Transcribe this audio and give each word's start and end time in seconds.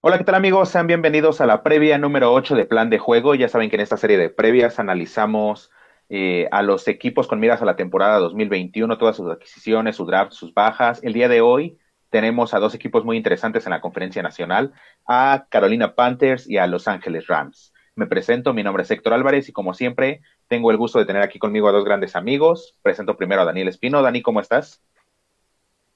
Hola, 0.00 0.18
¿qué 0.18 0.24
tal 0.24 0.36
amigos? 0.36 0.68
Sean 0.68 0.86
bienvenidos 0.86 1.40
a 1.40 1.46
la 1.46 1.62
previa 1.62 1.98
número 1.98 2.32
8 2.32 2.54
de 2.54 2.64
Plan 2.64 2.90
de 2.90 2.98
Juego. 2.98 3.34
Ya 3.34 3.48
saben 3.48 3.70
que 3.70 3.76
en 3.76 3.82
esta 3.82 3.96
serie 3.96 4.18
de 4.18 4.30
previas 4.30 4.78
analizamos 4.78 5.70
eh, 6.08 6.48
a 6.52 6.62
los 6.62 6.86
equipos 6.86 7.26
con 7.26 7.40
miras 7.40 7.60
a 7.60 7.64
la 7.64 7.74
temporada 7.74 8.18
2021, 8.18 8.98
todas 8.98 9.16
sus 9.16 9.28
adquisiciones, 9.28 9.96
su 9.96 10.06
draft, 10.06 10.32
sus 10.32 10.54
bajas. 10.54 11.02
El 11.02 11.12
día 11.12 11.28
de 11.28 11.40
hoy 11.40 11.78
tenemos 12.10 12.54
a 12.54 12.60
dos 12.60 12.74
equipos 12.74 13.04
muy 13.04 13.16
interesantes 13.16 13.66
en 13.66 13.70
la 13.70 13.80
conferencia 13.80 14.22
nacional, 14.22 14.72
a 15.06 15.46
Carolina 15.50 15.96
Panthers 15.96 16.48
y 16.48 16.58
a 16.58 16.68
Los 16.68 16.86
Ángeles 16.86 17.26
Rams. 17.26 17.72
Me 17.96 18.06
presento, 18.06 18.52
mi 18.52 18.62
nombre 18.62 18.84
es 18.84 18.90
Héctor 18.90 19.14
Álvarez 19.14 19.48
y 19.48 19.52
como 19.52 19.74
siempre 19.74 20.20
tengo 20.46 20.70
el 20.70 20.76
gusto 20.76 20.98
de 20.98 21.06
tener 21.06 21.22
aquí 21.22 21.38
conmigo 21.40 21.68
a 21.68 21.72
dos 21.72 21.84
grandes 21.84 22.14
amigos. 22.14 22.78
Presento 22.82 23.16
primero 23.16 23.42
a 23.42 23.46
Daniel 23.46 23.68
Espino. 23.68 24.02
Dani, 24.02 24.22
¿cómo 24.22 24.40
estás? 24.40 24.84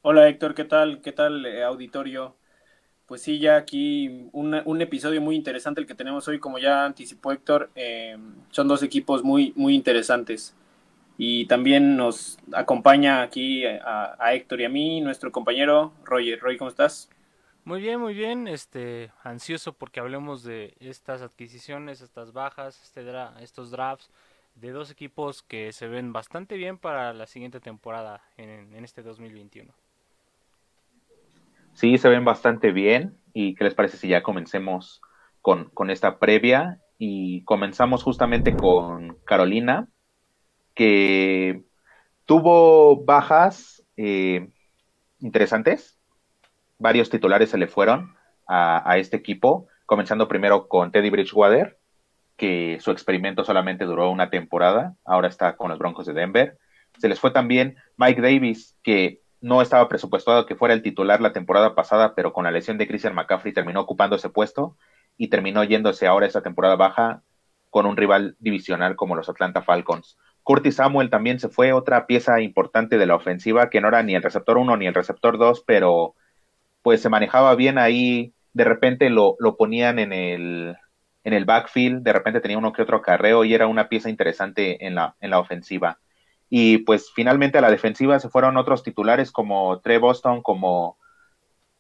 Hola 0.03 0.27
Héctor, 0.27 0.55
¿qué 0.55 0.64
tal? 0.64 1.01
¿Qué 1.03 1.12
tal 1.12 1.45
eh, 1.45 1.62
auditorio? 1.62 2.39
Pues 3.11 3.23
sí, 3.23 3.41
ya 3.41 3.57
aquí 3.57 4.29
un, 4.31 4.55
un, 4.65 4.83
episodio 4.83 5.21
muy 5.21 5.35
interesante 5.35 5.81
el 5.81 5.87
que 5.89 5.96
tenemos 5.96 6.29
hoy, 6.29 6.39
como 6.39 6.61
ya 6.61 6.85
anticipó 6.85 7.32
Héctor, 7.32 7.68
eh, 7.75 8.17
son 8.51 8.68
dos 8.68 8.85
equipos 8.85 9.25
muy, 9.25 9.53
muy 9.57 9.75
interesantes. 9.75 10.55
Y 11.18 11.46
también 11.46 11.96
nos 11.96 12.39
acompaña 12.53 13.23
aquí 13.23 13.67
a, 13.67 14.17
a, 14.17 14.35
Héctor 14.35 14.61
y 14.61 14.65
a 14.65 14.68
mí 14.68 15.01
nuestro 15.01 15.32
compañero 15.32 15.93
Roger. 16.04 16.39
Roy, 16.39 16.57
¿cómo 16.57 16.71
estás? 16.71 17.11
Muy 17.65 17.81
bien, 17.81 17.99
muy 17.99 18.15
bien. 18.15 18.46
Este, 18.46 19.11
ansioso 19.25 19.73
porque 19.73 19.99
hablemos 19.99 20.45
de 20.45 20.77
estas 20.79 21.21
adquisiciones, 21.21 22.03
estas 22.03 22.32
bajas, 22.32 22.81
este 22.81 23.03
dra 23.03 23.35
estos 23.40 23.73
drafts 23.73 24.09
de 24.54 24.71
dos 24.71 24.89
equipos 24.93 25.43
que 25.43 25.73
se 25.73 25.89
ven 25.89 26.13
bastante 26.13 26.57
bien 26.57 26.79
para 26.79 27.13
la 27.13 27.27
siguiente 27.27 27.59
temporada 27.59 28.23
en, 28.37 28.73
en 28.73 28.85
este 28.85 29.03
2021. 29.03 29.75
Sí, 31.73 31.99
se 31.99 32.09
ven 32.09 32.25
bastante 32.25 32.73
bien. 32.73 33.17
¿Y 33.33 33.55
qué 33.55 33.65
les 33.65 33.75
parece 33.75 33.97
si 33.97 34.09
ya 34.09 34.23
comencemos 34.23 35.01
con, 35.41 35.70
con 35.70 35.91
esta 35.91 36.19
previa? 36.19 36.81
Y 36.98 37.45
comenzamos 37.45 38.03
justamente 38.03 38.55
con 38.55 39.17
Carolina, 39.25 39.89
que 40.75 41.65
tuvo 42.27 43.05
bajas 43.05 43.83
eh, 43.97 44.51
interesantes. 45.21 45.99
Varios 46.79 47.11
titulares 47.11 47.51
se 47.51 47.59
le 47.59 47.67
fueron 47.67 48.15
a, 48.47 48.91
a, 48.91 48.99
este 48.99 49.17
equipo, 49.17 49.69
comenzando 49.87 50.29
primero 50.29 50.69
con 50.69 50.93
Teddy 50.93 51.11
Bridgewater, 51.11 51.79
que 52.37 52.79
su 52.81 52.91
experimento 52.91 53.45
solamente 53.45 53.84
duró 53.84 54.11
una 54.11 54.31
temporada, 54.31 54.97
ahora 55.05 55.29
está 55.29 55.57
con 55.57 55.71
los 55.71 55.79
Broncos 55.79 56.07
de 56.07 56.15
Denver. 56.15 56.59
Se 56.99 57.09
les 57.09 57.21
fue 57.21 57.31
también 57.31 57.77
Mike 57.97 58.21
Davis, 58.21 58.79
que 58.83 59.21
no 59.41 59.63
estaba 59.63 59.89
presupuestado 59.89 60.47
que 60.47 60.57
fuera 60.57 60.75
el 60.75 60.83
titular 60.83 61.21
la 61.21 61.33
temporada 61.33 61.75
pasada, 61.75 62.15
pero 62.15 62.33
con 62.33 62.45
la 62.45 62.51
lesión 62.51 62.79
de 62.79 62.87
Christian 62.87 63.15
McCaffrey 63.15 63.53
terminó 63.53 63.81
ocupando 63.81 64.17
ese 64.17 64.29
puesto 64.29 64.77
y 65.17 65.29
terminó 65.29 65.65
yéndose 65.65 66.07
ahora 66.07 66.27
esta 66.27 66.43
temporada 66.43 66.77
baja 66.77 67.23
con 67.71 67.87
un 67.87 67.97
rival 67.97 68.37
divisional 68.39 68.97
como 68.97 69.17
los 69.17 69.29
Atlanta 69.29 69.63
Falcons. 69.63 70.19
Curtis 70.43 70.77
Samuel 70.77 71.11
también 71.11 71.39
se 71.39 71.49
fue 71.49 71.73
otra 71.73 72.07
pieza 72.07 72.41
importante 72.41 72.99
de 72.99 73.07
la 73.07 73.15
ofensiva 73.15 73.71
que 73.71 73.81
no 73.81 73.89
era 73.89 74.03
ni 74.03 74.15
el 74.15 74.23
receptor 74.23 74.59
1 74.59 74.77
ni 74.77 74.87
el 74.87 74.95
receptor 74.95 75.39
2, 75.39 75.65
pero 75.67 76.15
pues 76.83 77.03
se 77.03 77.09
manejaba 77.09 77.55
bien 77.55 77.79
ahí, 77.79 78.35
de 78.53 78.65
repente 78.65 79.11
lo, 79.11 79.37
lo 79.39 79.57
ponían 79.57 79.99
en 79.99 80.13
el, 80.13 80.77
en 81.25 81.33
el 81.33 81.45
backfield, 81.45 82.03
de 82.03 82.13
repente 82.13 82.41
tenía 82.41 82.59
uno 82.59 82.73
que 82.73 82.83
otro 82.83 83.03
carreo 83.03 83.45
y 83.45 83.55
era 83.55 83.67
una 83.67 83.89
pieza 83.89 84.11
interesante 84.11 84.87
en 84.87 84.95
la, 84.95 85.17
en 85.21 85.31
la 85.31 85.39
ofensiva. 85.39 86.01
Y 86.51 86.79
pues 86.79 87.12
finalmente 87.15 87.59
a 87.59 87.61
la 87.61 87.70
defensiva 87.70 88.19
se 88.19 88.29
fueron 88.29 88.56
otros 88.56 88.83
titulares 88.83 89.31
como 89.31 89.81
Trey 89.81 89.98
Boston, 89.98 90.43
como 90.43 90.98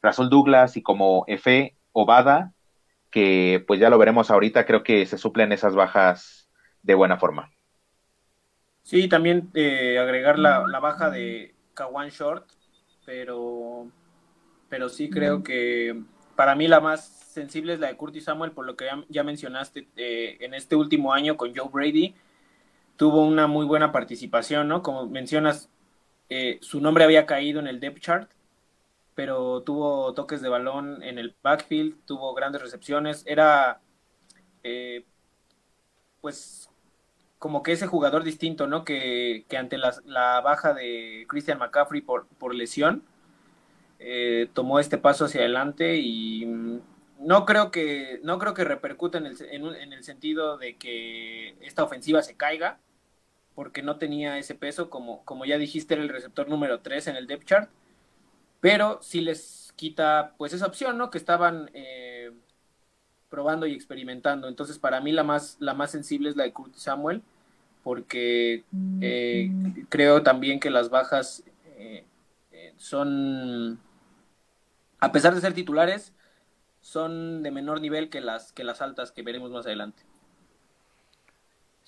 Rasul 0.00 0.30
Douglas 0.30 0.76
y 0.76 0.82
como 0.82 1.24
Efe 1.26 1.76
Obada, 1.92 2.52
que 3.10 3.64
pues 3.66 3.80
ya 3.80 3.90
lo 3.90 3.98
veremos 3.98 4.30
ahorita, 4.30 4.64
creo 4.64 4.84
que 4.84 5.04
se 5.06 5.18
suplen 5.18 5.50
esas 5.50 5.74
bajas 5.74 6.48
de 6.82 6.94
buena 6.94 7.18
forma. 7.18 7.50
Sí, 8.82 9.08
también 9.08 9.50
eh, 9.54 9.98
agregar 9.98 10.38
la, 10.38 10.66
la, 10.66 10.78
baja 10.78 11.10
de 11.10 11.54
Kawan 11.74 12.08
Short, 12.08 12.48
pero, 13.04 13.88
pero 14.68 14.88
sí 14.88 15.10
creo 15.10 15.42
que 15.42 16.00
para 16.34 16.54
mí 16.54 16.66
la 16.66 16.80
más 16.80 17.06
sensible 17.06 17.74
es 17.74 17.80
la 17.80 17.88
de 17.88 17.96
Curtis 17.96 18.24
Samuel, 18.24 18.52
por 18.52 18.66
lo 18.66 18.76
que 18.76 18.86
ya, 18.86 19.04
ya 19.08 19.22
mencionaste 19.22 19.88
eh, 19.96 20.38
en 20.40 20.54
este 20.54 20.76
último 20.76 21.12
año 21.12 21.36
con 21.36 21.54
Joe 21.54 21.68
Brady 21.70 22.14
tuvo 23.00 23.22
una 23.22 23.46
muy 23.46 23.64
buena 23.64 23.92
participación, 23.92 24.68
¿no? 24.68 24.82
Como 24.82 25.06
mencionas, 25.06 25.70
eh, 26.28 26.58
su 26.60 26.82
nombre 26.82 27.02
había 27.02 27.24
caído 27.24 27.58
en 27.58 27.66
el 27.66 27.80
depth 27.80 28.00
chart, 28.00 28.30
pero 29.14 29.62
tuvo 29.62 30.12
toques 30.12 30.42
de 30.42 30.50
balón 30.50 31.02
en 31.02 31.18
el 31.18 31.34
backfield, 31.42 31.96
tuvo 32.04 32.34
grandes 32.34 32.60
recepciones, 32.60 33.24
era 33.26 33.80
eh, 34.64 35.06
pues 36.20 36.68
como 37.38 37.62
que 37.62 37.72
ese 37.72 37.86
jugador 37.86 38.22
distinto, 38.22 38.66
¿no? 38.66 38.84
Que, 38.84 39.46
que 39.48 39.56
ante 39.56 39.78
la, 39.78 39.94
la, 40.04 40.42
baja 40.42 40.74
de 40.74 41.24
Christian 41.26 41.58
McCaffrey 41.58 42.02
por, 42.02 42.26
por 42.38 42.54
lesión, 42.54 43.02
eh, 43.98 44.50
tomó 44.52 44.78
este 44.78 44.98
paso 44.98 45.24
hacia 45.24 45.40
adelante 45.40 45.96
y 45.96 46.44
mm, 46.44 46.80
no 47.20 47.46
creo 47.46 47.70
que 47.70 48.20
no 48.24 48.38
creo 48.38 48.52
que 48.52 48.64
repercuta 48.64 49.16
en 49.16 49.26
el, 49.26 49.36
en, 49.50 49.64
en 49.74 49.92
el 49.94 50.04
sentido 50.04 50.58
de 50.58 50.76
que 50.76 51.56
esta 51.62 51.82
ofensiva 51.82 52.22
se 52.22 52.36
caiga, 52.36 52.78
porque 53.54 53.82
no 53.82 53.96
tenía 53.96 54.38
ese 54.38 54.54
peso, 54.54 54.90
como, 54.90 55.24
como 55.24 55.44
ya 55.44 55.58
dijiste, 55.58 55.94
era 55.94 56.02
el 56.02 56.08
receptor 56.08 56.48
número 56.48 56.80
3 56.80 57.08
en 57.08 57.16
el 57.16 57.26
depth 57.26 57.44
chart, 57.44 57.70
pero 58.60 58.98
sí 59.02 59.20
les 59.20 59.72
quita 59.76 60.34
pues 60.36 60.52
esa 60.52 60.66
opción, 60.66 60.98
¿no? 60.98 61.10
Que 61.10 61.18
estaban 61.18 61.70
eh, 61.74 62.32
probando 63.28 63.66
y 63.66 63.72
experimentando. 63.72 64.48
Entonces, 64.48 64.78
para 64.78 65.00
mí 65.00 65.12
la 65.12 65.24
más, 65.24 65.56
la 65.60 65.74
más 65.74 65.90
sensible 65.90 66.28
es 66.28 66.36
la 66.36 66.44
de 66.44 66.52
Kurt 66.52 66.74
Samuel, 66.74 67.22
porque 67.82 68.64
eh, 69.00 69.50
creo 69.88 70.22
también 70.22 70.60
que 70.60 70.70
las 70.70 70.90
bajas 70.90 71.44
eh, 71.64 72.04
son, 72.76 73.78
a 74.98 75.12
pesar 75.12 75.34
de 75.34 75.40
ser 75.40 75.54
titulares, 75.54 76.12
son 76.80 77.42
de 77.42 77.50
menor 77.50 77.80
nivel 77.80 78.10
que 78.10 78.20
las, 78.20 78.52
que 78.52 78.64
las 78.64 78.82
altas 78.82 79.12
que 79.12 79.22
veremos 79.22 79.50
más 79.50 79.66
adelante. 79.66 80.02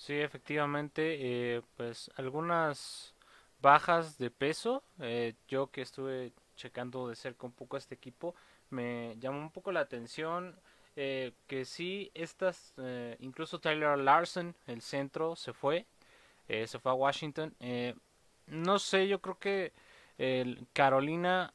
Sí, 0.05 0.19
efectivamente, 0.19 1.55
eh, 1.55 1.61
pues 1.77 2.11
algunas 2.17 3.13
bajas 3.61 4.17
de 4.17 4.29
peso. 4.31 4.83
Eh, 4.99 5.33
yo 5.47 5.67
que 5.71 5.81
estuve 5.81 6.33
checando 6.57 7.07
de 7.07 7.15
cerca 7.15 7.45
un 7.47 7.53
poco 7.53 7.77
este 7.77 7.95
equipo, 7.95 8.35
me 8.69 9.15
llamó 9.17 9.39
un 9.39 9.49
poco 9.49 9.71
la 9.71 9.79
atención 9.79 10.59
eh, 10.97 11.31
que 11.47 11.63
sí, 11.63 12.11
estas, 12.15 12.73
eh, 12.79 13.15
incluso 13.19 13.61
Tyler 13.61 13.97
Larson, 13.97 14.53
el 14.67 14.81
centro, 14.81 15.37
se 15.37 15.53
fue, 15.53 15.85
se 16.49 16.79
fue 16.79 16.91
a 16.91 16.95
Washington. 16.95 17.55
No 18.47 18.79
sé, 18.79 19.07
yo 19.07 19.21
creo 19.21 19.39
que 19.39 19.71
el 20.17 20.67
Carolina 20.73 21.53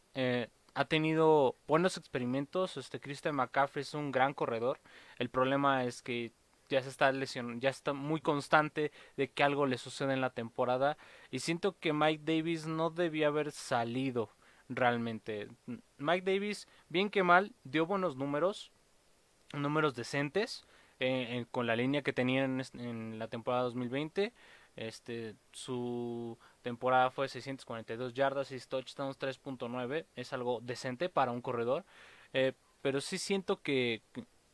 ha 0.75 0.85
tenido 0.87 1.57
buenos 1.67 1.99
experimentos. 1.99 2.79
Este 2.79 2.99
Christian 2.99 3.37
McCaffrey 3.37 3.83
es 3.83 3.93
un 3.93 4.11
gran 4.11 4.33
corredor. 4.33 4.81
El 5.19 5.29
problema 5.29 5.85
es 5.85 6.01
que 6.01 6.33
ya 6.69 6.83
se 6.83 6.89
está 6.89 7.11
lesionando, 7.13 7.61
ya 7.61 7.71
está 7.71 7.93
muy 7.93 8.21
constante 8.21 8.93
de 9.17 9.31
que 9.31 9.43
algo 9.43 9.67
le 9.67 9.79
sucede 9.79 10.13
en 10.13 10.21
la 10.21 10.31
temporada 10.31 10.97
y 11.31 11.41
siento 11.41 11.77
que 11.79 11.93
Mike 11.93 12.23
Davis 12.25 12.67
no 12.67 12.91
debía 12.91 13.29
haber 13.29 13.53
salido 13.53 14.31
realmente. 14.69 15.49
Mike 15.97 16.31
Davis, 16.31 16.69
bien 16.89 17.11
que 17.11 17.23
mal, 17.23 17.55
dio 17.65 17.87
buenos 17.87 18.17
números, 18.17 18.71
números 19.53 19.95
decentes 19.95 20.67
eh, 21.01 21.47
con 21.51 21.67
la 21.67 21.77
línea 21.77 22.03
que 22.03 22.13
tenía 22.13 22.45
en, 22.45 23.19
la 23.19 23.29
temporada 23.29 23.65
2020. 23.65 24.33
Este, 24.77 25.35
su 25.53 26.39
temporada 26.63 27.11
fue 27.11 27.29
642 27.29 28.15
yardas, 28.15 28.49
6 28.49 28.69
touchdowns, 28.69 29.19
3.9. 29.19 30.07
Es 30.17 30.33
algo 30.33 30.61
decente 30.61 31.09
para 31.09 31.33
un 31.33 31.41
corredor. 31.41 31.85
Eh, 32.33 32.53
pero 32.83 33.01
sí 33.01 33.19
siento 33.19 33.61
que 33.61 34.03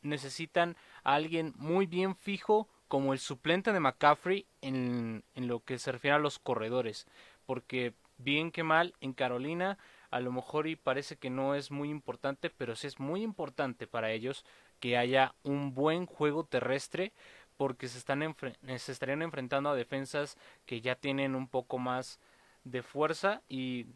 necesitan 0.01 0.77
alguien 1.05 1.53
muy 1.57 1.85
bien 1.85 2.15
fijo 2.15 2.67
como 2.87 3.13
el 3.13 3.19
suplente 3.19 3.71
de 3.71 3.79
McCaffrey 3.79 4.45
en, 4.61 5.23
en 5.33 5.47
lo 5.47 5.61
que 5.61 5.79
se 5.79 5.91
refiere 5.91 6.15
a 6.15 6.19
los 6.19 6.39
corredores. 6.39 7.07
Porque 7.45 7.93
bien 8.17 8.51
que 8.51 8.63
mal, 8.63 8.93
en 8.99 9.13
Carolina 9.13 9.77
a 10.11 10.19
lo 10.19 10.31
mejor 10.31 10.67
y 10.67 10.75
parece 10.75 11.17
que 11.17 11.29
no 11.29 11.55
es 11.55 11.71
muy 11.71 11.89
importante, 11.89 12.49
pero 12.49 12.75
sí 12.75 12.87
es 12.87 12.99
muy 12.99 13.21
importante 13.21 13.87
para 13.87 14.11
ellos 14.11 14.45
que 14.79 14.97
haya 14.97 15.35
un 15.43 15.73
buen 15.73 16.05
juego 16.05 16.45
terrestre 16.45 17.11
porque 17.57 17.87
se, 17.87 17.97
están 17.97 18.35
se 18.77 18.91
estarían 18.91 19.21
enfrentando 19.21 19.69
a 19.69 19.75
defensas 19.75 20.37
que 20.65 20.81
ya 20.81 20.95
tienen 20.95 21.35
un 21.35 21.47
poco 21.47 21.79
más 21.79 22.19
de 22.63 22.81
fuerza 22.81 23.41
y 23.49 23.87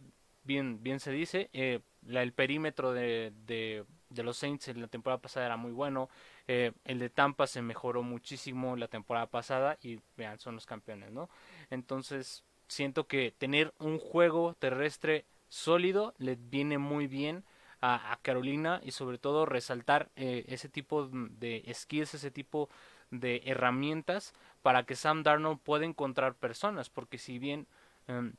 bien, 0.44 0.82
bien 0.84 1.00
se 1.00 1.12
dice, 1.12 1.50
eh, 1.54 1.80
el 2.08 2.34
perímetro 2.34 2.94
de, 2.94 3.86
de, 4.10 4.24
los 4.24 4.38
Saints 4.38 4.68
en 4.68 4.82
la 4.82 4.88
temporada 4.88 5.22
pasada 5.22 5.46
era 5.46 5.58
muy 5.58 5.72
bueno, 5.72 6.10
eh, 6.48 6.72
el 6.86 7.00
de 7.00 7.10
Tampa 7.10 7.48
se 7.48 7.62
mejoró 7.62 8.04
muchísimo 8.04 8.76
la 8.76 8.88
temporada 8.88 9.28
pasada 9.28 9.78
y 9.82 10.00
vean, 10.18 10.40
son 10.40 10.56
los 10.56 10.66
campeones, 10.66 11.12
¿no? 11.12 11.30
Entonces, 11.70 12.44
siento 12.68 13.08
que 13.08 13.34
tener 13.38 13.74
un 13.80 14.00
juego 14.00 14.56
terrestre 14.60 15.26
sólido 15.48 16.14
le 16.18 16.36
viene 16.36 16.78
muy 16.78 17.08
bien 17.08 17.44
a, 17.82 18.18
Carolina 18.22 18.82
y 18.84 18.92
sobre 18.92 19.18
todo 19.18 19.46
resaltar 19.46 20.10
eh, 20.16 20.46
ese 20.48 20.70
tipo 20.70 21.08
de 21.08 21.64
skills, 21.74 22.14
ese 22.14 22.32
tipo 22.32 22.70
de 23.10 23.42
herramientas 23.46 24.34
para 24.62 24.84
que 24.84 24.96
Sam 24.96 25.24
Darnold 25.24 25.60
pueda 25.60 25.86
encontrar 25.86 26.36
personas, 26.36 26.90
porque 26.90 27.18
si 27.18 27.40
bien 27.40 27.68
em, 28.08 28.34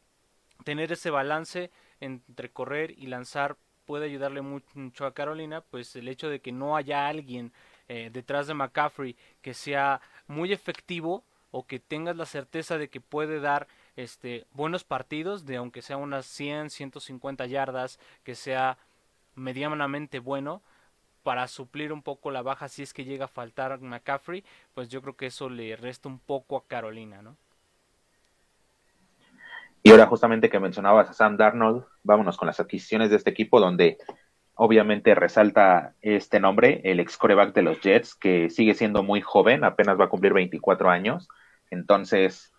tener 0.64 0.92
ese 0.92 1.10
balance 1.10 1.70
entre 2.00 2.50
correr 2.50 2.92
y 2.98 3.06
lanzar 3.06 3.56
puede 3.86 4.06
ayudarle 4.06 4.42
mucho 4.42 5.06
a 5.06 5.14
Carolina, 5.14 5.62
pues 5.62 5.94
el 5.96 6.08
hecho 6.08 6.28
de 6.28 6.40
que 6.40 6.52
no 6.52 6.76
haya 6.76 7.08
alguien 7.08 7.52
eh, 7.88 8.10
detrás 8.12 8.46
de 8.46 8.54
McCaffrey 8.54 9.16
que 9.42 9.54
sea 9.54 10.00
muy 10.28 10.52
efectivo 10.52 11.24
o 11.50 11.66
que 11.66 11.80
tengas 11.80 12.16
la 12.16 12.26
certeza 12.26 12.78
de 12.78 12.88
que 12.88 13.00
puede 13.00 13.40
dar 13.40 13.66
este 13.96 14.46
buenos 14.52 14.84
partidos 14.84 15.44
de 15.46 15.56
aunque 15.56 15.82
sea 15.82 15.96
unas 15.96 16.26
100, 16.26 16.70
150 16.70 17.46
yardas, 17.46 17.98
que 18.22 18.34
sea 18.34 18.78
medianamente 19.34 20.20
bueno 20.20 20.62
para 21.22 21.48
suplir 21.48 21.92
un 21.92 22.02
poco 22.02 22.30
la 22.30 22.42
baja 22.42 22.68
si 22.68 22.82
es 22.82 22.94
que 22.94 23.04
llega 23.04 23.26
a 23.26 23.28
faltar 23.28 23.80
McCaffrey, 23.80 24.44
pues 24.74 24.88
yo 24.88 25.02
creo 25.02 25.16
que 25.16 25.26
eso 25.26 25.48
le 25.50 25.76
resta 25.76 26.08
un 26.08 26.18
poco 26.18 26.56
a 26.56 26.66
Carolina, 26.66 27.22
¿no? 27.22 27.36
Y 29.82 29.90
ahora 29.90 30.06
justamente 30.06 30.50
que 30.50 30.60
mencionabas 30.60 31.08
a 31.08 31.12
Sam 31.14 31.36
Darnold, 31.36 31.84
vámonos 32.02 32.36
con 32.36 32.46
las 32.46 32.60
adquisiciones 32.60 33.10
de 33.10 33.16
este 33.16 33.30
equipo 33.30 33.60
donde 33.60 33.98
obviamente 34.54 35.14
resalta 35.14 35.94
este 36.02 36.38
nombre, 36.38 36.82
el 36.84 37.00
ex 37.00 37.16
coreback 37.16 37.54
de 37.54 37.62
los 37.62 37.80
Jets, 37.80 38.14
que 38.14 38.50
sigue 38.50 38.74
siendo 38.74 39.02
muy 39.02 39.22
joven, 39.22 39.64
apenas 39.64 39.98
va 39.98 40.04
a 40.04 40.10
cumplir 40.10 40.34
24 40.34 40.90
años, 40.90 41.28
entonces 41.70 42.52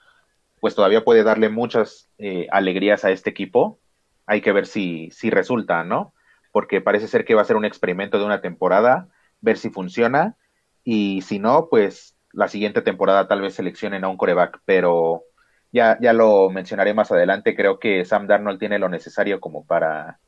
pues 0.59 0.73
todavía 0.73 1.03
puede 1.03 1.23
darle 1.23 1.50
muchas 1.50 2.09
eh, 2.18 2.47
alegrías 2.51 3.03
a 3.03 3.12
este 3.12 3.31
equipo. 3.31 3.79
Hay 4.27 4.41
que 4.41 4.51
ver 4.51 4.68
si, 4.68 5.09
si 5.12 5.29
resulta, 5.29 5.83
¿no? 5.83 6.13
Porque 6.51 6.81
parece 6.81 7.07
ser 7.07 7.25
que 7.25 7.33
va 7.33 7.41
a 7.41 7.45
ser 7.45 7.56
un 7.56 7.65
experimento 7.65 8.19
de 8.19 8.25
una 8.25 8.41
temporada, 8.41 9.09
ver 9.41 9.57
si 9.57 9.69
funciona, 9.69 10.38
y 10.83 11.21
si 11.21 11.39
no, 11.39 11.68
pues 11.69 12.15
la 12.31 12.47
siguiente 12.47 12.81
temporada 12.81 13.27
tal 13.27 13.41
vez 13.41 13.56
seleccionen 13.56 14.03
a 14.03 14.07
un 14.07 14.18
coreback, 14.18 14.62
pero 14.65 15.23
ya, 15.71 15.97
ya 16.01 16.13
lo 16.13 16.50
mencionaré 16.50 16.94
más 16.94 17.12
adelante, 17.12 17.56
creo 17.56 17.79
que 17.79 18.06
Sam 18.06 18.27
Darnold 18.27 18.59
tiene 18.59 18.79
lo 18.79 18.89
necesario 18.89 19.39
como 19.39 19.65
para, 19.65 20.19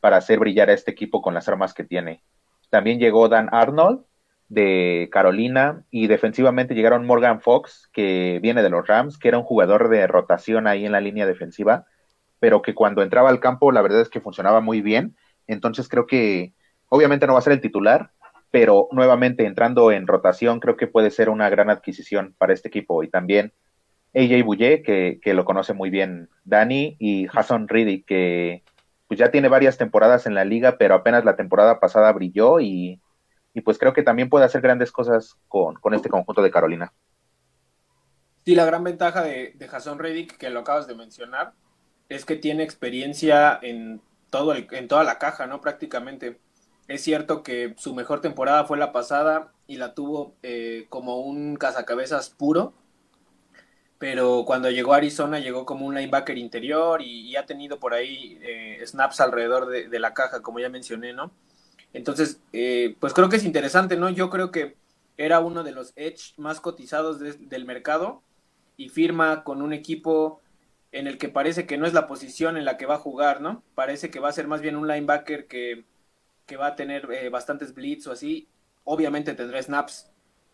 para 0.00 0.18
hacer 0.18 0.38
brillar 0.38 0.70
a 0.70 0.74
este 0.74 0.90
equipo 0.90 1.22
con 1.22 1.34
las 1.34 1.48
armas 1.48 1.74
que 1.74 1.84
tiene. 1.84 2.22
También 2.70 2.98
llegó 2.98 3.28
Dan 3.28 3.48
Arnold 3.52 4.04
de 4.48 5.08
Carolina 5.10 5.84
y 5.90 6.06
defensivamente 6.06 6.74
llegaron 6.74 7.06
Morgan 7.06 7.40
Fox, 7.40 7.88
que 7.92 8.38
viene 8.40 8.62
de 8.62 8.70
los 8.70 8.86
Rams, 8.86 9.18
que 9.18 9.28
era 9.28 9.38
un 9.38 9.44
jugador 9.44 9.88
de 9.88 10.06
rotación 10.06 10.66
ahí 10.66 10.86
en 10.86 10.92
la 10.92 11.00
línea 11.00 11.26
defensiva, 11.26 11.86
pero 12.38 12.62
que 12.62 12.74
cuando 12.74 13.02
entraba 13.02 13.30
al 13.30 13.40
campo 13.40 13.72
la 13.72 13.82
verdad 13.82 14.02
es 14.02 14.08
que 14.08 14.20
funcionaba 14.20 14.60
muy 14.60 14.80
bien. 14.80 15.16
Entonces 15.46 15.88
creo 15.88 16.06
que 16.06 16.54
obviamente 16.88 17.26
no 17.26 17.32
va 17.32 17.40
a 17.40 17.42
ser 17.42 17.54
el 17.54 17.60
titular, 17.60 18.12
pero 18.50 18.88
nuevamente 18.92 19.44
entrando 19.46 19.90
en 19.90 20.06
rotación 20.06 20.60
creo 20.60 20.76
que 20.76 20.86
puede 20.86 21.10
ser 21.10 21.28
una 21.28 21.48
gran 21.50 21.70
adquisición 21.70 22.34
para 22.38 22.52
este 22.52 22.68
equipo 22.68 23.02
y 23.02 23.08
también 23.10 23.52
AJ 24.16 24.44
Bouye, 24.44 24.82
que, 24.82 25.20
que, 25.22 25.34
lo 25.34 25.44
conoce 25.44 25.74
muy 25.74 25.90
bien 25.90 26.30
Dani, 26.44 26.96
y 26.98 27.26
Hassan 27.32 27.68
Reedy, 27.68 28.02
que 28.02 28.64
pues 29.08 29.20
ya 29.20 29.30
tiene 29.30 29.48
varias 29.48 29.76
temporadas 29.76 30.26
en 30.26 30.34
la 30.34 30.44
liga, 30.44 30.78
pero 30.78 30.94
apenas 30.94 31.24
la 31.24 31.36
temporada 31.36 31.78
pasada 31.78 32.10
brilló 32.12 32.60
y, 32.60 33.00
y 33.54 33.60
pues 33.60 33.78
creo 33.78 33.92
que 33.92 34.02
también 34.02 34.28
puede 34.28 34.44
hacer 34.44 34.60
grandes 34.60 34.90
cosas 34.90 35.36
con, 35.48 35.76
con, 35.76 35.94
este 35.94 36.08
conjunto 36.08 36.42
de 36.42 36.50
Carolina. 36.50 36.92
Sí, 38.44 38.54
la 38.54 38.64
gran 38.64 38.84
ventaja 38.84 39.22
de, 39.22 39.54
de 39.56 39.94
Reddick, 39.96 40.36
que 40.36 40.50
lo 40.50 40.60
acabas 40.60 40.86
de 40.86 40.94
mencionar, 40.94 41.52
es 42.08 42.24
que 42.24 42.36
tiene 42.36 42.62
experiencia 42.62 43.58
en, 43.62 44.00
todo 44.30 44.54
en 44.54 44.88
toda 44.88 45.04
la 45.04 45.18
caja, 45.18 45.46
¿no? 45.46 45.60
Prácticamente. 45.60 46.38
Es 46.88 47.02
cierto 47.02 47.42
que 47.42 47.74
su 47.78 47.94
mejor 47.94 48.20
temporada 48.20 48.64
fue 48.64 48.78
la 48.78 48.92
pasada 48.92 49.52
y 49.66 49.76
la 49.76 49.94
tuvo 49.94 50.36
eh, 50.42 50.86
como 50.88 51.18
un 51.18 51.56
cazacabezas 51.56 52.30
puro, 52.30 52.74
pero 53.98 54.44
cuando 54.46 54.70
llegó 54.70 54.92
a 54.92 54.98
Arizona 54.98 55.38
llegó 55.38 55.64
como 55.64 55.86
un 55.86 55.94
linebacker 55.94 56.36
interior 56.36 57.00
y, 57.02 57.34
ha 57.36 57.46
tenido 57.46 57.78
por 57.78 57.94
ahí 57.94 58.38
eh, 58.42 58.82
snaps 58.86 59.20
alrededor 59.20 59.68
de, 59.68 59.98
la 59.98 60.14
caja, 60.14 60.42
como 60.42 60.58
ya 60.58 60.68
mencioné, 60.68 61.12
¿no? 61.12 61.30
Entonces, 61.92 62.40
eh, 62.52 62.96
pues 63.00 63.12
creo 63.14 63.28
que 63.28 63.36
es 63.36 63.44
interesante, 63.44 63.96
¿no? 63.96 64.10
Yo 64.10 64.28
creo 64.30 64.50
que 64.50 64.76
era 65.16 65.40
uno 65.40 65.64
de 65.64 65.72
los 65.72 65.92
edge 65.96 66.34
más 66.36 66.60
cotizados 66.60 67.18
del 67.20 67.64
mercado 67.64 68.22
y 68.76 68.90
firma 68.90 69.44
con 69.44 69.62
un 69.62 69.72
equipo 69.72 70.40
en 70.92 71.06
el 71.06 71.18
que 71.18 71.28
parece 71.28 71.66
que 71.66 71.78
no 71.78 71.86
es 71.86 71.94
la 71.94 72.06
posición 72.06 72.56
en 72.56 72.64
la 72.64 72.76
que 72.76 72.86
va 72.86 72.96
a 72.96 72.98
jugar, 72.98 73.40
¿no? 73.40 73.62
Parece 73.74 74.10
que 74.10 74.20
va 74.20 74.28
a 74.28 74.32
ser 74.32 74.46
más 74.46 74.60
bien 74.60 74.76
un 74.76 74.88
linebacker 74.88 75.46
que, 75.46 75.84
que 76.46 76.56
va 76.56 76.68
a 76.68 76.76
tener 76.76 77.10
eh, 77.12 77.28
bastantes 77.28 77.74
blitz 77.74 78.06
o 78.06 78.12
así. 78.12 78.48
Obviamente 78.84 79.34
tendrá 79.34 79.62
snaps 79.62 80.10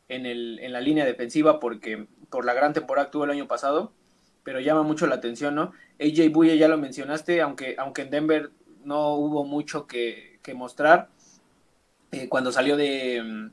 en, 0.08 0.26
el, 0.26 0.58
en 0.60 0.72
la 0.72 0.80
línea 0.80 1.04
defensiva 1.04 1.60
porque 1.60 2.06
por 2.30 2.44
la 2.44 2.54
gran 2.54 2.72
temporada 2.72 3.06
que 3.06 3.12
tuvo 3.12 3.24
el 3.24 3.30
año 3.30 3.48
pasado, 3.48 3.92
pero 4.44 4.60
llama 4.60 4.82
mucho 4.82 5.06
la 5.06 5.16
atención, 5.16 5.54
¿no? 5.54 5.72
AJ 6.00 6.30
Buye 6.32 6.58
ya 6.58 6.68
lo 6.68 6.78
mencionaste, 6.78 7.40
aunque, 7.40 7.76
aunque 7.78 8.02
en 8.02 8.10
Denver 8.10 8.50
no 8.84 9.14
hubo 9.14 9.44
mucho 9.44 9.86
que, 9.86 10.40
mostrar. 10.54 11.08
Eh, 12.10 12.28
cuando 12.28 12.52
salió 12.52 12.76
de, 12.76 13.50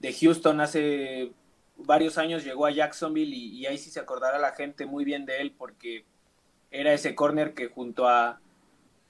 de 0.00 0.12
Houston 0.12 0.60
hace 0.60 1.32
varios 1.76 2.18
años 2.18 2.44
llegó 2.44 2.66
a 2.66 2.70
Jacksonville 2.70 3.34
y, 3.34 3.66
ahí 3.66 3.78
sí 3.78 3.90
se 3.90 4.00
acordará 4.00 4.38
la 4.38 4.52
gente 4.52 4.86
muy 4.86 5.04
bien 5.04 5.26
de 5.26 5.40
él 5.40 5.54
porque 5.56 6.04
era 6.70 6.92
ese 6.92 7.14
corner 7.14 7.54
que 7.54 7.68
junto 7.68 8.08
a 8.08 8.40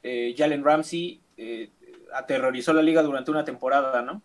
eh, 0.03 0.35
Jalen 0.37 0.65
Ramsey 0.65 1.21
eh, 1.37 1.71
aterrorizó 2.15 2.73
la 2.73 2.83
liga 2.83 3.03
durante 3.03 3.31
una 3.31 3.45
temporada, 3.45 4.03
¿no? 4.03 4.23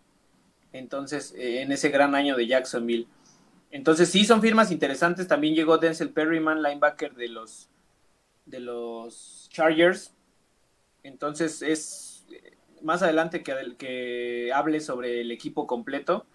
Entonces, 0.72 1.34
eh, 1.36 1.62
en 1.62 1.72
ese 1.72 1.90
gran 1.90 2.14
año 2.14 2.36
de 2.36 2.46
Jacksonville. 2.46 3.06
Entonces, 3.70 4.08
sí, 4.10 4.24
son 4.24 4.40
firmas 4.40 4.70
interesantes. 4.70 5.28
También 5.28 5.54
llegó 5.54 5.78
Denzel 5.78 6.10
Perryman, 6.10 6.62
linebacker 6.62 7.14
de 7.14 7.28
los, 7.28 7.68
de 8.46 8.60
los 8.60 9.48
Chargers. 9.50 10.12
Entonces, 11.02 11.62
es 11.62 12.26
eh, 12.32 12.56
más 12.82 13.02
adelante 13.02 13.42
que, 13.42 13.76
que 13.78 14.52
hable 14.52 14.80
sobre 14.80 15.20
el 15.20 15.30
equipo 15.30 15.66
completo. 15.66 16.26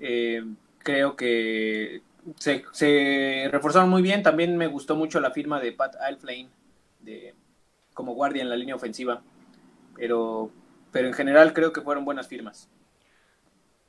Eh, 0.00 0.44
creo 0.78 1.16
que 1.16 2.02
se, 2.36 3.48
reforzaron 3.50 3.90
muy 3.90 4.02
bien. 4.02 4.22
También 4.22 4.56
me 4.56 4.66
gustó 4.66 4.96
mucho 4.96 5.20
la 5.20 5.30
firma 5.30 5.60
de 5.60 5.72
Pat 5.72 5.96
Alflane 5.96 6.48
de, 7.00 7.34
como 7.94 8.14
guardia 8.14 8.42
en 8.42 8.50
la 8.50 8.56
línea 8.56 8.74
ofensiva. 8.74 9.22
Pero, 9.96 10.50
pero 10.92 11.08
en 11.08 11.14
general 11.14 11.52
creo 11.52 11.72
que 11.72 11.80
fueron 11.80 12.04
buenas 12.04 12.28
firmas. 12.28 12.68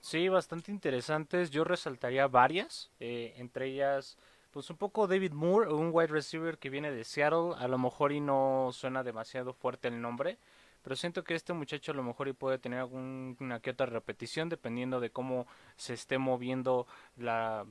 Sí, 0.02 0.30
bastante 0.30 0.72
interesantes. 0.72 1.52
Yo 1.52 1.64
resaltaría 1.64 2.28
varias, 2.28 2.90
eh, 3.00 3.34
entre 3.38 3.68
ellas, 3.68 4.18
pues 4.52 4.70
un 4.70 4.78
poco 4.78 5.08
David 5.08 5.34
Moore, 5.34 5.74
un 5.74 5.90
wide 5.94 6.08
receiver 6.08 6.58
que 6.58 6.70
viene 6.70 6.92
de 6.92 7.04
Seattle. 7.04 7.54
A 7.58 7.68
lo 7.68 7.78
mejor 7.78 8.12
y 8.12 8.22
no 8.22 8.70
suena 8.72 9.04
demasiado 9.04 9.54
fuerte 9.54 9.90
el 9.90 10.02
nombre, 10.02 10.38
pero 10.84 10.96
siento 10.96 11.24
que 11.24 11.36
este 11.36 11.54
muchacho 11.54 11.92
a 11.92 11.96
lo 11.96 12.04
mejor 12.04 12.28
y 12.30 12.34
puede 12.34 12.58
tener 12.60 12.80
alguna 12.80 13.60
que 13.60 13.72
otra 13.72 13.86
repetición 13.88 14.50
dependiendo 14.50 15.00
de 15.00 15.12
cómo 15.12 15.48
se 15.76 15.94
esté 15.94 16.18
moviendo 16.18 16.88
la, 17.18 17.66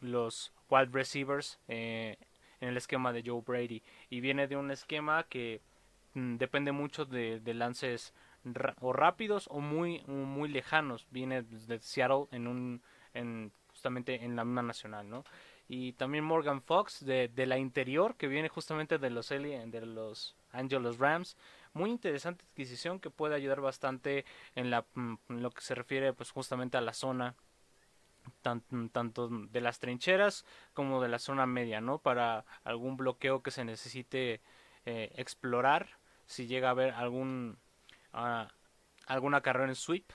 los 0.00 0.52
wide 0.70 0.88
receivers 0.92 1.58
eh, 1.68 2.16
en 2.60 2.70
el 2.70 2.76
esquema 2.78 3.12
de 3.12 3.22
Joe 3.24 3.42
Brady. 3.46 3.82
Y 4.10 4.20
viene 4.20 4.48
de 4.48 4.56
un 4.56 4.70
esquema 4.70 5.24
que 5.24 5.60
mm, 6.14 6.36
depende 6.36 6.72
mucho 6.72 7.04
de, 7.04 7.40
de 7.40 7.54
lances 7.54 8.14
o 8.80 8.92
rápidos 8.92 9.48
o 9.50 9.60
muy 9.60 10.02
muy 10.06 10.48
lejanos. 10.48 11.06
Viene 11.10 11.42
de 11.42 11.78
Seattle 11.80 12.26
en 12.30 12.46
un 12.46 12.82
en 13.12 13.52
justamente 13.68 14.24
en 14.24 14.36
la 14.36 14.44
misma 14.44 14.62
nacional 14.62 15.08
no 15.08 15.24
y 15.68 15.92
también 15.94 16.24
Morgan 16.24 16.62
Fox 16.62 17.04
de, 17.04 17.28
de 17.28 17.46
la 17.46 17.58
interior 17.58 18.16
que 18.16 18.28
viene 18.28 18.48
justamente 18.48 18.98
de 18.98 19.10
los 19.10 19.28
de 19.28 19.82
los 19.86 20.36
Angeles 20.52 20.98
Rams. 20.98 21.36
Muy 21.72 21.90
interesante 21.90 22.44
adquisición 22.44 23.00
que 23.00 23.10
puede 23.10 23.34
ayudar 23.34 23.60
bastante 23.60 24.24
en, 24.54 24.70
la, 24.70 24.84
mm, 24.94 25.14
lo 25.28 25.50
que 25.50 25.62
se 25.62 25.74
refiere 25.74 26.12
pues 26.12 26.30
justamente 26.30 26.76
a 26.76 26.80
la 26.80 26.92
zona 26.92 27.34
tanto 28.42 29.28
de 29.28 29.60
las 29.60 29.80
trincheras 29.80 30.46
como 30.72 31.02
de 31.02 31.08
la 31.08 31.18
zona 31.18 31.44
media 31.44 31.82
no 31.82 31.98
para 31.98 32.46
algún 32.62 32.96
bloqueo 32.96 33.42
que 33.42 33.50
se 33.50 33.66
necesite 33.66 34.40
eh, 34.86 35.12
explorar 35.16 35.88
si 36.26 36.46
llega 36.46 36.68
a 36.68 36.70
haber 36.70 36.94
algún 36.94 37.58
alguna 39.06 39.40
carrera 39.40 39.68
en 39.68 39.74
sweep. 39.74 40.10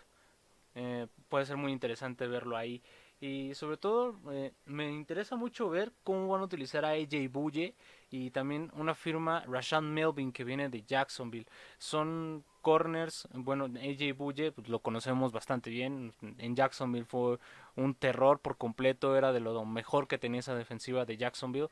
Eh, 0.75 1.07
puede 1.27 1.45
ser 1.45 1.57
muy 1.57 1.71
interesante 1.71 2.27
verlo 2.27 2.57
ahí. 2.57 2.81
Y 3.21 3.53
sobre 3.53 3.75
todo 3.75 4.17
eh, 4.31 4.53
me 4.65 4.89
interesa 4.89 5.35
mucho 5.35 5.69
ver 5.69 5.91
cómo 6.03 6.29
van 6.29 6.41
a 6.41 6.45
utilizar 6.45 6.85
a 6.85 6.91
AJ 6.91 7.29
Bulle 7.29 7.75
y 8.09 8.31
también 8.31 8.71
una 8.75 8.95
firma 8.95 9.43
Rashan 9.45 9.93
Melvin 9.93 10.31
que 10.31 10.45
viene 10.45 10.69
de 10.69 10.83
Jacksonville. 10.83 11.45
Son 11.77 12.45
corners, 12.61 13.27
bueno, 13.33 13.65
AJ 13.65 14.15
Bulle 14.15 14.53
pues, 14.53 14.69
lo 14.69 14.79
conocemos 14.79 15.33
bastante 15.33 15.69
bien. 15.69 16.13
En 16.37 16.55
Jacksonville 16.55 17.05
fue 17.05 17.39
un 17.75 17.93
terror 17.93 18.39
por 18.39 18.57
completo, 18.57 19.17
era 19.17 19.33
de 19.33 19.41
lo 19.41 19.65
mejor 19.65 20.07
que 20.07 20.17
tenía 20.17 20.39
esa 20.39 20.55
defensiva 20.55 21.03
de 21.03 21.17
Jacksonville. 21.17 21.69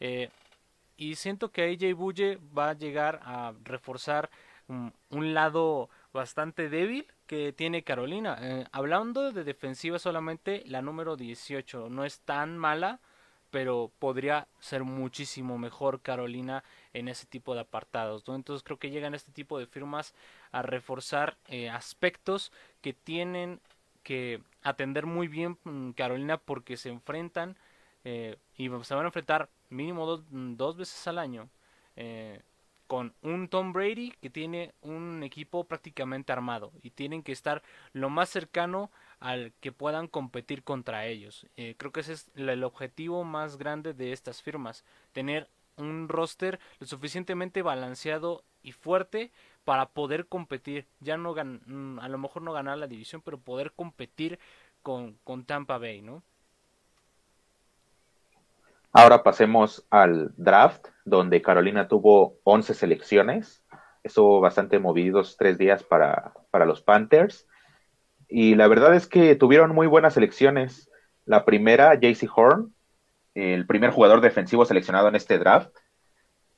Eh, 0.00 0.30
y 0.96 1.16
siento 1.16 1.52
que 1.52 1.62
AJ 1.64 1.94
Bulle 1.94 2.38
va 2.56 2.70
a 2.70 2.74
llegar 2.74 3.20
a 3.22 3.52
reforzar 3.64 4.30
un, 4.68 5.34
lado 5.34 5.88
bastante 6.12 6.68
débil 6.68 7.06
que 7.26 7.52
tiene 7.52 7.82
Carolina. 7.82 8.38
Eh, 8.40 8.64
hablando 8.72 9.32
de 9.32 9.44
defensiva 9.44 9.98
solamente, 9.98 10.62
la 10.66 10.82
número 10.82 11.16
18 11.16 11.88
no 11.90 12.04
es 12.04 12.20
tan 12.20 12.58
mala, 12.58 13.00
pero 13.50 13.90
podría 13.98 14.48
ser 14.60 14.84
muchísimo 14.84 15.58
mejor 15.58 16.00
Carolina 16.00 16.64
en 16.92 17.08
ese 17.08 17.26
tipo 17.26 17.54
de 17.54 17.60
apartados. 17.60 18.24
Entonces 18.28 18.62
creo 18.62 18.78
que 18.78 18.90
llegan 18.90 19.14
este 19.14 19.32
tipo 19.32 19.58
de 19.58 19.66
firmas 19.66 20.14
a 20.52 20.62
reforzar 20.62 21.36
eh, 21.48 21.70
aspectos 21.70 22.52
que 22.82 22.92
tienen 22.92 23.60
que 24.02 24.40
atender 24.62 25.06
muy 25.06 25.26
bien 25.26 25.58
mm, 25.64 25.90
Carolina 25.92 26.38
porque 26.38 26.76
se 26.76 26.90
enfrentan 26.90 27.56
eh, 28.04 28.36
y 28.56 28.68
se 28.82 28.94
van 28.94 29.04
a 29.04 29.08
enfrentar 29.08 29.48
mínimo 29.68 30.06
dos, 30.06 30.22
mm, 30.30 30.54
dos 30.56 30.76
veces 30.76 31.06
al 31.08 31.18
año 31.18 31.48
eh, 31.96 32.40
con 32.86 33.14
un 33.22 33.48
Tom 33.48 33.72
Brady 33.72 34.12
que 34.20 34.30
tiene 34.30 34.74
un 34.80 35.22
equipo 35.22 35.64
prácticamente 35.64 36.32
armado 36.32 36.72
y 36.82 36.90
tienen 36.90 37.22
que 37.22 37.32
estar 37.32 37.62
lo 37.92 38.10
más 38.10 38.28
cercano 38.28 38.90
al 39.20 39.52
que 39.60 39.72
puedan 39.72 40.08
competir 40.08 40.62
contra 40.62 41.06
ellos. 41.06 41.46
Eh, 41.56 41.74
creo 41.76 41.92
que 41.92 42.00
ese 42.00 42.14
es 42.14 42.30
el 42.36 42.62
objetivo 42.64 43.24
más 43.24 43.56
grande 43.56 43.94
de 43.94 44.12
estas 44.12 44.42
firmas, 44.42 44.84
tener 45.12 45.48
un 45.76 46.08
roster 46.08 46.58
lo 46.78 46.86
suficientemente 46.86 47.62
balanceado 47.62 48.44
y 48.62 48.72
fuerte 48.72 49.30
para 49.64 49.86
poder 49.86 50.26
competir, 50.26 50.86
ya 51.00 51.16
no 51.16 51.34
gan 51.34 51.60
mm, 51.66 51.98
a 52.00 52.08
lo 52.08 52.18
mejor 52.18 52.42
no 52.42 52.52
ganar 52.52 52.78
la 52.78 52.86
división, 52.86 53.20
pero 53.22 53.38
poder 53.38 53.72
competir 53.72 54.38
con, 54.82 55.18
con 55.24 55.44
Tampa 55.44 55.78
Bay, 55.78 56.02
¿no? 56.02 56.22
Ahora 58.98 59.22
pasemos 59.22 59.86
al 59.90 60.32
draft, 60.38 60.86
donde 61.04 61.42
Carolina 61.42 61.86
tuvo 61.86 62.38
11 62.44 62.72
selecciones. 62.72 63.62
Estuvo 64.02 64.40
bastante 64.40 64.78
movidos 64.78 65.36
tres 65.36 65.58
días 65.58 65.82
para, 65.82 66.32
para 66.50 66.64
los 66.64 66.80
Panthers. 66.80 67.46
Y 68.26 68.54
la 68.54 68.68
verdad 68.68 68.94
es 68.94 69.06
que 69.06 69.36
tuvieron 69.36 69.74
muy 69.74 69.86
buenas 69.86 70.14
selecciones. 70.14 70.90
La 71.26 71.44
primera, 71.44 71.94
JC 71.94 72.26
Horn, 72.34 72.72
el 73.34 73.66
primer 73.66 73.90
jugador 73.90 74.22
defensivo 74.22 74.64
seleccionado 74.64 75.08
en 75.08 75.16
este 75.16 75.36
draft, 75.36 75.76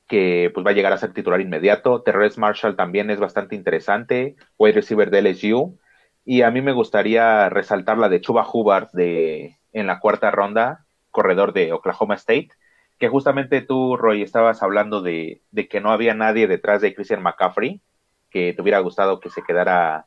que 0.07 0.53
pues 0.55 0.65
va 0.65 0.71
a 0.71 0.75
llegar 0.75 0.93
a 0.93 0.99
ser 0.99 1.13
titular 1.13 1.41
inmediato. 1.41 2.03
Terrence 2.03 2.39
Marshall 2.39 2.77
también 2.77 3.11
es 3.11 3.19
bastante 3.19 3.57
interesante, 3.57 4.37
wide 4.59 4.75
receiver 4.75 5.11
de 5.11 5.23
LSU. 5.23 5.77
Y 6.25 6.43
a 6.43 6.53
mí 6.53 6.63
me 6.63 6.73
gustaría 6.73 7.49
resaltar 7.49 7.99
la 7.99 8.09
de 8.09 8.21
Chuba 8.21 8.47
Hubbard 8.49 8.91
de, 8.93 9.59
en 9.73 9.89
la 9.89 9.99
cuarta 9.99 10.31
ronda, 10.31 10.87
corredor 11.19 11.53
de 11.53 11.73
Oklahoma 11.73 12.15
State, 12.15 12.51
que 12.97 13.09
justamente 13.09 13.61
tú, 13.61 13.97
Roy, 13.97 14.23
estabas 14.23 14.63
hablando 14.63 15.03
de, 15.03 15.43
que 15.69 15.81
no 15.81 15.91
había 15.91 16.15
nadie 16.15 16.47
detrás 16.47 16.81
de 16.81 16.95
Christian 16.95 17.25
McCaffrey, 17.25 17.83
que 18.31 18.53
te 18.53 18.63
hubiera 18.63 18.79
gustado 18.79 19.19
que 19.19 19.29
se 19.29 19.43
quedara 19.43 20.07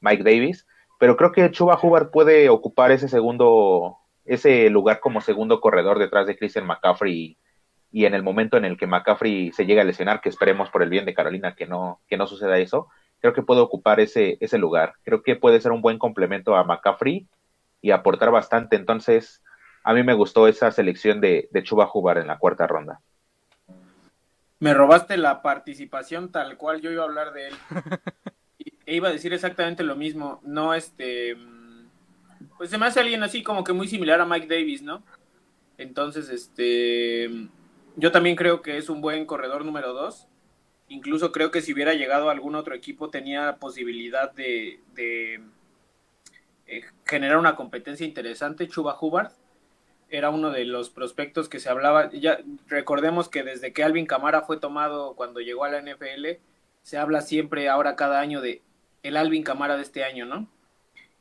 Mike 0.00 0.22
Davis, 0.22 0.64
pero 1.00 1.16
creo 1.16 1.32
que 1.32 1.50
Chuba 1.50 1.80
Hubbard 1.82 2.12
puede 2.12 2.48
ocupar 2.48 2.92
ese 2.92 3.08
segundo, 3.08 3.96
ese 4.24 4.70
lugar 4.70 5.00
como 5.00 5.20
segundo 5.20 5.60
corredor 5.60 5.98
detrás 5.98 6.28
de 6.28 6.36
Christian 6.38 6.64
McCaffrey 6.64 7.36
y, 7.90 8.04
en 8.04 8.14
el 8.14 8.22
momento 8.22 8.56
en 8.56 8.64
el 8.64 8.76
que 8.76 8.86
McCaffrey 8.86 9.50
se 9.50 9.66
llegue 9.66 9.80
a 9.80 9.84
lesionar, 9.84 10.20
que 10.20 10.28
esperemos 10.28 10.70
por 10.70 10.84
el 10.84 10.90
bien 10.90 11.06
de 11.06 11.14
Carolina 11.14 11.56
que 11.56 11.66
no, 11.66 12.02
que 12.06 12.16
no 12.16 12.28
suceda 12.28 12.58
eso, 12.58 12.86
creo 13.18 13.32
que 13.32 13.42
puede 13.42 13.62
ocupar 13.62 13.98
ese, 13.98 14.38
ese 14.40 14.58
lugar. 14.58 14.94
Creo 15.02 15.24
que 15.24 15.34
puede 15.34 15.60
ser 15.60 15.72
un 15.72 15.82
buen 15.82 15.98
complemento 15.98 16.54
a 16.54 16.62
McCaffrey 16.62 17.26
y 17.82 17.90
aportar 17.90 18.30
bastante. 18.30 18.76
Entonces, 18.76 19.42
a 19.86 19.94
mí 19.94 20.02
me 20.02 20.14
gustó 20.14 20.48
esa 20.48 20.72
selección 20.72 21.20
de, 21.20 21.48
de 21.52 21.62
Chuba 21.62 21.88
Hubbard 21.94 22.18
en 22.18 22.26
la 22.26 22.38
cuarta 22.38 22.66
ronda. 22.66 23.00
Me 24.58 24.74
robaste 24.74 25.16
la 25.16 25.42
participación 25.42 26.32
tal 26.32 26.56
cual 26.56 26.80
yo 26.80 26.90
iba 26.90 27.04
a 27.04 27.06
hablar 27.06 27.32
de 27.32 27.46
él. 27.46 27.54
e 28.86 28.96
iba 28.96 29.08
a 29.08 29.12
decir 29.12 29.32
exactamente 29.32 29.84
lo 29.84 29.94
mismo. 29.94 30.40
No, 30.42 30.74
este. 30.74 31.36
Pues 32.58 32.70
se 32.70 32.78
me 32.78 32.86
hace 32.86 32.98
alguien 32.98 33.22
así 33.22 33.44
como 33.44 33.62
que 33.62 33.72
muy 33.72 33.86
similar 33.86 34.20
a 34.20 34.26
Mike 34.26 34.48
Davis, 34.48 34.82
¿no? 34.82 35.04
Entonces, 35.78 36.30
este. 36.30 37.30
Yo 37.94 38.10
también 38.10 38.34
creo 38.34 38.62
que 38.62 38.78
es 38.78 38.88
un 38.88 39.00
buen 39.00 39.24
corredor 39.24 39.64
número 39.64 39.92
dos. 39.92 40.26
Incluso 40.88 41.30
creo 41.30 41.52
que 41.52 41.62
si 41.62 41.72
hubiera 41.72 41.94
llegado 41.94 42.28
a 42.28 42.32
algún 42.32 42.56
otro 42.56 42.74
equipo 42.74 43.08
tenía 43.08 43.58
posibilidad 43.58 44.32
de, 44.32 44.80
de 44.94 45.42
eh, 46.66 46.82
generar 47.04 47.38
una 47.38 47.54
competencia 47.54 48.04
interesante. 48.04 48.66
Chuba 48.66 48.98
Hubbard 49.00 49.30
era 50.08 50.30
uno 50.30 50.50
de 50.50 50.64
los 50.64 50.90
prospectos 50.90 51.48
que 51.48 51.60
se 51.60 51.68
hablaba. 51.68 52.10
Ya 52.12 52.38
recordemos 52.68 53.28
que 53.28 53.42
desde 53.42 53.72
que 53.72 53.84
Alvin 53.84 54.06
Camara 54.06 54.42
fue 54.42 54.58
tomado 54.58 55.14
cuando 55.14 55.40
llegó 55.40 55.64
a 55.64 55.70
la 55.70 55.80
NFL, 55.80 56.40
se 56.82 56.98
habla 56.98 57.20
siempre 57.20 57.68
ahora 57.68 57.96
cada 57.96 58.20
año 58.20 58.40
de 58.40 58.62
el 59.02 59.16
Alvin 59.16 59.42
Camara 59.42 59.76
de 59.76 59.82
este 59.82 60.04
año, 60.04 60.26
¿no? 60.26 60.48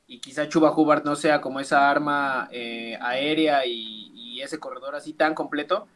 Y 0.08 0.20
quizá 0.20 0.48
Chuba 0.48 0.72
Hubbard 0.72 1.04
no 1.04 1.16
sea 1.16 1.42
como 1.42 1.60
esa 1.60 1.90
arma 1.90 2.48
eh, 2.52 2.98
aérea 3.02 3.66
y, 3.66 4.04
ese 4.42 4.60
corredor 4.60 4.96
así 4.96 5.14
tan 5.14 5.34
completo, 5.34 5.88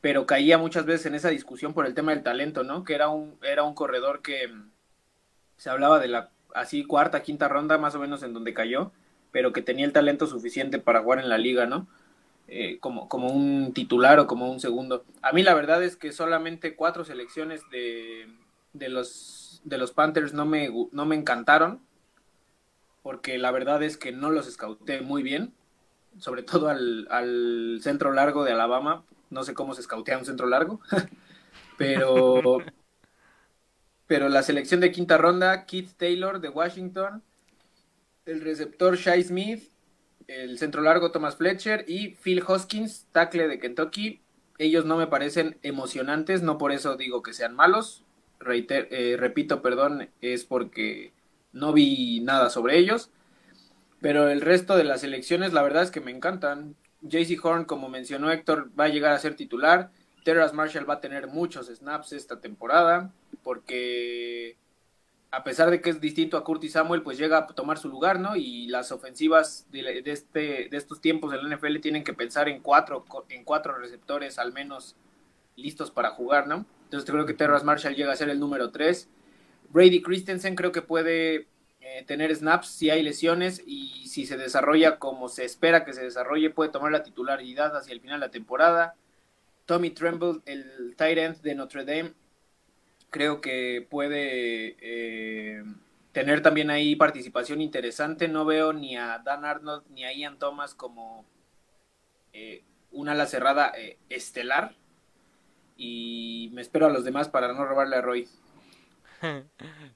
pero 0.00 0.26
caía 0.26 0.58
muchas 0.58 0.84
veces 0.84 1.06
en 1.06 1.14
esa 1.14 1.30
discusión 1.30 1.72
por 1.72 1.86
el 1.86 1.94
tema 1.94 2.12
del 2.12 2.24
talento, 2.24 2.64
¿no? 2.64 2.84
Que 2.84 2.94
era 2.94 3.08
un, 3.08 3.38
era 3.42 3.62
un 3.62 3.74
corredor 3.74 4.22
que 4.22 4.48
mm, 4.48 4.70
se 5.56 5.70
hablaba 5.70 6.00
de 6.00 6.08
la 6.08 6.30
así 6.54 6.84
cuarta, 6.84 7.22
quinta 7.22 7.48
ronda 7.48 7.78
más 7.78 7.94
o 7.94 8.00
menos 8.00 8.22
en 8.22 8.34
donde 8.34 8.52
cayó, 8.52 8.92
pero 9.30 9.52
que 9.52 9.62
tenía 9.62 9.86
el 9.86 9.92
talento 9.92 10.26
suficiente 10.26 10.78
para 10.78 11.00
jugar 11.02 11.20
en 11.20 11.28
la 11.28 11.38
liga, 11.38 11.64
¿no? 11.64 11.86
Eh, 12.52 12.78
como, 12.80 13.08
como 13.08 13.28
un 13.28 13.72
titular 13.72 14.18
o 14.18 14.26
como 14.26 14.50
un 14.50 14.58
segundo. 14.58 15.04
A 15.22 15.30
mí 15.30 15.44
la 15.44 15.54
verdad 15.54 15.84
es 15.84 15.94
que 15.94 16.10
solamente 16.10 16.74
cuatro 16.74 17.04
selecciones 17.04 17.62
de, 17.70 18.26
de, 18.72 18.88
los, 18.88 19.60
de 19.62 19.78
los 19.78 19.92
Panthers 19.92 20.34
no 20.34 20.46
me, 20.46 20.68
no 20.90 21.06
me 21.06 21.14
encantaron, 21.14 21.80
porque 23.04 23.38
la 23.38 23.52
verdad 23.52 23.84
es 23.84 23.96
que 23.96 24.10
no 24.10 24.32
los 24.32 24.48
escauté 24.48 25.00
muy 25.00 25.22
bien, 25.22 25.54
sobre 26.18 26.42
todo 26.42 26.68
al, 26.68 27.78
centro 27.82 28.12
largo 28.12 28.42
de 28.42 28.50
Alabama. 28.50 29.04
No 29.30 29.44
sé 29.44 29.54
cómo 29.54 29.74
se 29.74 29.82
escautea 29.82 30.18
un 30.18 30.26
centro 30.26 30.48
largo, 30.48 30.80
pero, 31.78 32.58
pero 34.08 34.28
la 34.28 34.42
selección 34.42 34.80
de 34.80 34.90
quinta 34.90 35.18
ronda, 35.18 35.66
Keith 35.66 35.92
Taylor 35.96 36.40
de 36.40 36.48
Washington, 36.48 37.22
el 38.26 38.40
receptor 38.40 38.96
Shai 38.96 39.22
Smith, 39.22 39.69
el 40.30 40.58
centro 40.58 40.82
largo 40.82 41.10
Thomas 41.10 41.36
Fletcher 41.36 41.84
y 41.88 42.10
Phil 42.14 42.42
Hoskins, 42.46 43.06
tackle 43.12 43.48
de 43.48 43.58
Kentucky. 43.58 44.20
Ellos 44.58 44.84
no 44.84 44.96
me 44.96 45.06
parecen 45.06 45.58
emocionantes, 45.62 46.42
no 46.42 46.56
por 46.58 46.72
eso 46.72 46.96
digo 46.96 47.22
que 47.22 47.32
sean 47.32 47.54
malos. 47.54 48.04
Eh, 48.48 49.16
repito, 49.18 49.60
perdón, 49.60 50.08
es 50.20 50.44
porque 50.44 51.12
no 51.52 51.72
vi 51.72 52.20
nada 52.20 52.50
sobre 52.50 52.78
ellos. 52.78 53.10
Pero 54.00 54.28
el 54.28 54.40
resto 54.40 54.76
de 54.76 54.84
las 54.84 55.02
elecciones, 55.04 55.52
la 55.52 55.62
verdad 55.62 55.82
es 55.82 55.90
que 55.90 56.00
me 56.00 56.10
encantan. 56.12 56.76
JC 57.02 57.42
Horn, 57.42 57.64
como 57.64 57.88
mencionó 57.88 58.30
Héctor, 58.30 58.70
va 58.78 58.84
a 58.84 58.88
llegar 58.88 59.12
a 59.12 59.18
ser 59.18 59.34
titular. 59.34 59.90
Terras 60.24 60.54
Marshall 60.54 60.88
va 60.88 60.94
a 60.94 61.00
tener 61.00 61.26
muchos 61.26 61.66
snaps 61.66 62.12
esta 62.12 62.40
temporada 62.40 63.12
porque 63.42 64.56
a 65.32 65.44
pesar 65.44 65.70
de 65.70 65.80
que 65.80 65.90
es 65.90 66.00
distinto 66.00 66.36
a 66.36 66.44
Curtis 66.44 66.72
Samuel, 66.72 67.02
pues 67.02 67.16
llega 67.16 67.38
a 67.38 67.46
tomar 67.46 67.78
su 67.78 67.88
lugar, 67.88 68.18
¿no? 68.18 68.34
Y 68.34 68.66
las 68.66 68.90
ofensivas 68.90 69.66
de, 69.70 70.02
este, 70.06 70.68
de 70.68 70.76
estos 70.76 71.00
tiempos 71.00 71.30
del 71.30 71.48
NFL 71.48 71.78
tienen 71.80 72.02
que 72.02 72.12
pensar 72.12 72.48
en 72.48 72.60
cuatro, 72.60 73.04
en 73.28 73.44
cuatro 73.44 73.76
receptores 73.78 74.38
al 74.38 74.52
menos 74.52 74.96
listos 75.56 75.90
para 75.90 76.10
jugar, 76.10 76.48
¿no? 76.48 76.66
Entonces 76.84 77.08
creo 77.08 77.26
que 77.26 77.34
Terras 77.34 77.62
Marshall 77.62 77.94
llega 77.94 78.12
a 78.12 78.16
ser 78.16 78.28
el 78.28 78.40
número 78.40 78.72
tres. 78.72 79.08
Brady 79.68 80.02
Christensen 80.02 80.56
creo 80.56 80.72
que 80.72 80.82
puede 80.82 81.46
eh, 81.80 82.04
tener 82.06 82.34
snaps 82.34 82.66
si 82.68 82.90
hay 82.90 83.02
lesiones 83.02 83.62
y 83.64 84.08
si 84.08 84.26
se 84.26 84.36
desarrolla 84.36 84.98
como 84.98 85.28
se 85.28 85.44
espera 85.44 85.84
que 85.84 85.92
se 85.92 86.02
desarrolle, 86.02 86.50
puede 86.50 86.70
tomar 86.70 86.90
la 86.90 87.04
titularidad 87.04 87.76
hacia 87.76 87.92
el 87.92 88.00
final 88.00 88.18
de 88.18 88.26
la 88.26 88.32
temporada. 88.32 88.96
Tommy 89.66 89.90
Tremble, 89.90 90.40
el 90.46 90.96
tight 90.96 91.18
end 91.18 91.40
de 91.42 91.54
Notre 91.54 91.84
Dame, 91.84 92.14
creo 93.10 93.40
que 93.40 93.86
puede 93.88 94.76
eh, 94.80 95.62
tener 96.12 96.42
también 96.42 96.70
ahí 96.70 96.96
participación 96.96 97.60
interesante. 97.60 98.28
No 98.28 98.44
veo 98.44 98.72
ni 98.72 98.96
a 98.96 99.18
Dan 99.18 99.44
Arnold 99.44 99.84
ni 99.90 100.04
a 100.04 100.12
Ian 100.12 100.38
Thomas 100.38 100.74
como 100.74 101.24
eh, 102.32 102.62
una 102.92 103.12
ala 103.12 103.26
cerrada 103.26 103.72
eh, 103.76 103.98
estelar. 104.08 104.74
Y 105.76 106.50
me 106.52 106.62
espero 106.62 106.86
a 106.86 106.90
los 106.90 107.04
demás 107.04 107.28
para 107.28 107.52
no 107.52 107.64
robarle 107.64 107.96
a 107.96 108.00
Roy. 108.00 108.28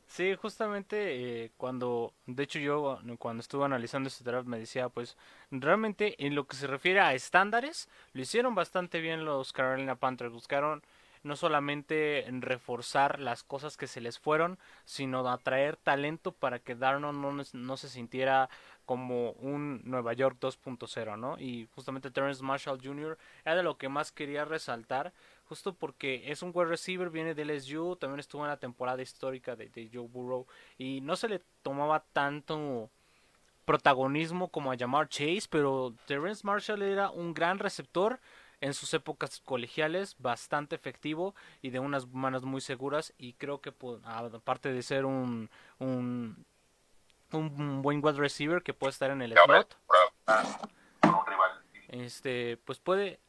Sí, 0.07 0.37
justamente 0.37 1.51
cuando, 1.57 2.13
de 2.27 2.45
hecho 2.45 2.61
yo 2.61 3.01
cuando 3.19 3.41
estuve 3.41 3.65
analizando 3.65 4.07
este 4.07 4.23
draft 4.23 4.47
me 4.47 4.61
decía, 4.61 4.89
pues 4.89 5.17
realmente 5.51 6.15
en 6.25 6.37
lo 6.37 6.47
que 6.47 6.55
se 6.55 6.69
refiere 6.69 7.01
a 7.01 7.15
estándares, 7.15 7.89
lo 8.13 8.23
hicieron 8.23 8.55
bastante 8.55 9.01
bien 9.01 9.25
los 9.25 9.53
Carolina 9.53 9.97
Panthers, 9.97 10.33
buscaron 10.33 10.85
no 11.25 11.37
solamente 11.37 12.27
reforzar 12.41 13.19
las 13.19 13.43
cosas 13.43 13.77
que 13.77 13.87
se 13.87 14.01
les 14.01 14.19
fueron, 14.19 14.59
sino 14.85 15.29
atraer 15.29 15.77
talento 15.77 16.33
para 16.33 16.59
que 16.59 16.75
Darnold 16.75 17.49
no, 17.53 17.77
se 17.77 17.89
sintiera 17.89 18.49
como 18.85 19.33
un 19.33 19.81
Nueva 19.85 20.13
York 20.13 20.37
2.0, 20.41 21.19
¿no? 21.19 21.39
Y 21.39 21.67
justamente 21.75 22.11
Terrence 22.11 22.43
Marshall 22.43 22.81
Jr. 22.83 23.19
era 23.45 23.57
de 23.57 23.63
lo 23.63 23.79
que 23.79 23.89
más 23.89 24.13
quería 24.13 24.45
resaltar, 24.45 25.13
justo 25.49 25.75
porque 25.75 26.31
es 26.31 26.43
un 26.43 26.53
wide 26.55 26.69
receiver, 26.69 27.09
viene 27.11 27.35
del 27.35 27.49
LSU, 27.49 27.97
también 27.97 28.21
estuvo 28.21 28.45
en 28.45 28.51
la 28.51 28.59
temporada 28.59 29.03
histórica 29.03 29.57
de, 29.57 29.71
de 29.71 29.89
Joe 29.93 30.07
Burrow 30.07 30.47
y 30.77 31.01
no 31.01 31.17
se 31.17 31.29
le 31.29 31.41
tomaba 31.63 32.05
tanto 32.13 32.91
protagonismo 33.65 34.49
como 34.49 34.71
a 34.71 34.75
llamar 34.75 35.09
Chase, 35.09 35.47
pero 35.49 35.95
Terrence 36.07 36.47
Marshall 36.47 36.83
era 36.83 37.11
un 37.11 37.33
gran 37.35 37.59
receptor 37.59 38.21
en 38.61 38.75
sus 38.75 38.95
épocas 38.95 39.41
colegiales, 39.41 40.17
bastante 40.19 40.75
efectivo 40.75 41.35
y 41.63 41.71
de 41.71 41.81
unas 41.81 42.09
manos 42.09 42.45
muy 42.45 42.61
seguras 42.61 43.13
y 43.19 43.35
creo 43.35 43.61
que 43.61 43.73
aparte 44.05 44.73
de 44.73 44.83
ser 44.83 45.05
un, 45.05 45.51
un, 45.79 46.45
un 47.33 47.83
buen 47.83 48.05
wide 48.05 48.19
receiver 48.19 48.63
que 48.63 48.75
puede 48.75 48.91
estar 48.91 49.11
en 49.11 49.23
el 49.23 49.35
slot, 49.35 49.77
este, 51.89 52.57
pues 52.65 52.79
puede 52.79 53.21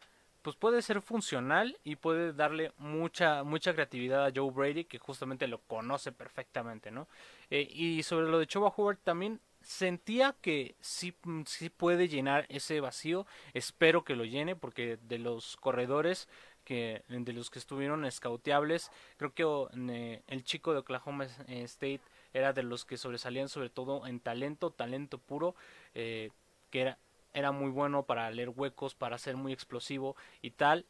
pues 0.41 0.55
puede 0.55 0.83
ser 0.83 1.01
funcional 1.01 1.75
y 1.83 1.95
puede 1.95 2.31
darle 2.31 2.71
mucha 2.77 3.43
mucha 3.43 3.73
creatividad 3.73 4.27
a 4.27 4.31
Joe 4.33 4.51
Brady 4.51 4.85
que 4.85 4.99
justamente 4.99 5.47
lo 5.47 5.59
conoce 5.61 6.11
perfectamente, 6.11 6.91
¿no? 6.91 7.07
Eh, 7.49 7.67
y 7.67 8.03
sobre 8.03 8.27
lo 8.27 8.37
de 8.37 8.45
Choba 8.45 8.71
Howard 8.77 8.99
también 9.03 9.39
sentía 9.65 10.35
que 10.41 10.75
sí, 10.79 11.13
mm, 11.23 11.43
sí 11.45 11.69
puede 11.69 12.07
llenar 12.07 12.45
ese 12.49 12.79
vacío. 12.79 13.25
Espero 13.53 14.03
que 14.03 14.15
lo 14.15 14.25
llene 14.25 14.55
porque 14.55 14.97
de 15.01 15.19
los 15.19 15.57
corredores 15.57 16.27
que 16.63 17.03
de 17.07 17.31
los 17.31 17.49
que 17.49 17.59
estuvieron 17.59 18.09
scouteables, 18.11 18.91
creo 19.17 19.33
que 19.33 20.21
el 20.27 20.43
chico 20.43 20.73
de 20.73 20.79
Oklahoma 20.79 21.25
State 21.47 22.01
era 22.33 22.51
de 22.51 22.63
los 22.63 22.83
que 22.83 22.97
sobresalían 22.97 23.47
sobre 23.47 23.69
todo 23.69 24.05
en 24.07 24.19
talento, 24.19 24.71
talento 24.71 25.19
puro, 25.19 25.55
eh, 25.93 26.31
que 26.71 26.81
era, 26.81 26.97
era 27.33 27.51
muy 27.51 27.69
bueno 27.69 28.03
para 28.03 28.29
leer 28.31 28.49
huecos, 28.49 28.95
para 28.95 29.17
ser 29.17 29.37
muy 29.37 29.53
explosivo 29.53 30.17
y 30.41 30.51
tal. 30.51 30.85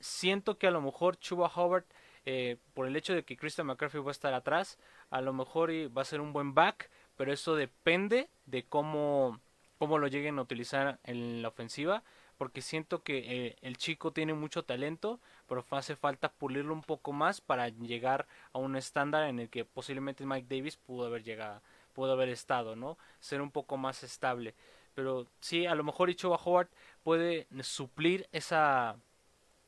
Siento 0.00 0.56
que 0.56 0.68
a 0.68 0.70
lo 0.70 0.80
mejor 0.80 1.18
Chuba 1.18 1.50
Howard, 1.54 1.84
eh, 2.24 2.56
por 2.72 2.86
el 2.86 2.96
hecho 2.96 3.12
de 3.12 3.24
que 3.24 3.36
Christian 3.36 3.66
McCarthy 3.66 3.98
va 3.98 4.10
a 4.10 4.12
estar 4.12 4.32
atrás, 4.32 4.78
a 5.10 5.20
lo 5.20 5.32
mejor 5.32 5.70
va 5.96 6.02
a 6.02 6.06
ser 6.06 6.20
un 6.20 6.32
buen 6.32 6.54
back, 6.54 6.90
pero 7.22 7.34
eso 7.34 7.54
depende 7.54 8.28
de 8.46 8.64
cómo, 8.64 9.38
cómo 9.78 9.98
lo 9.98 10.08
lleguen 10.08 10.40
a 10.40 10.42
utilizar 10.42 10.98
en 11.04 11.40
la 11.40 11.46
ofensiva, 11.46 12.02
porque 12.36 12.62
siento 12.62 13.04
que 13.04 13.18
eh, 13.18 13.56
el 13.62 13.76
chico 13.76 14.10
tiene 14.10 14.34
mucho 14.34 14.64
talento, 14.64 15.20
pero 15.46 15.64
hace 15.70 15.94
falta 15.94 16.32
pulirlo 16.32 16.74
un 16.74 16.82
poco 16.82 17.12
más 17.12 17.40
para 17.40 17.68
llegar 17.68 18.26
a 18.52 18.58
un 18.58 18.74
estándar 18.74 19.28
en 19.28 19.38
el 19.38 19.50
que 19.50 19.64
posiblemente 19.64 20.26
Mike 20.26 20.52
Davis 20.52 20.76
pudo 20.76 21.06
haber 21.06 21.22
llegado, 21.22 21.62
pudo 21.92 22.10
haber 22.14 22.28
estado, 22.28 22.74
¿no? 22.74 22.98
Ser 23.20 23.40
un 23.40 23.52
poco 23.52 23.76
más 23.76 24.02
estable. 24.02 24.56
Pero 24.96 25.28
sí, 25.38 25.64
a 25.66 25.76
lo 25.76 25.84
mejor 25.84 26.10
Ichoa 26.10 26.40
Howard 26.44 26.70
puede 27.04 27.46
suplir 27.62 28.26
esa 28.32 28.96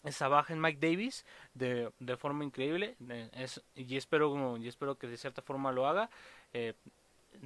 esa 0.03 0.27
baja 0.27 0.53
en 0.53 0.61
Mike 0.61 0.87
Davis 0.87 1.25
de, 1.55 1.91
de 1.99 2.17
forma 2.19 2.45
increíble 2.45 2.95
eh, 3.09 3.47
y 3.75 3.97
espero 3.97 4.59
y 4.59 4.69
espero 4.69 4.99
que 4.99 5.07
de 5.07 5.17
cierta 5.17 5.41
forma 5.41 5.73
lo 5.73 5.87
haga 5.87 6.11
eh, 6.53 6.75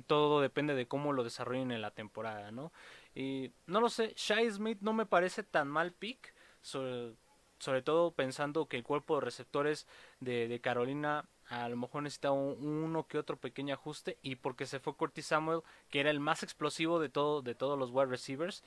todo 0.02 0.40
depende 0.40 0.74
de 0.74 0.86
cómo 0.86 1.12
lo 1.12 1.24
desarrollen 1.24 1.72
en 1.72 1.82
la 1.82 1.90
temporada, 1.90 2.50
¿no? 2.50 2.72
Y 3.14 3.52
no 3.66 3.80
lo 3.80 3.88
sé, 3.88 4.14
Shai 4.16 4.50
Smith 4.50 4.78
no 4.80 4.92
me 4.92 5.06
parece 5.06 5.42
tan 5.42 5.68
mal 5.68 5.92
pick, 5.92 6.34
sobre, 6.60 7.82
todo 7.82 8.12
pensando 8.12 8.66
que 8.66 8.76
el 8.76 8.84
cuerpo 8.84 9.16
de 9.16 9.22
receptores 9.22 9.86
de, 10.20 10.60
Carolina 10.62 11.24
a 11.48 11.68
lo 11.68 11.76
mejor 11.76 12.02
necesita 12.02 12.30
uno 12.30 13.06
que 13.06 13.18
otro 13.18 13.36
pequeño 13.36 13.74
ajuste 13.74 14.18
y 14.22 14.36
porque 14.36 14.66
se 14.66 14.80
fue 14.80 14.94
Curtis 14.94 15.26
Samuel, 15.26 15.62
que 15.90 16.00
era 16.00 16.10
el 16.10 16.20
más 16.20 16.42
explosivo 16.42 17.00
de, 17.00 17.08
todo, 17.08 17.42
de 17.42 17.54
todos 17.54 17.78
los 17.78 17.90
wide 17.90 18.06
receivers, 18.06 18.62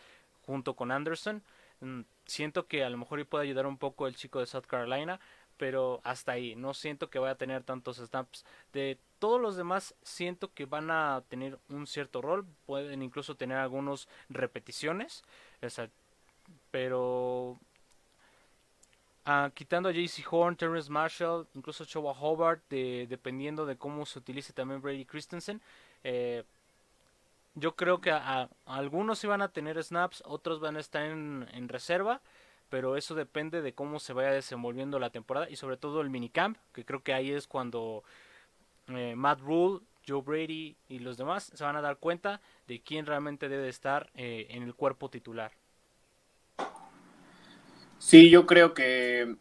junto 0.45 0.75
con 0.75 0.91
Anderson. 0.91 1.43
Mm, 1.79 2.01
siento 2.25 2.67
que 2.67 2.83
a 2.83 2.89
lo 2.89 2.97
mejor 2.97 3.25
puede 3.25 3.45
ayudar 3.45 3.65
un 3.65 3.77
poco 3.77 4.07
el 4.07 4.15
chico 4.15 4.39
de 4.39 4.45
South 4.45 4.65
Carolina, 4.67 5.19
pero 5.61 6.01
hasta 6.03 6.31
ahí. 6.31 6.55
No 6.55 6.73
siento 6.73 7.11
que 7.11 7.19
vaya 7.19 7.33
a 7.33 7.37
tener 7.37 7.61
tantos 7.61 7.97
snaps. 7.97 8.43
De 8.73 8.97
todos 9.19 9.39
los 9.39 9.55
demás, 9.55 9.93
siento 10.01 10.51
que 10.51 10.65
van 10.65 10.89
a 10.89 11.21
tener 11.29 11.59
un 11.69 11.85
cierto 11.85 12.19
rol. 12.19 12.47
Pueden 12.65 13.03
incluso 13.03 13.35
tener 13.35 13.59
algunas 13.59 14.07
repeticiones. 14.27 15.23
pero 16.71 17.59
ah, 19.25 19.51
quitando 19.53 19.89
a 19.89 19.91
JC 19.91 20.25
Horn, 20.27 20.55
Terrence 20.55 20.89
Marshall, 20.89 21.45
incluso 21.53 21.85
Chowa 21.85 22.13
Hobart, 22.19 22.63
dependiendo 22.67 23.67
de 23.67 23.77
cómo 23.77 24.07
se 24.07 24.17
utilice 24.17 24.53
también 24.53 24.81
Brady 24.81 25.05
Christensen. 25.05 25.61
Eh, 26.03 26.43
yo 27.53 27.75
creo 27.75 28.01
que 28.01 28.09
a, 28.09 28.49
algunos 28.65 29.23
iban 29.23 29.43
a 29.43 29.49
tener 29.49 29.83
snaps, 29.83 30.23
otros 30.25 30.59
van 30.59 30.75
a 30.77 30.79
estar 30.79 31.03
en 31.03 31.69
reserva 31.69 32.19
pero 32.71 32.95
eso 32.95 33.15
depende 33.15 33.61
de 33.61 33.73
cómo 33.73 33.99
se 33.99 34.13
vaya 34.13 34.31
desenvolviendo 34.31 34.97
la 34.97 35.09
temporada 35.09 35.49
y 35.49 35.57
sobre 35.57 35.75
todo 35.75 35.99
el 35.99 36.09
minicamp, 36.09 36.57
que 36.73 36.85
creo 36.85 37.03
que 37.03 37.13
ahí 37.13 37.29
es 37.29 37.45
cuando 37.45 38.03
eh, 38.87 39.13
Matt 39.15 39.41
Rule, 39.41 39.81
Joe 40.07 40.21
Brady 40.21 40.77
y 40.87 40.99
los 40.99 41.17
demás 41.17 41.51
se 41.53 41.63
van 41.65 41.75
a 41.75 41.81
dar 41.81 41.97
cuenta 41.97 42.39
de 42.67 42.81
quién 42.81 43.05
realmente 43.05 43.49
debe 43.49 43.67
estar 43.67 44.09
eh, 44.15 44.47
en 44.51 44.63
el 44.63 44.73
cuerpo 44.73 45.09
titular. 45.09 45.51
Sí, 47.99 48.29
yo 48.29 48.47
creo 48.47 48.73
que, 48.73 49.35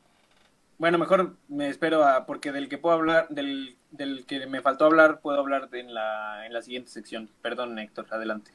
bueno, 0.76 0.98
mejor 0.98 1.36
me 1.46 1.68
espero 1.68 2.04
a, 2.04 2.26
porque 2.26 2.50
del 2.50 2.68
que 2.68 2.78
puedo 2.78 2.96
hablar, 2.96 3.28
del, 3.28 3.76
del 3.92 4.26
que 4.26 4.44
me 4.48 4.60
faltó 4.60 4.86
hablar, 4.86 5.20
puedo 5.20 5.38
hablar 5.38 5.68
en 5.72 5.94
la, 5.94 6.46
en 6.46 6.52
la 6.52 6.62
siguiente 6.62 6.90
sección. 6.90 7.30
Perdón, 7.42 7.78
Héctor, 7.78 8.06
adelante. 8.10 8.50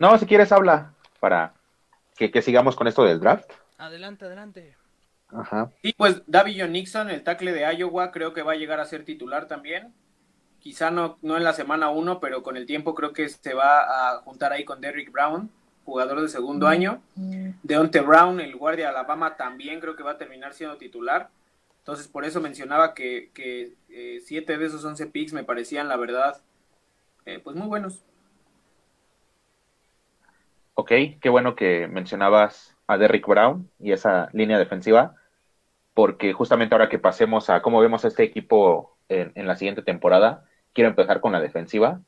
No, 0.00 0.18
si 0.18 0.26
quieres 0.26 0.50
habla 0.50 0.94
para 1.20 1.54
que, 2.28 2.42
sigamos 2.42 2.76
con 2.76 2.86
esto 2.86 3.04
del 3.04 3.20
draft. 3.20 3.50
Adelante, 3.78 4.26
adelante. 4.26 4.76
Ajá. 5.28 5.70
Y 5.82 5.94
pues 5.94 6.22
David 6.26 6.56
John 6.60 6.72
Nixon, 6.72 7.08
el 7.08 7.22
tackle 7.22 7.52
de 7.52 7.72
Iowa, 7.74 8.10
creo 8.10 8.34
que 8.34 8.42
va 8.42 8.52
a 8.52 8.56
llegar 8.56 8.80
a 8.80 8.84
ser 8.84 9.04
titular 9.04 9.46
también. 9.46 9.94
Quizá 10.58 10.90
no, 10.90 11.18
no 11.22 11.38
en 11.38 11.44
la 11.44 11.54
semana 11.54 11.88
uno, 11.88 12.20
pero 12.20 12.42
con 12.42 12.56
el 12.56 12.66
tiempo 12.66 12.94
creo 12.94 13.12
que 13.12 13.28
se 13.28 13.54
va 13.54 14.10
a 14.10 14.18
juntar 14.18 14.52
ahí 14.52 14.64
con 14.64 14.80
Derrick 14.82 15.10
Brown, 15.10 15.50
jugador 15.86 16.20
de 16.20 16.28
segundo 16.28 16.66
año. 16.66 17.00
Deontay 17.62 18.02
Brown, 18.02 18.40
el 18.40 18.56
guardia 18.56 18.86
de 18.86 18.90
Alabama, 18.90 19.36
también 19.36 19.80
creo 19.80 19.96
que 19.96 20.02
va 20.02 20.12
a 20.12 20.18
terminar 20.18 20.52
siendo 20.52 20.76
titular. 20.76 21.30
Entonces, 21.78 22.08
por 22.08 22.26
eso 22.26 22.42
mencionaba 22.42 22.92
que, 22.92 23.30
que 23.32 23.72
eh, 23.88 24.20
siete 24.22 24.58
de 24.58 24.66
esos 24.66 24.84
once 24.84 25.06
picks 25.06 25.32
me 25.32 25.44
parecían, 25.44 25.88
la 25.88 25.96
verdad, 25.96 26.42
eh, 27.24 27.40
pues 27.42 27.56
muy 27.56 27.68
buenos. 27.68 28.04
Ok, 30.80 30.92
qué 31.20 31.28
bueno 31.28 31.56
que 31.56 31.88
mencionabas 31.88 32.74
a 32.86 32.96
Derrick 32.96 33.26
Brown 33.26 33.70
y 33.78 33.92
esa 33.92 34.30
línea 34.32 34.58
defensiva, 34.58 35.14
porque 35.92 36.32
justamente 36.32 36.74
ahora 36.74 36.88
que 36.88 36.98
pasemos 36.98 37.50
a 37.50 37.60
cómo 37.60 37.80
vemos 37.80 38.02
a 38.02 38.08
este 38.08 38.22
equipo 38.22 38.96
en, 39.10 39.46
la 39.46 39.56
siguiente 39.56 39.82
temporada, 39.82 40.46
quiero 40.72 40.88
empezar 40.88 41.20
con 41.20 41.32
la 41.32 41.40
defensiva, 41.40 42.00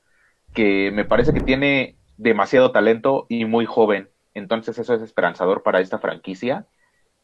que 0.54 0.90
me 0.90 1.04
parece 1.04 1.34
que 1.34 1.42
tiene 1.42 1.98
demasiado 2.16 2.72
talento 2.72 3.26
y 3.28 3.44
muy 3.44 3.66
joven, 3.66 4.08
entonces 4.32 4.78
eso 4.78 4.94
es 4.94 5.02
esperanzador 5.02 5.62
para 5.62 5.80
esta 5.80 5.98
franquicia, 5.98 6.64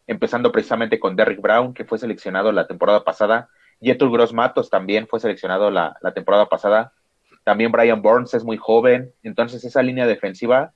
empezando 0.07 0.53
precisamente 0.53 1.01
con 1.01 1.17
Derrick 1.17 1.41
Brown, 1.41 1.73
que 1.73 1.87
fue 1.87 1.99
seleccionado 1.99 2.53
la 2.53 2.67
temporada 2.67 3.05
pasada, 3.05 3.49
Yetur 3.81 4.13
Gross 4.13 4.35
Matos 4.35 4.69
también 4.69 5.07
fue 5.07 5.19
seleccionado 5.19 5.71
la, 5.71 5.97
la 6.03 6.13
temporada 6.13 6.51
pasada, 6.51 6.93
también 7.43 7.73
Brian 7.73 8.03
Burns 8.03 8.35
es 8.35 8.45
muy 8.45 8.59
joven, 8.59 9.15
entonces 9.23 9.65
esa 9.65 9.83
línea 9.83 10.07
defensiva 10.07 10.75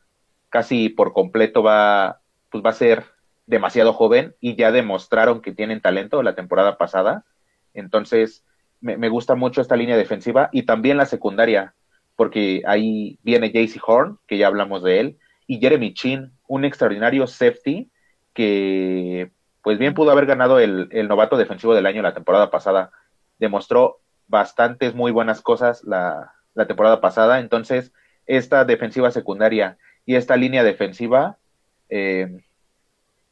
casi 0.53 0.91
por 0.91 1.15
completo 1.15 1.62
va, 1.62 2.21
pues 2.51 2.62
va 2.62 2.71
a 2.71 2.75
ser 2.75 3.05
demasiado 3.47 3.95
joven 3.95 4.37
y 4.38 4.55
ya 4.55 4.71
demostraron 4.71 5.41
que 5.41 5.53
tienen 5.53 5.81
talento 5.81 6.23
la 6.23 6.35
temporada 6.35 6.77
pasada. 6.77 7.25
Entonces, 7.73 8.45
me, 8.83 9.09
gusta 9.09 9.35
mucho 9.35 9.62
esta 9.62 9.77
línea 9.77 9.97
defensiva 9.97 10.51
y 10.53 10.65
también 10.65 10.99
la 10.99 11.07
secundaria, 11.07 11.75
porque 12.17 12.62
ahí 12.67 13.19
viene 13.23 13.51
JC 13.51 13.81
Horn, 13.85 14.19
que 14.27 14.37
ya 14.37 14.47
hablamos 14.47 14.83
de 14.83 15.01
él, 15.01 15.19
y 15.47 15.59
Jeremy 15.59 15.95
Chin, 15.95 16.33
un 16.47 16.67
extraordinario 16.67 17.27
safety 17.27 17.91
que, 18.35 19.33
pues 19.62 19.79
bien 19.79 19.95
pudo 19.95 20.11
haber 20.11 20.27
ganado 20.27 20.59
el, 20.59 20.88
el 20.91 21.09
novato 21.09 21.38
defensivo 21.38 21.75
del 21.75 21.87
año 21.87 22.03
la 22.03 22.12
temporada 22.12 22.51
pasada. 22.51 22.91
Demostró 23.38 24.01
bastantes 24.29 24.95
muy 24.95 25.12
buenas 25.12 25.41
cosas 25.41 25.83
la, 25.85 26.35
la 26.53 26.67
temporada 26.67 27.01
pasada. 27.01 27.41
Entonces, 27.41 27.93
esta 28.27 28.67
defensiva 28.67 29.11
secundaria 29.11 29.79
y 30.05 30.17
esta 30.17 30.37
línea 30.37 30.65
defensiva 30.65 31.38
eh, 31.88 32.41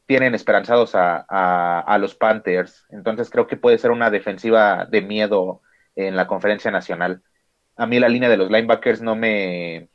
tienen 0.05 0.35
esperanzados 0.35 0.91
a, 0.93 1.97
los 1.99 2.15
Panthers. 2.15 2.85
Entonces 2.89 3.29
creo 3.29 3.47
que 3.47 3.57
puede 3.57 3.77
ser 3.77 3.91
una 3.91 4.09
defensiva 4.09 4.85
de 4.85 5.01
miedo 5.01 5.61
en 5.95 6.15
la 6.15 6.27
conferencia 6.27 6.71
nacional. 6.71 7.23
A 7.75 7.85
mí 7.87 7.99
la 7.99 8.09
línea 8.09 8.29
de 8.29 8.37
los 8.37 8.51
linebackers 8.51 9.01
no 9.01 9.15
me, 9.15 9.89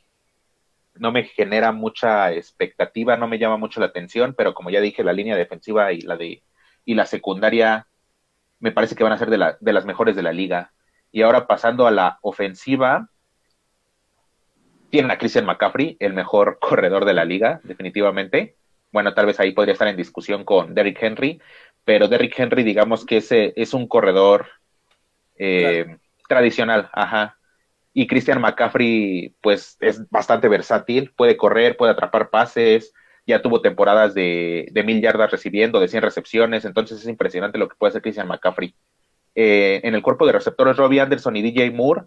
no 0.95 1.11
me 1.11 1.23
genera 1.23 1.71
mucha 1.71 2.31
expectativa, 2.33 3.15
no 3.17 3.27
me 3.27 3.37
llama 3.39 3.57
mucho 3.57 3.79
la 3.79 3.87
atención, 3.87 4.33
pero 4.35 4.53
como 4.53 4.69
ya 4.69 4.81
dije, 4.81 5.03
la 5.03 5.13
línea 5.13 5.35
defensiva 5.35 5.93
y 5.93 6.01
la 6.01 6.17
de 6.17 6.43
y 6.83 6.95
la 6.95 7.05
secundaria 7.05 7.87
me 8.59 8.71
parece 8.71 8.95
que 8.95 9.03
van 9.03 9.13
a 9.13 9.17
ser 9.17 9.29
de, 9.29 9.37
la, 9.37 9.57
de 9.59 9.73
las 9.73 9.85
mejores 9.85 10.15
de 10.15 10.23
la 10.23 10.31
liga. 10.31 10.73
Y 11.11 11.21
ahora 11.21 11.45
pasando 11.45 11.85
a 11.85 11.91
la 11.91 12.17
ofensiva, 12.21 13.09
tienen 14.89 15.11
a 15.11 15.17
Christian 15.17 15.45
McCaffrey, 15.45 15.97
el 15.99 16.13
mejor 16.13 16.59
corredor 16.61 17.05
de 17.05 17.13
la 17.13 17.25
liga, 17.25 17.61
definitivamente. 17.63 18.55
Bueno, 18.91 19.13
tal 19.13 19.25
vez 19.25 19.39
ahí 19.39 19.51
podría 19.51 19.73
estar 19.73 19.87
en 19.87 19.97
discusión 19.97 20.43
con 20.43 20.73
Derrick 20.73 21.01
Henry, 21.01 21.41
pero 21.83 22.07
Derrick 22.07 22.37
Henry, 22.37 22.63
digamos 22.63 23.05
que 23.05 23.17
ese 23.17 23.53
es 23.55 23.73
un 23.73 23.87
corredor 23.87 24.47
eh, 25.37 25.97
tradicional, 26.27 26.89
ajá. 26.93 27.37
Y 27.93 28.07
Christian 28.07 28.41
McCaffrey, 28.41 29.35
pues 29.41 29.77
es 29.79 30.09
bastante 30.09 30.47
versátil, 30.47 31.11
puede 31.15 31.35
correr, 31.35 31.77
puede 31.77 31.91
atrapar 31.91 32.29
pases, 32.29 32.93
ya 33.25 33.41
tuvo 33.41 33.61
temporadas 33.61 34.13
de, 34.13 34.67
de 34.71 34.83
mil 34.83 35.01
yardas 35.01 35.31
recibiendo, 35.31 35.79
de 35.79 35.87
100 35.87 36.03
recepciones, 36.03 36.63
entonces 36.63 37.01
es 37.01 37.07
impresionante 37.07 37.57
lo 37.57 37.67
que 37.67 37.75
puede 37.75 37.89
hacer 37.89 38.01
Christian 38.01 38.27
McCaffrey. 38.27 38.73
Eh, 39.35 39.81
en 39.83 39.93
el 39.93 40.01
cuerpo 40.01 40.25
de 40.25 40.31
receptores, 40.31 40.77
Robbie 40.77 40.99
Anderson 40.99 41.35
y 41.35 41.41
DJ 41.43 41.69
Moore 41.71 42.03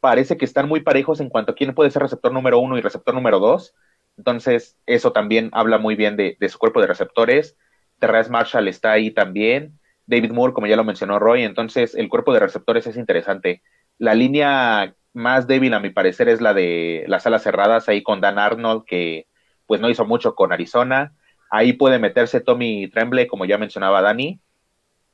parece 0.00 0.36
que 0.36 0.44
están 0.44 0.68
muy 0.68 0.80
parejos 0.80 1.20
en 1.20 1.28
cuanto 1.28 1.52
a 1.52 1.54
quién 1.54 1.74
puede 1.74 1.90
ser 1.90 2.02
receptor 2.02 2.32
número 2.32 2.58
uno 2.58 2.78
y 2.78 2.80
receptor 2.80 3.14
número 3.14 3.38
dos. 3.38 3.74
Entonces, 4.16 4.76
eso 4.86 5.12
también 5.12 5.50
habla 5.52 5.78
muy 5.78 5.94
bien 5.94 6.16
de, 6.16 6.36
su 6.48 6.58
cuerpo 6.58 6.80
de 6.80 6.86
receptores. 6.88 7.56
Terrence 7.98 8.30
Marshall 8.30 8.68
está 8.68 8.92
ahí 8.92 9.10
también. 9.10 9.78
David 10.06 10.32
Moore, 10.32 10.52
como 10.52 10.66
ya 10.66 10.76
lo 10.76 10.84
mencionó 10.84 11.18
Roy. 11.18 11.42
Entonces, 11.42 11.94
el 11.94 12.08
cuerpo 12.08 12.32
de 12.32 12.40
receptores 12.40 12.86
es 12.86 12.96
interesante. 12.96 13.62
La 13.98 14.14
línea 14.14 14.94
más 15.12 15.46
débil, 15.46 15.74
a 15.74 15.80
mi 15.80 15.90
parecer, 15.90 16.28
es 16.28 16.40
la 16.40 16.54
de 16.54 17.04
las 17.08 17.26
alas 17.26 17.42
cerradas, 17.42 17.88
ahí 17.88 18.02
con 18.02 18.20
Dan 18.20 18.38
Arnold, 18.38 18.84
que 18.86 19.26
pues 19.66 19.80
no 19.80 19.90
hizo 19.90 20.04
mucho 20.04 20.34
con 20.34 20.52
Arizona. 20.52 21.14
Ahí 21.50 21.72
puede 21.74 21.98
meterse 21.98 22.40
Tommy 22.40 22.88
Tremble, 22.88 23.26
como 23.26 23.44
ya 23.44 23.58
mencionaba 23.58 24.02
Dani. 24.02 24.40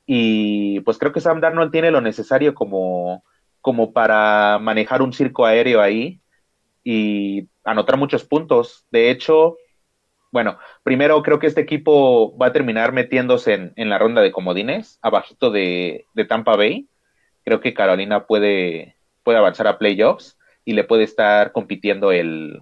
Y 0.07 0.81
pues 0.81 0.99
creo 0.99 1.13
que 1.13 1.21
Sam 1.21 1.41
Darnold 1.41 1.73
tiene 1.73 1.91
lo 1.91 2.01
necesario 2.01 2.55
como 2.55 3.25
como 3.65 3.95
para 3.95 4.59
manejar 4.61 5.01
un 5.01 5.15
circo 5.15 5.47
aéreo 5.47 5.81
ahí 5.81 6.21
y 6.85 7.49
anotar 7.65 7.97
muchos 7.97 8.23
puntos. 8.23 8.85
De 8.91 9.09
hecho, 9.09 9.57
bueno, 10.31 10.59
primero 10.83 11.23
creo 11.23 11.39
que 11.39 11.47
este 11.47 11.63
equipo 11.63 12.37
va 12.37 12.49
a 12.49 12.53
terminar 12.53 12.93
metiéndose 12.93 13.73
en, 13.75 13.89
la 13.89 13.99
ronda 13.99 14.21
de 14.21 14.33
comodines, 14.33 14.99
abajito 15.01 15.51
de, 15.51 16.05
Tampa 16.29 16.57
Bay. 16.57 16.91
Creo 17.43 17.63
que 17.63 17.73
Carolina 17.73 18.27
puede, 18.27 18.97
puede 19.23 19.39
avanzar 19.39 19.67
a 19.67 19.79
playoffs 19.79 20.37
y 20.67 20.75
le 20.75 20.85
puede 20.85 21.05
estar 21.05 21.53
compitiendo 21.53 22.13
el, 22.13 22.61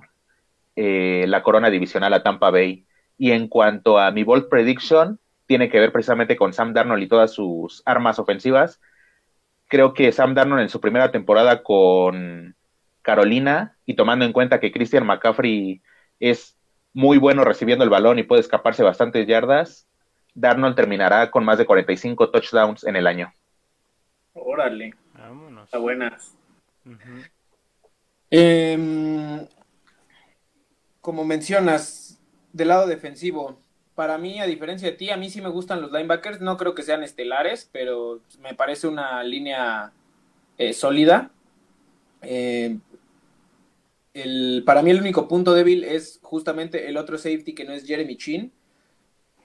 eh, 0.76 1.24
la 1.26 1.42
corona 1.42 1.68
divisional 1.68 2.14
a 2.14 2.22
Tampa 2.22 2.52
Bay. 2.52 2.86
Y 3.18 3.32
en 3.32 3.48
cuanto 3.48 3.98
a 3.98 4.12
mi 4.12 4.22
bold 4.22 4.48
prediction, 4.48 5.18
tiene 5.46 5.68
que 5.68 5.80
ver 5.80 5.90
precisamente 5.90 6.36
con 6.36 6.52
Sam 6.52 6.74
Darnold 6.74 7.02
y 7.02 7.08
todas 7.08 7.32
sus 7.32 7.82
armas 7.86 8.20
ofensivas 8.20 8.78
creo 9.72 9.94
que 9.94 10.12
Sam 10.12 10.34
Darnold 10.34 10.60
en 10.60 10.68
su 10.68 10.82
primera 10.82 11.10
temporada 11.10 11.62
con 11.62 12.54
Carolina 13.00 13.78
y 13.86 13.94
tomando 13.94 14.26
en 14.26 14.34
cuenta 14.34 14.60
que 14.60 14.70
Christian 14.70 15.06
McCaffrey 15.06 15.80
es 16.20 16.58
muy 16.92 17.16
bueno 17.16 17.42
recibiendo 17.42 17.82
el 17.82 17.88
balón 17.88 18.18
y 18.18 18.22
puede 18.22 18.42
escaparse 18.42 18.82
bastantes 18.82 19.26
yardas, 19.26 19.88
Darnold 20.34 20.76
terminará 20.76 21.30
con 21.30 21.46
más 21.46 21.56
de 21.56 21.64
45 21.64 22.30
touchdowns 22.30 22.84
en 22.84 22.96
el 22.96 23.06
año. 23.06 23.32
Órale. 24.34 24.92
Vámonos. 25.14 25.64
Está 25.64 25.78
buena. 25.78 26.18
Em, 28.28 29.46
como 31.00 31.24
mencionas, 31.24 32.20
del 32.52 32.68
lado 32.68 32.86
defensivo, 32.86 33.58
para 33.94 34.18
mí, 34.18 34.40
a 34.40 34.46
diferencia 34.46 34.90
de 34.90 34.96
ti, 34.96 35.10
a 35.10 35.16
mí 35.16 35.30
sí 35.30 35.40
me 35.40 35.48
gustan 35.48 35.80
los 35.80 35.92
linebackers. 35.92 36.40
No 36.40 36.56
creo 36.56 36.74
que 36.74 36.82
sean 36.82 37.02
estelares, 37.02 37.68
pero 37.72 38.20
me 38.40 38.54
parece 38.54 38.88
una 38.88 39.22
línea 39.22 39.92
eh, 40.58 40.72
sólida. 40.72 41.30
Eh, 42.22 42.78
el, 44.14 44.62
para 44.66 44.82
mí 44.82 44.90
el 44.90 45.00
único 45.00 45.28
punto 45.28 45.54
débil 45.54 45.84
es 45.84 46.20
justamente 46.22 46.88
el 46.88 46.96
otro 46.96 47.18
safety 47.18 47.54
que 47.54 47.64
no 47.64 47.72
es 47.72 47.86
Jeremy 47.86 48.16
Chin. 48.16 48.52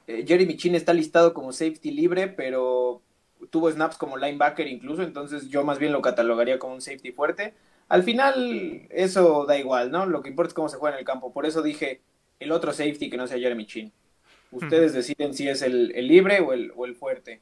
Eh, 0.08 0.26
Jeremy 0.28 0.56
Chin 0.58 0.76
está 0.76 0.94
listado 0.94 1.34
como 1.34 1.52
safety 1.52 1.92
libre, 1.92 2.28
pero 2.28 3.02
tuvo 3.50 3.72
snaps 3.72 3.98
como 3.98 4.18
linebacker 4.18 4.68
incluso, 4.68 5.04
entonces 5.04 5.50
yo 5.50 5.64
más 5.64 5.80
bien 5.80 5.92
lo 5.92 6.02
catalogaría 6.02 6.60
como 6.60 6.74
un 6.74 6.82
safety 6.82 7.12
fuerte. 7.12 7.54
Al 7.90 8.04
final 8.04 8.88
eso 8.90 9.46
da 9.46 9.58
igual, 9.58 9.92
¿no? 9.92 10.06
Lo 10.06 10.22
que 10.22 10.30
importa 10.30 10.50
es 10.50 10.54
cómo 10.54 10.70
se 10.70 10.78
juega 10.78 10.96
en 10.96 11.00
el 11.00 11.06
campo. 11.06 11.32
Por 11.32 11.46
eso 11.46 11.62
dije 11.62 12.02
el 12.40 12.52
otro 12.52 12.74
safety 12.74 13.10
que 13.10 13.18
no 13.18 13.28
sea 13.28 13.40
Jeremy 13.40 13.66
Chin. 13.66 13.94
Ustedes 14.52 14.94
deciden 14.94 15.34
si 15.34 15.50
es 15.50 15.62
el, 15.62 15.90
libre 16.08 16.40
o 16.40 16.54
el, 16.54 16.72
o 16.76 16.86
el 16.86 16.96
fuerte. 16.96 17.42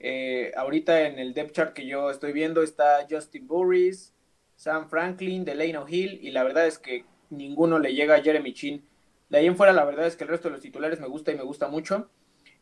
Eh, 0.00 0.52
ahorita 0.56 1.06
en 1.06 1.18
el 1.18 1.34
depth 1.34 1.52
chart 1.52 1.72
que 1.72 1.86
yo 1.86 2.10
estoy 2.10 2.32
viendo 2.32 2.62
está 2.62 3.06
Justin 3.10 3.48
Burris, 3.48 4.14
Sam 4.54 4.88
Franklin, 4.88 5.44
Delano 5.44 5.86
Hill 5.88 6.20
y 6.22 6.30
la 6.30 6.44
verdad 6.44 6.66
es 6.66 6.78
que 6.78 7.04
ninguno 7.30 7.78
le 7.78 7.94
llega 7.94 8.16
a 8.16 8.22
Jeremy 8.22 8.52
Chin. 8.52 8.84
De 9.28 9.38
ahí 9.38 9.46
en 9.46 9.56
fuera 9.56 9.72
la 9.72 9.84
verdad 9.84 10.06
es 10.06 10.16
que 10.16 10.24
el 10.24 10.30
resto 10.30 10.48
de 10.48 10.52
los 10.52 10.62
titulares 10.62 11.00
me 11.00 11.08
gusta 11.08 11.32
y 11.32 11.36
me 11.36 11.42
gusta 11.42 11.68
mucho. 11.68 12.08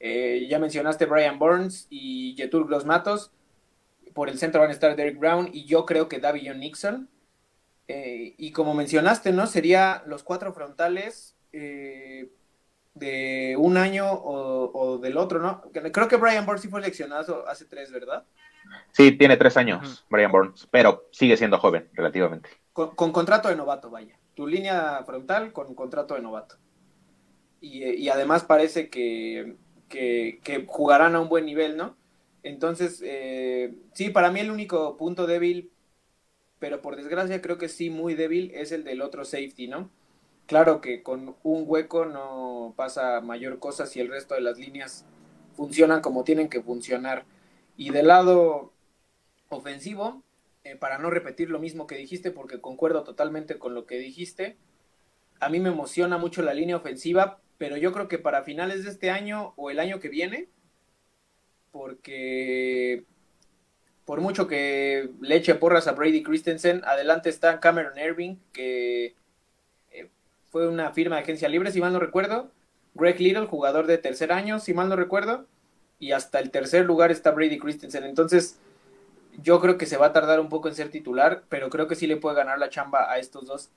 Eh, 0.01 0.47
ya 0.49 0.59
mencionaste 0.59 1.07
Brian 1.07 1.39
Burns 1.39 1.87
y 1.91 2.35
Jetur 2.37 2.67
Gross 2.67 2.85
Matos. 2.85 3.33
Por 4.15 4.31
el 4.31 4.39
centro 4.39 4.61
van 4.62 4.71
a 4.71 4.73
estar 4.73 4.97
Derek 4.97 5.19
Brown 5.19 5.51
y 5.53 5.67
yo 5.67 5.85
creo 5.85 6.09
que 6.09 6.19
Davion 6.19 6.61
Nixon. 6.61 7.09
Eh, 7.89 8.35
y 8.37 8.51
como 8.51 8.75
mencionaste, 8.75 9.33
¿no? 9.33 9.47
Sería 9.47 10.03
los 10.07 10.23
cuatro 10.23 10.53
frontales 10.53 11.37
de 12.97 13.57
un 13.59 13.77
año 13.77 14.11
o, 14.11 14.99
del 14.99 15.19
otro, 15.19 15.39
¿no? 15.39 15.63
Creo 15.71 16.09
que 16.09 16.17
Brian 16.17 16.47
Burns 16.47 16.63
sí 16.63 16.69
fue 16.69 16.81
seleccionado 16.81 17.47
hace 17.47 17.67
tres, 17.67 17.93
¿verdad? 17.93 18.25
Sí, 18.93 19.13
tiene 19.13 19.37
tres 19.37 19.57
años, 19.57 20.05
Brian 20.09 20.33
Burns, 20.33 20.67
pero 20.71 21.07
sigue 21.13 21.37
siendo 21.37 21.59
joven, 21.59 21.89
relativamente. 21.93 22.49
Con, 22.73 23.13
contrato 23.13 23.49
de 23.49 23.57
novato, 23.57 23.91
vaya. 23.91 24.19
Tu 24.35 24.47
línea 24.47 25.03
frontal 25.05 25.53
con 25.53 25.75
contrato 25.75 26.15
de 26.15 26.23
novato. 26.23 26.57
Y, 27.61 28.09
además 28.09 28.45
parece 28.45 28.89
que, 28.89 29.57
jugarán 30.67 31.15
a 31.15 31.21
un 31.21 31.29
buen 31.29 31.45
nivel, 31.45 31.77
¿no? 31.77 31.97
Entonces, 32.43 33.03
eh, 33.05 33.75
sí, 33.93 34.09
para 34.11 34.31
mí 34.31 34.41
el 34.41 34.51
único 34.51 34.97
punto 34.97 35.27
débil, 35.27 35.71
pero 36.59 36.81
por 36.81 36.97
desgracia 36.97 37.43
creo 37.43 37.59
que 37.59 37.69
sí 37.69 37.91
muy 37.91 38.15
débil, 38.15 38.53
es 38.55 38.73
el 38.73 38.85
del 38.85 39.03
otro 39.03 39.25
safety, 39.25 39.69
¿no? 39.69 39.91
Claro 40.47 40.81
que 40.81 41.03
con 41.03 41.35
un 41.43 41.65
hueco 41.67 42.07
no 42.07 42.73
pasa 42.77 43.21
mayor 43.21 43.59
cosa 43.59 43.87
si 43.87 44.01
el 44.01 44.09
resto 44.09 44.35
de 44.35 44.41
las 44.41 44.59
líneas 44.59 45.05
funcionan 45.57 46.01
como 46.01 46.23
tienen 46.23 46.49
que 46.49 46.63
funcionar. 46.63 47.25
Y 47.77 47.91
del 47.91 48.07
lado 48.09 48.73
ofensivo, 49.49 50.23
eh, 50.65 50.77
para 50.77 50.99
no 50.99 51.11
repetir 51.11 51.51
lo 51.51 51.59
mismo 51.59 51.87
que 51.87 51.97
dijiste, 51.97 52.31
porque 52.31 52.61
concuerdo 52.61 53.03
totalmente 53.03 53.59
con 53.59 53.75
lo 53.75 53.87
que 53.87 53.99
dijiste, 53.99 54.57
a 55.41 55.49
mí 55.49 55.61
me 55.61 55.71
emociona 55.71 56.17
mucho 56.17 56.43
la 56.43 56.55
línea 56.55 56.77
ofensiva, 56.77 57.41
pero 57.59 57.77
yo 57.77 57.93
creo 57.93 58.09
que 58.09 58.19
para 58.19 58.45
finales 58.45 58.85
de 58.85 58.91
este 58.91 59.11
año 59.11 59.53
o 59.57 59.71
el 59.71 59.81
año 59.81 59.99
que 59.99 60.09
viene, 60.09 60.49
porque 61.73 63.05
por 64.05 64.21
mucho 64.21 64.47
que 64.47 65.11
le 65.21 65.37
eche 65.37 65.57
porras 65.57 65.89
a 65.89 65.93
Brady 65.93 66.23
Christensen, 66.23 66.83
adelante 66.85 67.29
está 67.29 67.59
Cameron 67.59 67.99
Irving, 67.99 68.37
que 68.53 69.17
fue 70.51 70.69
una 70.69 70.93
firma 70.93 71.17
de 71.17 71.23
agencia 71.23 71.49
libre, 71.49 71.73
si 71.73 71.81
mal 71.81 71.93
no 71.93 71.99
recuerdo. 71.99 72.51
Greg 72.95 73.21
Little, 73.21 73.47
jugador 73.47 73.87
de 73.87 73.99
tercer 73.99 74.33
año, 74.33 74.59
si 74.59 74.75
mal 74.75 74.89
no 74.89 74.97
recuerdo. 74.97 75.47
Y 75.99 76.13
hasta 76.13 76.39
el 76.39 76.51
tercer 76.51 76.85
lugar 76.85 77.11
está 77.11 77.31
Brady 77.31 77.59
Christensen. 77.59 78.05
Entonces, 78.05 78.59
yo 79.43 79.61
creo 79.61 79.79
que 79.79 79.87
se 79.87 79.97
va 79.97 80.07
a 80.07 80.13
tardar 80.13 80.41
un 80.41 80.49
poco 80.49 80.69
en 80.69 80.75
ser 80.75 80.91
titular, 80.91 81.45
pero 81.49 81.71
creo 81.71 81.89
que 81.89 81.95
sí 81.95 82.07
le 82.07 82.17
puede 82.17 82.37
ganar 82.37 82.59
la 82.59 82.71
chamba 82.71 83.11
a 83.11 83.19
estos 83.19 83.47
dos. 83.47 83.71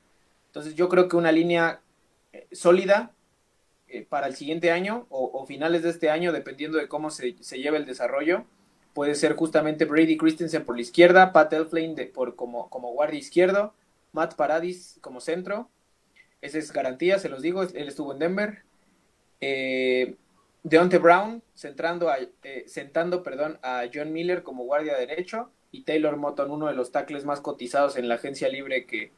Entonces, 0.48 0.76
yo 0.76 0.90
creo 0.90 1.08
que 1.08 1.18
una 1.18 1.32
línea 1.32 1.82
eh, 2.34 2.48
sólida 2.52 3.12
eh, 3.88 4.06
para 4.08 4.28
el 4.28 4.36
siguiente 4.36 4.72
año 4.72 5.06
o, 5.10 5.46
finales 5.46 5.84
de 5.84 5.90
este 5.90 6.10
año, 6.10 6.32
dependiendo 6.32 6.78
de 6.78 6.88
cómo 6.88 7.10
se, 7.10 7.36
se 7.42 7.60
lleve 7.60 7.78
el 7.78 7.86
desarrollo, 7.86 8.46
puede 8.94 9.16
ser 9.16 9.36
justamente 9.36 9.86
Brady 9.86 10.18
Christensen 10.18 10.66
por 10.66 10.76
la 10.76 10.82
izquierda, 10.82 11.32
Pat 11.34 11.52
Elflane 11.54 12.06
por, 12.08 12.36
como, 12.36 12.70
como 12.70 12.92
guardia 12.94 13.20
izquierdo, 13.20 13.74
Matt 14.12 14.36
Paradis 14.36 14.98
como 15.02 15.22
centro 15.22 15.70
esa 16.42 16.58
es 16.58 16.72
garantía, 16.72 17.20
se 17.20 17.30
los 17.30 17.42
digo. 17.42 17.64
Él 17.64 17.88
estuvo 17.88 18.14
en 18.14 18.20
Denver. 18.20 18.64
Eh, 19.42 20.16
Deontay 20.64 21.00
Brown 21.00 21.44
centrando 21.56 22.10
a, 22.10 22.18
eh, 22.44 22.66
sentando 22.68 23.24
perdón, 23.24 23.60
a 23.62 23.84
John 23.94 24.12
Miller 24.12 24.44
como 24.44 24.66
guardia 24.66 24.98
derecho 24.98 25.52
y 25.72 25.84
Taylor 25.84 26.18
Moton, 26.18 26.52
uno 26.52 26.68
de 26.68 26.74
los 26.74 26.92
tackles 26.92 27.26
más 27.26 27.42
cotizados 27.42 27.96
en 27.96 28.10
la 28.10 28.16
agencia 28.16 28.50
libre 28.50 28.86
que, 28.86 29.12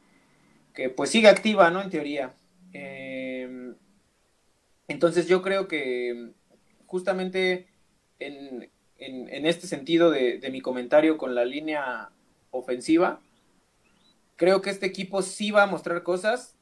que 0.74 0.90
pues 0.90 1.10
sigue 1.10 1.28
activa, 1.28 1.70
¿no? 1.70 1.82
En 1.82 1.90
teoría. 1.90 2.34
Eh, 2.72 3.74
entonces 4.88 5.26
yo 5.26 5.42
creo 5.42 5.68
que 5.68 6.30
justamente 6.86 7.66
en, 8.18 8.70
en, 8.98 9.46
este 9.46 9.66
sentido 9.66 10.10
de, 10.10 10.48
mi 10.50 10.60
comentario 10.60 11.18
con 11.18 11.34
la 11.34 11.44
línea 11.44 12.10
ofensiva, 12.50 13.20
creo 14.36 14.62
que 14.62 14.70
este 14.70 14.86
equipo 14.86 15.22
sí 15.22 15.50
va 15.50 15.64
a 15.64 15.66
mostrar 15.66 16.02
cosas 16.02 16.56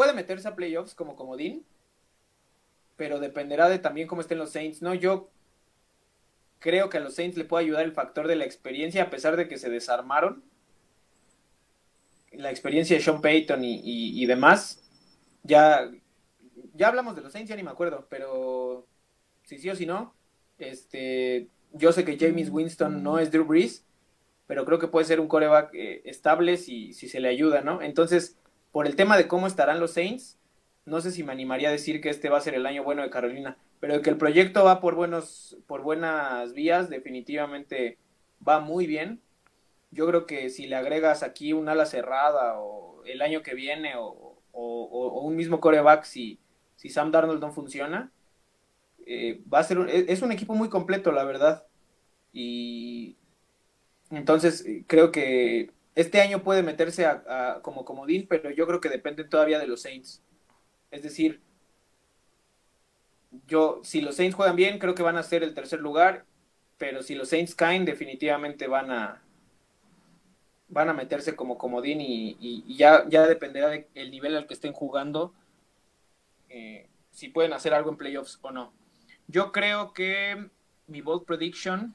puede 0.00 0.14
meterse 0.14 0.48
a 0.48 0.56
playoffs 0.56 0.94
como 0.94 1.14
comodín, 1.14 1.62
pero 2.96 3.20
dependerá 3.20 3.68
de 3.68 3.78
también 3.78 4.08
cómo 4.08 4.22
estén 4.22 4.38
los 4.38 4.50
Saints, 4.50 4.80
¿no? 4.80 4.94
Yo 4.94 5.28
creo 6.58 6.88
que 6.88 6.96
a 6.96 7.00
los 7.00 7.14
Saints 7.14 7.36
le 7.36 7.44
puede 7.44 7.66
ayudar 7.66 7.84
el 7.84 7.92
factor 7.92 8.26
de 8.26 8.34
la 8.34 8.46
experiencia, 8.46 9.02
a 9.02 9.10
pesar 9.10 9.36
de 9.36 9.46
que 9.46 9.58
se 9.58 9.68
desarmaron. 9.68 10.42
La 12.32 12.50
experiencia 12.50 12.96
de 12.96 13.02
Sean 13.02 13.20
Payton 13.20 13.60
y, 13.62 14.24
demás. 14.24 14.82
Ya, 15.42 15.90
ya 16.72 16.88
hablamos 16.88 17.14
de 17.14 17.20
los 17.20 17.32
Saints, 17.32 17.50
ya 17.50 17.56
ni 17.56 17.62
me 17.62 17.70
acuerdo, 17.70 18.06
pero 18.08 18.86
si 19.42 19.58
sí 19.58 19.68
o 19.68 19.76
si 19.76 19.84
no, 19.84 20.14
este, 20.56 21.48
yo 21.74 21.92
sé 21.92 22.06
que 22.06 22.16
James 22.18 22.48
Winston 22.48 23.02
no 23.02 23.18
es 23.18 23.30
Drew 23.30 23.44
Brees, 23.44 23.84
pero 24.46 24.64
creo 24.64 24.78
que 24.78 24.88
puede 24.88 25.04
ser 25.04 25.20
un 25.20 25.28
coreback 25.28 25.74
eh, 25.74 26.00
estable 26.06 26.56
si, 26.56 26.94
si 26.94 27.06
se 27.06 27.20
le 27.20 27.28
ayuda, 27.28 27.60
¿no? 27.60 27.82
Entonces, 27.82 28.39
por 28.72 28.86
el 28.86 28.96
tema 28.96 29.16
de 29.16 29.28
cómo 29.28 29.46
estarán 29.46 29.80
los 29.80 29.92
Saints, 29.92 30.38
no 30.84 31.00
sé 31.00 31.10
si 31.10 31.22
me 31.22 31.32
animaría 31.32 31.68
a 31.68 31.72
decir 31.72 32.00
que 32.00 32.10
este 32.10 32.28
va 32.28 32.38
a 32.38 32.42
ser 32.42 32.54
el 32.54 32.66
año 32.66 32.82
bueno 32.82 33.02
de 33.02 33.10
Carolina, 33.10 33.56
pero 33.80 34.02
que 34.02 34.10
el 34.10 34.16
proyecto 34.16 34.64
va 34.64 34.80
por 34.80 34.94
buenos, 34.94 35.56
por 35.66 35.82
buenas 35.82 36.52
vías, 36.52 36.90
definitivamente 36.90 37.98
va 38.46 38.60
muy 38.60 38.86
bien. 38.86 39.20
Yo 39.90 40.06
creo 40.06 40.26
que 40.26 40.50
si 40.50 40.66
le 40.66 40.76
agregas 40.76 41.22
aquí 41.22 41.52
un 41.52 41.68
ala 41.68 41.86
cerrada 41.86 42.60
o 42.60 43.04
el 43.04 43.22
año 43.22 43.42
que 43.42 43.54
viene 43.54 43.94
o, 43.96 44.36
un 44.52 45.36
mismo 45.36 45.60
coreback 45.60 46.04
si, 46.04 46.38
si 46.76 46.88
Sam 46.88 47.12
Darnold 47.12 47.40
no 47.40 47.52
funciona, 47.52 48.10
eh, 49.06 49.40
va 49.52 49.60
a 49.60 49.64
ser 49.64 49.78
es 49.88 50.22
un 50.22 50.32
equipo 50.32 50.54
muy 50.54 50.68
completo, 50.68 51.12
la 51.12 51.24
verdad. 51.24 51.66
Y 52.32 53.16
entonces 54.10 54.64
creo 54.86 55.12
que 55.12 55.70
este 56.00 56.20
año 56.20 56.42
puede 56.42 56.62
meterse 56.62 57.06
como 57.62 57.84
comodín, 57.84 58.26
pero 58.28 58.50
yo 58.50 58.66
creo 58.66 58.80
que 58.80 58.88
depende 58.88 59.24
todavía 59.24 59.58
de 59.58 59.66
los 59.66 59.82
Saints. 59.82 60.22
Es 60.90 61.02
decir, 61.02 61.40
yo, 63.46 63.80
si 63.84 64.00
los 64.00 64.16
Saints 64.16 64.34
juegan 64.34 64.56
bien, 64.56 64.78
creo 64.78 64.94
que 64.94 65.02
van 65.02 65.16
a 65.16 65.22
ser 65.22 65.42
el 65.42 65.54
tercer 65.54 65.80
lugar, 65.80 66.24
pero 66.78 67.02
si 67.02 67.14
los 67.14 67.28
Saints 67.28 67.54
caen, 67.54 67.84
definitivamente 67.84 68.66
van 68.66 68.90
a 68.90 69.22
van 70.70 70.88
a 70.88 70.94
meterse 70.94 71.34
como 71.34 71.58
comodín 71.58 72.00
y, 72.00 72.76
ya, 72.76 73.04
ya 73.08 73.26
dependerá 73.26 73.70
del 73.70 74.10
nivel 74.10 74.36
al 74.36 74.46
que 74.46 74.54
estén 74.54 74.72
jugando 74.72 75.34
eh, 76.48 76.88
si 77.10 77.28
pueden 77.28 77.52
hacer 77.52 77.74
algo 77.74 77.90
en 77.90 77.96
playoffs 77.96 78.38
o 78.42 78.52
no. 78.52 78.72
Yo 79.26 79.50
creo 79.50 79.92
que 79.92 80.48
mi 80.86 81.00
bold 81.00 81.24
prediction 81.24 81.94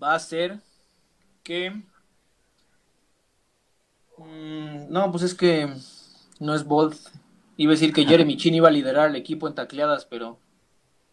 va 0.00 0.14
a 0.14 0.18
ser 0.18 0.58
que 1.44 1.84
mm, 4.18 4.90
no, 4.90 5.10
pues 5.10 5.22
es 5.22 5.34
que 5.34 5.68
no 6.40 6.54
es 6.54 6.64
bold. 6.64 6.96
Iba 7.56 7.70
a 7.70 7.76
decir 7.76 7.92
que 7.92 8.04
Jeremy 8.04 8.36
Chin 8.36 8.54
iba 8.54 8.68
a 8.68 8.72
liderar 8.72 9.10
el 9.10 9.16
equipo 9.16 9.46
en 9.46 9.54
tacleadas, 9.54 10.04
pero 10.06 10.38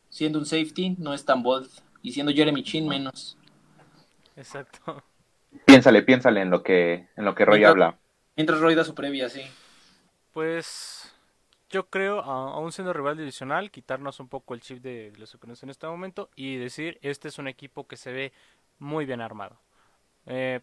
siendo 0.09 0.39
un 0.39 0.45
safety 0.45 0.95
no 0.97 1.13
es 1.13 1.25
tan 1.25 1.43
bold. 1.43 1.69
Y 2.01 2.13
siendo 2.13 2.31
Jeremy 2.31 2.63
Chin 2.63 2.87
menos. 2.87 3.37
Exacto. 4.35 5.03
Piénsale, 5.65 6.01
piénsale 6.01 6.41
en 6.41 6.49
lo 6.49 6.63
que, 6.63 7.07
en 7.15 7.25
lo 7.25 7.35
que 7.35 7.45
Roy 7.45 7.63
habla. 7.63 7.97
Mientras 8.35 8.59
Roy 8.59 8.73
da 8.73 8.83
su 8.83 8.95
previa, 8.95 9.29
sí. 9.29 9.41
Pues 10.33 11.13
yo 11.69 11.87
creo, 11.89 12.21
aún 12.21 12.71
siendo 12.71 12.93
rival 12.93 13.17
divisional, 13.17 13.71
quitarnos 13.71 14.19
un 14.19 14.27
poco 14.27 14.53
el 14.53 14.61
chip 14.61 14.81
de 14.81 15.13
los 15.17 15.37
en 15.63 15.69
este 15.69 15.87
momento 15.87 16.29
y 16.35 16.57
decir, 16.57 16.99
este 17.01 17.27
es 17.27 17.37
un 17.37 17.47
equipo 17.47 17.87
que 17.87 17.97
se 17.97 18.11
ve 18.11 18.33
muy 18.79 19.05
bien 19.05 19.21
armado. 19.21 19.57
Eh, 20.25 20.61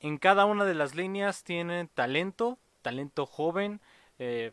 en 0.00 0.18
cada 0.18 0.46
una 0.46 0.64
de 0.64 0.74
las 0.74 0.94
líneas 0.94 1.44
tienen 1.44 1.88
talento, 1.88 2.58
talento 2.82 3.26
joven, 3.26 3.80
eh, 4.18 4.52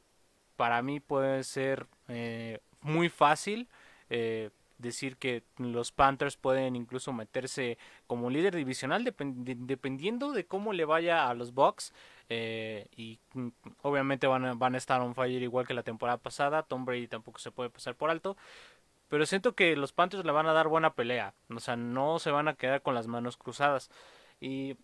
para 0.56 0.82
mí 0.82 1.00
puede 1.00 1.44
ser 1.44 1.88
eh, 2.08 2.60
muy 2.82 3.10
fácil 3.10 3.68
eh, 4.10 4.50
decir 4.78 5.18
que 5.18 5.44
los 5.58 5.92
Panthers 5.92 6.38
pueden 6.38 6.76
incluso 6.76 7.14
meterse 7.14 7.78
como 8.06 8.30
líder 8.30 8.56
divisional 8.56 9.04
dependiendo 9.04 10.32
de 10.32 10.46
cómo 10.46 10.72
le 10.72 10.86
vaya 10.86 11.30
a 11.30 11.34
los 11.34 11.54
Bucks 11.54 11.94
y 12.30 13.20
obviamente 13.82 14.28
van 14.28 14.46
a, 14.46 14.54
van 14.54 14.76
a 14.76 14.78
estar 14.78 15.02
on 15.02 15.16
fire 15.16 15.42
igual 15.42 15.66
que 15.66 15.74
la 15.74 15.82
temporada 15.82 16.18
pasada 16.18 16.62
Tom 16.64 16.86
Brady 16.86 17.08
tampoco 17.08 17.40
se 17.40 17.52
puede 17.52 17.72
pasar 17.72 17.96
por 17.96 18.12
alto 18.12 18.38
pero 19.08 19.26
siento 19.26 19.56
que 19.56 19.76
los 19.76 19.94
Panthers 19.94 20.26
le 20.26 20.32
van 20.32 20.46
a 20.46 20.54
dar 20.54 20.68
buena 20.68 20.94
pelea 20.94 21.34
o 21.50 21.60
sea 21.60 21.76
no 21.76 22.20
se 22.20 22.30
van 22.30 22.48
a 22.48 22.54
quedar 22.54 22.84
con 22.84 22.94
las 22.94 23.08
manos 23.08 23.36
cruzadas 23.38 23.90
y 24.40 24.78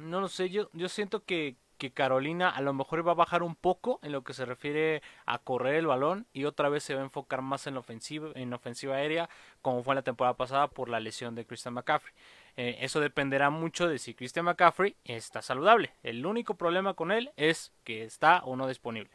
no 0.00 0.20
lo 0.20 0.28
sé 0.28 0.50
yo 0.50 0.70
yo 0.72 0.88
siento 0.88 1.24
que 1.24 1.56
que 1.80 1.90
Carolina 1.92 2.50
a 2.50 2.60
lo 2.60 2.74
mejor 2.74 3.08
va 3.08 3.12
a 3.12 3.14
bajar 3.14 3.42
un 3.42 3.56
poco 3.56 4.00
en 4.02 4.12
lo 4.12 4.22
que 4.22 4.34
se 4.34 4.44
refiere 4.44 5.02
a 5.24 5.38
correr 5.38 5.76
el 5.76 5.86
balón 5.86 6.26
y 6.34 6.44
otra 6.44 6.68
vez 6.68 6.84
se 6.84 6.94
va 6.94 7.00
a 7.00 7.04
enfocar 7.04 7.40
más 7.40 7.66
en 7.66 7.78
ofensiva, 7.78 8.30
en 8.34 8.52
ofensiva 8.52 8.96
aérea 8.96 9.30
como 9.62 9.82
fue 9.82 9.94
en 9.94 9.96
la 9.96 10.02
temporada 10.02 10.36
pasada 10.36 10.68
por 10.68 10.90
la 10.90 11.00
lesión 11.00 11.34
de 11.34 11.46
Christian 11.46 11.72
McCaffrey. 11.72 12.12
Eh, 12.58 12.76
eso 12.80 13.00
dependerá 13.00 13.48
mucho 13.48 13.88
de 13.88 13.98
si 13.98 14.12
Christian 14.12 14.44
McCaffrey 14.44 14.94
está 15.04 15.40
saludable. 15.40 15.94
El 16.02 16.26
único 16.26 16.54
problema 16.54 16.92
con 16.92 17.12
él 17.12 17.32
es 17.38 17.72
que 17.82 18.04
está 18.04 18.42
o 18.44 18.56
no 18.56 18.68
disponible. 18.68 19.10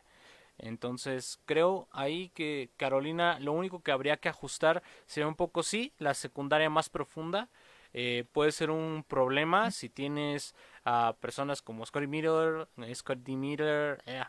Entonces 0.57 1.39
creo 1.45 1.87
ahí 1.91 2.29
que 2.29 2.71
Carolina 2.77 3.37
lo 3.39 3.51
único 3.51 3.83
que 3.83 3.91
habría 3.91 4.17
que 4.17 4.29
ajustar 4.29 4.81
sería 5.05 5.27
un 5.27 5.35
poco 5.35 5.61
sí 5.61 5.93
la 5.99 6.15
secundaria 6.15 6.71
más 6.71 6.89
profunda 6.89 7.47
eh, 7.97 8.25
puede 8.33 8.51
ser 8.51 8.71
un 8.71 9.05
problema 9.07 9.71
si 9.71 9.87
tienes 9.87 10.53
a 10.85 11.15
personas 11.19 11.61
como 11.61 11.85
Scotty 11.85 12.07
Miller, 12.07 12.67
Scotty 12.93 13.35
Miller 13.35 14.01
eh, 14.05 14.23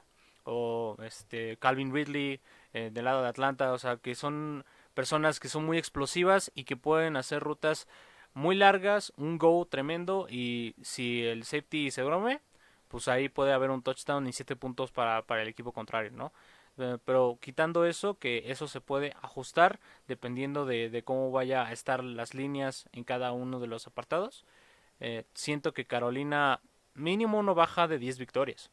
o 0.45 0.97
este 1.03 1.57
Calvin 1.59 1.93
Ridley 1.93 2.41
eh, 2.73 2.91
del 2.93 3.05
lado 3.05 3.23
de 3.23 3.29
Atlanta, 3.29 3.73
o 3.73 3.79
sea 3.79 3.97
que 3.99 4.15
son 4.15 4.65
personas 4.95 5.39
que 5.39 5.49
son 5.49 5.65
muy 5.65 5.79
explosivas 5.79 6.51
y 6.55 6.65
que 6.65 6.77
pueden 6.77 7.17
hacer 7.17 7.43
rutas 7.43 7.87
muy 8.35 8.57
largas, 8.57 9.13
un 9.17 9.39
go 9.39 9.67
tremendo 9.67 10.27
y 10.29 10.75
si 10.83 11.23
el 11.23 11.45
safety 11.45 11.91
se 11.91 12.03
brome, 12.03 12.41
pues 12.89 13.09
ahí 13.09 13.29
puede 13.29 13.53
haber 13.53 13.71
un 13.71 13.83
touchdown 13.83 14.27
y 14.27 14.33
siete 14.33 14.57
puntos 14.57 14.91
para, 14.93 15.23
para 15.23 15.43
el 15.43 15.49
equipo 15.49 15.73
contrario, 15.73 16.11
¿no? 16.13 16.33
Eh, 16.79 16.99
pero 17.05 17.39
quitando 17.41 17.87
eso, 17.87 18.19
que 18.19 18.51
eso 18.51 18.69
se 18.69 18.81
puede 18.81 19.15
ajustar 19.23 19.81
dependiendo 20.09 20.67
de, 20.67 21.03
cómo 21.05 21.31
vaya 21.31 21.67
a 21.67 21.73
estar 21.73 22.05
las 22.05 22.35
líneas 22.35 22.89
en 22.93 23.05
cada 23.05 23.33
uno 23.33 23.61
de 23.61 23.67
los 23.67 23.87
apartados. 23.87 24.45
Eh, 25.01 25.25
siento 25.35 25.73
que 25.73 25.85
Carolina 25.85 26.61
mínimo 26.95 27.43
no 27.43 27.55
baja 27.55 27.89
de 27.89 27.99
10 27.99 28.19
victorias. 28.19 28.71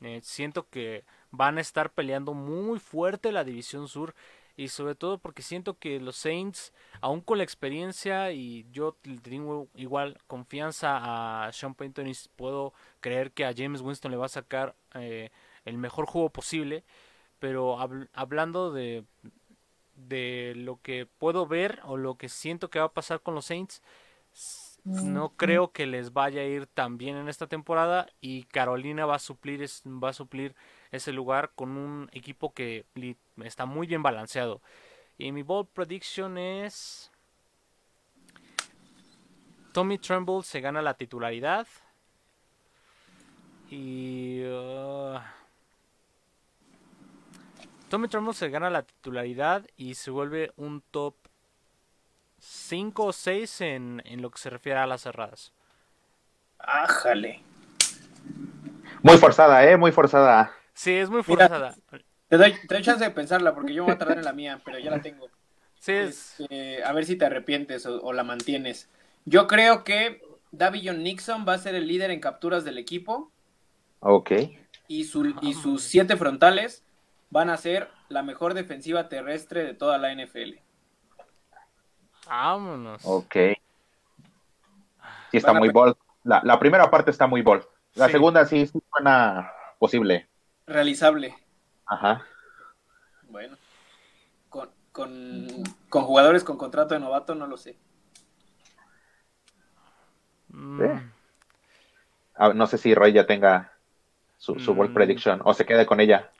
Eh, 0.00 0.20
siento 0.22 0.68
que 0.68 1.04
van 1.30 1.58
a 1.58 1.60
estar 1.60 1.92
peleando 1.92 2.32
muy 2.32 2.78
fuerte 2.78 3.32
la 3.32 3.44
división 3.44 3.86
sur 3.86 4.14
y 4.56 4.68
sobre 4.68 4.94
todo 4.94 5.18
porque 5.18 5.42
siento 5.42 5.78
que 5.78 6.00
los 6.00 6.16
Saints, 6.16 6.72
aún 7.00 7.20
con 7.20 7.38
la 7.38 7.44
experiencia 7.44 8.32
y 8.32 8.66
yo 8.72 8.96
tengo 9.22 9.68
igual 9.74 10.18
confianza 10.26 11.46
a 11.46 11.52
Sean 11.52 11.74
Payton 11.74 12.08
y 12.08 12.12
puedo 12.36 12.72
creer 13.00 13.32
que 13.32 13.44
a 13.44 13.54
James 13.56 13.82
Winston 13.82 14.10
le 14.10 14.16
va 14.18 14.26
a 14.26 14.28
sacar 14.28 14.74
el 14.92 15.78
mejor 15.78 16.06
juego 16.06 16.30
posible, 16.30 16.84
pero 17.38 17.78
hablando 18.12 18.70
de, 18.72 19.04
de 19.94 20.54
lo 20.56 20.80
que 20.82 21.06
puedo 21.06 21.46
ver 21.46 21.80
o 21.84 21.96
lo 21.96 22.16
que 22.16 22.28
siento 22.28 22.70
que 22.70 22.78
va 22.78 22.86
a 22.86 22.92
pasar 22.92 23.20
con 23.20 23.34
los 23.34 23.46
Saints, 23.46 23.82
no 24.84 25.30
creo 25.36 25.72
que 25.72 25.86
les 25.86 26.12
vaya 26.12 26.42
a 26.42 26.44
ir 26.44 26.66
tan 26.66 26.98
bien 26.98 27.16
en 27.16 27.28
esta 27.28 27.46
temporada 27.46 28.06
y 28.20 28.44
Carolina 28.44 29.06
va 29.06 29.16
a 29.16 29.18
suplir 29.18 29.64
va 29.86 30.10
a 30.10 30.12
suplir 30.12 30.54
ese 30.90 31.12
lugar 31.12 31.52
con 31.54 31.76
un 31.76 32.08
equipo 32.12 32.52
que 32.52 32.86
está 33.44 33.66
muy 33.66 33.86
bien 33.86 34.02
balanceado. 34.02 34.60
Y 35.18 35.32
mi 35.32 35.42
bold 35.42 35.68
prediction 35.68 36.38
es 36.38 37.10
Tommy 39.72 39.98
Tremble 39.98 40.42
se 40.42 40.60
gana 40.60 40.82
la 40.82 40.94
titularidad 40.94 41.66
y 43.70 44.42
uh, 44.44 45.20
Tommy 47.88 48.08
Tremble 48.08 48.34
se 48.34 48.48
gana 48.48 48.68
la 48.68 48.82
titularidad 48.82 49.64
y 49.76 49.94
se 49.94 50.10
vuelve 50.10 50.52
un 50.56 50.82
top 50.90 51.14
5 52.40 53.04
o 53.04 53.12
6 53.12 53.60
en, 53.60 54.02
lo 54.16 54.30
que 54.30 54.38
se 54.38 54.50
refiere 54.50 54.78
a 54.78 54.86
las 54.86 55.02
cerradas. 55.02 55.52
Ájale. 56.58 57.42
Muy 59.02 59.16
forzada, 59.18 59.64
¿eh? 59.68 59.76
Muy 59.76 59.92
forzada. 59.92 60.52
Sí, 60.74 60.92
es 60.92 61.10
muy 61.10 61.22
forzada. 61.22 61.74
te, 62.28 62.36
doy, 62.36 62.54
chance 62.82 63.04
de 63.04 63.10
pensarla 63.10 63.54
porque 63.54 63.74
yo 63.74 63.82
me 63.82 63.86
voy 63.86 63.94
a 63.94 63.98
tardar 63.98 64.18
en 64.18 64.24
la 64.24 64.32
mía, 64.32 64.60
pero 64.64 64.78
ya 64.78 64.90
la 64.90 65.00
tengo. 65.00 65.28
Sí, 65.78 65.92
es... 65.92 66.40
Este, 66.40 66.84
a 66.84 66.92
ver 66.92 67.06
si 67.06 67.16
te 67.16 67.26
arrepientes 67.26 67.86
o, 67.86 68.12
la 68.12 68.24
mantienes. 68.24 68.88
Yo 69.24 69.46
creo 69.46 69.84
que 69.84 70.22
Davillon 70.50 71.02
Nixon 71.02 71.46
va 71.46 71.54
a 71.54 71.58
ser 71.58 71.74
el 71.74 71.86
líder 71.86 72.10
en 72.10 72.20
capturas 72.20 72.64
del 72.64 72.78
equipo. 72.78 73.30
Ok. 74.00 74.32
Y, 74.88 75.04
su, 75.04 75.34
y 75.42 75.54
sus 75.54 75.82
siete 75.82 76.16
frontales 76.16 76.82
van 77.30 77.48
a 77.48 77.56
ser 77.56 77.88
la 78.08 78.22
mejor 78.22 78.54
defensiva 78.54 79.08
terrestre 79.08 79.64
de 79.64 79.74
toda 79.74 79.98
la 79.98 80.14
NFL. 80.14 80.58
Vámonos. 82.30 83.02
Ok. 83.04 83.34
Sí, 85.32 85.36
está 85.36 85.52
muy 85.52 85.68
bold. 85.70 85.96
La, 86.22 86.58
primera 86.60 86.88
parte 86.88 87.10
está 87.10 87.26
muy 87.26 87.42
bold. 87.42 87.64
La 87.94 88.08
segunda 88.08 88.46
sí, 88.46 88.68
sí 88.68 88.80
suena 88.92 89.50
posible. 89.80 90.28
Realizable. 90.64 91.36
Ajá. 91.86 92.24
Bueno, 93.28 93.56
con, 94.48 94.70
con, 94.92 95.48
con 95.88 96.04
jugadores 96.04 96.44
con 96.44 96.56
contrato 96.56 96.94
de 96.94 97.00
novato 97.00 97.34
no 97.34 97.48
lo 97.48 97.56
sé. 97.56 97.76
Mm. 100.50 100.82
Ah, 102.36 102.52
no 102.54 102.66
sé 102.68 102.78
si 102.78 102.94
Roy 102.94 103.12
ya 103.12 103.26
tenga 103.26 103.72
su, 104.38 104.60
su 104.60 104.72
mm. 104.72 104.94
prediction 104.94 105.40
o 105.44 105.52
se 105.52 105.66
quede 105.66 105.84
con 105.84 105.98
ella. 105.98 106.30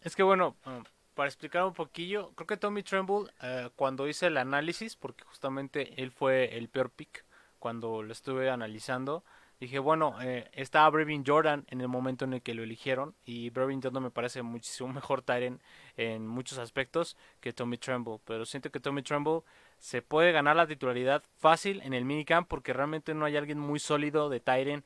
Es 0.00 0.16
que 0.16 0.22
bueno, 0.22 0.56
um, 0.64 0.84
para 1.18 1.26
explicar 1.26 1.64
un 1.64 1.74
poquillo, 1.74 2.30
creo 2.36 2.46
que 2.46 2.56
Tommy 2.56 2.84
Tremble, 2.84 3.28
eh, 3.42 3.70
cuando 3.74 4.06
hice 4.06 4.28
el 4.28 4.36
análisis, 4.36 4.94
porque 4.94 5.24
justamente 5.24 6.00
él 6.00 6.12
fue 6.12 6.56
el 6.56 6.68
peor 6.68 6.90
pick 6.90 7.24
cuando 7.58 8.04
lo 8.04 8.12
estuve 8.12 8.50
analizando, 8.50 9.24
dije, 9.58 9.80
bueno, 9.80 10.14
eh, 10.22 10.48
está 10.52 10.88
Brevin 10.88 11.24
Jordan 11.26 11.66
en 11.70 11.80
el 11.80 11.88
momento 11.88 12.24
en 12.24 12.34
el 12.34 12.42
que 12.42 12.54
lo 12.54 12.62
eligieron, 12.62 13.16
y 13.24 13.50
Brevin 13.50 13.82
Jordan 13.82 14.04
me 14.04 14.12
parece 14.12 14.42
muchísimo 14.42 14.92
mejor 14.92 15.22
Tyren 15.22 15.60
en 15.96 16.24
muchos 16.24 16.56
aspectos 16.58 17.16
que 17.40 17.52
Tommy 17.52 17.78
Tremble, 17.78 18.20
pero 18.24 18.46
siento 18.46 18.70
que 18.70 18.78
Tommy 18.78 19.02
Tremble 19.02 19.40
se 19.80 20.02
puede 20.02 20.30
ganar 20.30 20.54
la 20.54 20.68
titularidad 20.68 21.24
fácil 21.36 21.82
en 21.82 21.94
el 21.94 22.04
minicamp 22.04 22.46
porque 22.46 22.72
realmente 22.72 23.12
no 23.12 23.24
hay 23.24 23.36
alguien 23.36 23.58
muy 23.58 23.80
sólido 23.80 24.28
de 24.28 24.38
Tyren, 24.38 24.84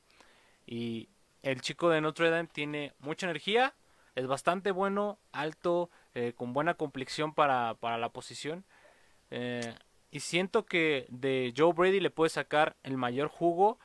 y 0.66 1.11
el 1.42 1.61
chico 1.61 1.90
de 1.90 2.01
Notre 2.01 2.31
Dame 2.31 2.49
tiene 2.51 2.95
mucha 3.01 3.27
energía, 3.27 3.75
es 4.14 4.27
bastante 4.27 4.71
bueno, 4.71 5.18
alto, 5.33 5.90
eh, 6.14 6.33
con 6.37 6.53
buena 6.53 6.75
complexión 6.75 7.35
para, 7.35 7.75
para 7.75 7.98
la 7.98 8.11
posición. 8.11 8.64
Eh, 9.31 9.75
y 10.11 10.20
siento 10.20 10.66
que 10.66 11.07
de 11.09 11.55
Joe 11.57 11.72
Brady 11.72 12.01
le 12.01 12.11
puede 12.11 12.29
sacar 12.29 12.77
el 12.83 12.98
mayor 12.98 13.29
jugo, 13.29 13.79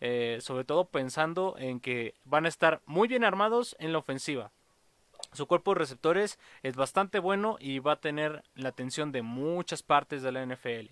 eh, 0.00 0.38
sobre 0.40 0.64
todo 0.64 0.86
pensando 0.86 1.56
en 1.58 1.80
que 1.80 2.14
van 2.24 2.46
a 2.46 2.48
estar 2.48 2.80
muy 2.86 3.06
bien 3.06 3.22
armados 3.22 3.76
en 3.78 3.92
la 3.92 3.98
ofensiva. 3.98 4.50
Su 5.32 5.46
cuerpo 5.46 5.72
de 5.72 5.80
receptores 5.80 6.38
es 6.62 6.74
bastante 6.74 7.18
bueno 7.18 7.56
y 7.60 7.80
va 7.80 7.92
a 7.92 8.00
tener 8.00 8.44
la 8.54 8.70
atención 8.70 9.12
de 9.12 9.22
muchas 9.22 9.82
partes 9.82 10.22
de 10.22 10.32
la 10.32 10.44
NFL. 10.44 10.90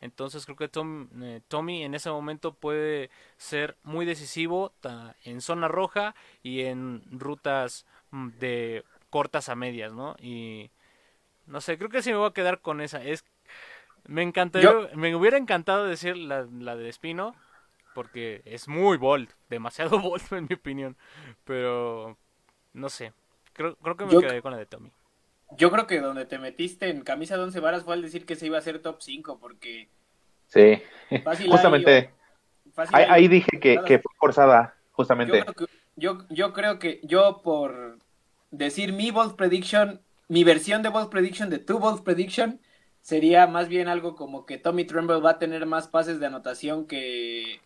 Entonces 0.00 0.44
creo 0.44 0.56
que 0.56 0.68
Tommy 0.68 1.82
en 1.82 1.94
ese 1.94 2.10
momento 2.10 2.54
puede 2.54 3.10
ser 3.36 3.76
muy 3.82 4.06
decisivo 4.06 4.72
en 5.24 5.40
zona 5.40 5.66
roja 5.66 6.14
y 6.42 6.62
en 6.62 7.02
rutas 7.10 7.86
mm, 8.12 8.28
de 8.38 8.84
cortas 9.10 9.48
a 9.48 9.54
medias, 9.54 9.92
¿no? 9.92 10.16
Y 10.20 10.70
no 11.46 11.60
sé, 11.60 11.78
creo 11.78 11.90
que 11.90 12.02
sí 12.02 12.10
me 12.10 12.18
voy 12.18 12.28
a 12.28 12.34
quedar 12.34 12.60
con 12.60 12.80
esa. 12.80 13.02
Es 13.02 13.24
me 14.06 14.22
encantaría, 14.22 14.72
me 14.94 15.14
hubiera 15.14 15.36
encantado 15.36 15.84
decir 15.84 16.16
la, 16.16 16.46
la 16.50 16.76
de 16.76 16.88
Espino 16.88 17.34
porque 17.94 18.42
es 18.44 18.68
muy 18.68 18.96
bold, 18.96 19.28
demasiado 19.50 19.98
bold 20.00 20.22
en 20.32 20.46
mi 20.48 20.54
opinión, 20.54 20.96
pero 21.44 22.16
no 22.72 22.88
sé. 22.88 23.12
Creo, 23.52 23.76
creo 23.76 23.96
que 23.96 24.06
me 24.06 24.20
quedé 24.20 24.40
con 24.40 24.52
la 24.52 24.58
de 24.58 24.66
Tommy. 24.66 24.92
Yo 25.56 25.70
creo 25.70 25.86
que 25.86 26.00
donde 26.00 26.26
te 26.26 26.38
metiste 26.38 26.90
en 26.90 27.02
camisa 27.02 27.36
de 27.36 27.42
once 27.42 27.58
varas 27.58 27.82
fue 27.84 27.94
al 27.94 28.02
decir 28.02 28.24
que 28.24 28.36
se 28.36 28.46
iba 28.46 28.58
a 28.58 28.62
ser 28.62 28.80
top 28.80 28.98
5 29.00 29.38
porque 29.40 29.88
Sí. 30.46 30.82
justamente 31.50 32.12
ahí, 32.92 33.28
dije 33.28 33.58
que, 33.60 33.80
que, 33.84 33.98
fue 33.98 34.12
forzada, 34.18 34.76
justamente. 34.92 35.44
Yo 35.96 36.18
yo 36.30 36.52
creo 36.52 36.78
que 36.78 37.00
yo 37.02 37.42
por 37.42 37.98
decir 38.50 38.92
mi 38.92 39.10
bold 39.10 39.36
prediction, 39.36 40.00
mi 40.28 40.44
versión 40.44 40.82
de 40.82 40.88
bold 40.88 41.10
prediction 41.10 41.50
de 41.50 41.58
tu 41.58 41.78
bold 41.78 42.02
prediction 42.02 42.60
sería 43.02 43.46
más 43.46 43.68
bien 43.68 43.88
algo 43.88 44.16
como 44.16 44.44
que 44.46 44.58
Tommy 44.58 44.84
Tremble 44.84 45.20
va 45.20 45.30
a 45.30 45.38
tener 45.38 45.66
más 45.66 45.88
pases 45.88 46.20
de 46.20 46.26
anotación 46.26 46.86
que 46.86 47.60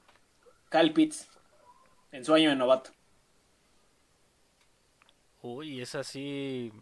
Kyle 0.70 0.92
Pitts 0.92 1.28
en 2.12 2.24
su 2.24 2.34
año 2.34 2.50
de 2.50 2.56
novato. 2.56 2.90
Uy, 5.40 5.80
es 5.80 5.94
así. 5.94 6.72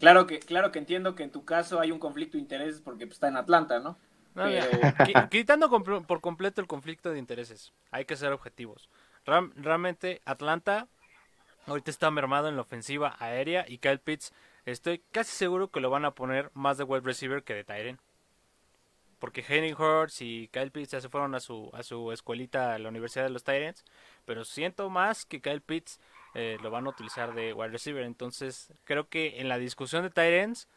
Claro 0.00 0.26
que, 0.26 0.40
claro 0.40 0.72
que 0.72 0.80
entiendo 0.80 1.14
que 1.14 1.22
en 1.22 1.30
tu 1.30 1.44
caso 1.44 1.78
hay 1.78 1.92
un 1.92 2.00
conflicto 2.00 2.36
de 2.36 2.42
intereses 2.42 2.80
porque 2.80 3.06
pues, 3.06 3.16
está 3.16 3.28
en 3.28 3.36
Atlanta, 3.36 3.78
¿no? 3.78 3.96
Quitando 5.30 5.68
por 5.70 6.20
completo 6.20 6.60
el 6.60 6.66
conflicto 6.66 7.10
de 7.10 7.18
intereses, 7.18 7.72
hay 7.90 8.04
que 8.04 8.16
ser 8.16 8.32
objetivos. 8.32 8.88
realmente 9.24 10.20
Atlanta 10.24 10.88
Ahorita 11.66 11.90
está 11.90 12.10
mermado 12.10 12.48
en 12.48 12.56
la 12.56 12.62
ofensiva 12.62 13.16
aérea 13.20 13.64
y 13.68 13.78
Kyle 13.78 14.00
Pitts 14.00 14.32
estoy 14.64 15.00
casi 15.12 15.30
seguro 15.30 15.70
que 15.70 15.80
lo 15.80 15.90
van 15.90 16.04
a 16.04 16.14
poner 16.14 16.50
más 16.54 16.76
de 16.76 16.84
wide 16.84 17.02
receiver 17.02 17.44
que 17.44 17.54
de 17.54 17.64
Tyren. 17.64 18.00
Porque 19.20 19.44
Henry 19.46 19.72
Hurts 19.72 20.20
y 20.20 20.48
Kyle 20.48 20.72
Pitts 20.72 20.90
ya 20.90 21.00
se 21.00 21.08
fueron 21.08 21.36
a 21.36 21.40
su, 21.40 21.70
a 21.74 21.84
su 21.84 22.10
escuelita 22.10 22.74
a 22.74 22.78
la 22.80 22.88
Universidad 22.88 23.24
de 23.24 23.30
los 23.30 23.44
Tyrants. 23.44 23.84
Pero 24.24 24.44
siento 24.44 24.90
más 24.90 25.24
que 25.24 25.40
Kyle 25.40 25.60
Pitts 25.60 26.00
eh, 26.34 26.58
lo 26.60 26.72
van 26.72 26.86
a 26.86 26.90
utilizar 26.90 27.32
de 27.32 27.52
wide 27.52 27.70
receiver. 27.70 28.02
Entonces 28.02 28.72
creo 28.84 29.08
que 29.08 29.40
en 29.40 29.48
la 29.48 29.58
discusión 29.58 30.02
de 30.02 30.10
Tyrants, 30.10 30.68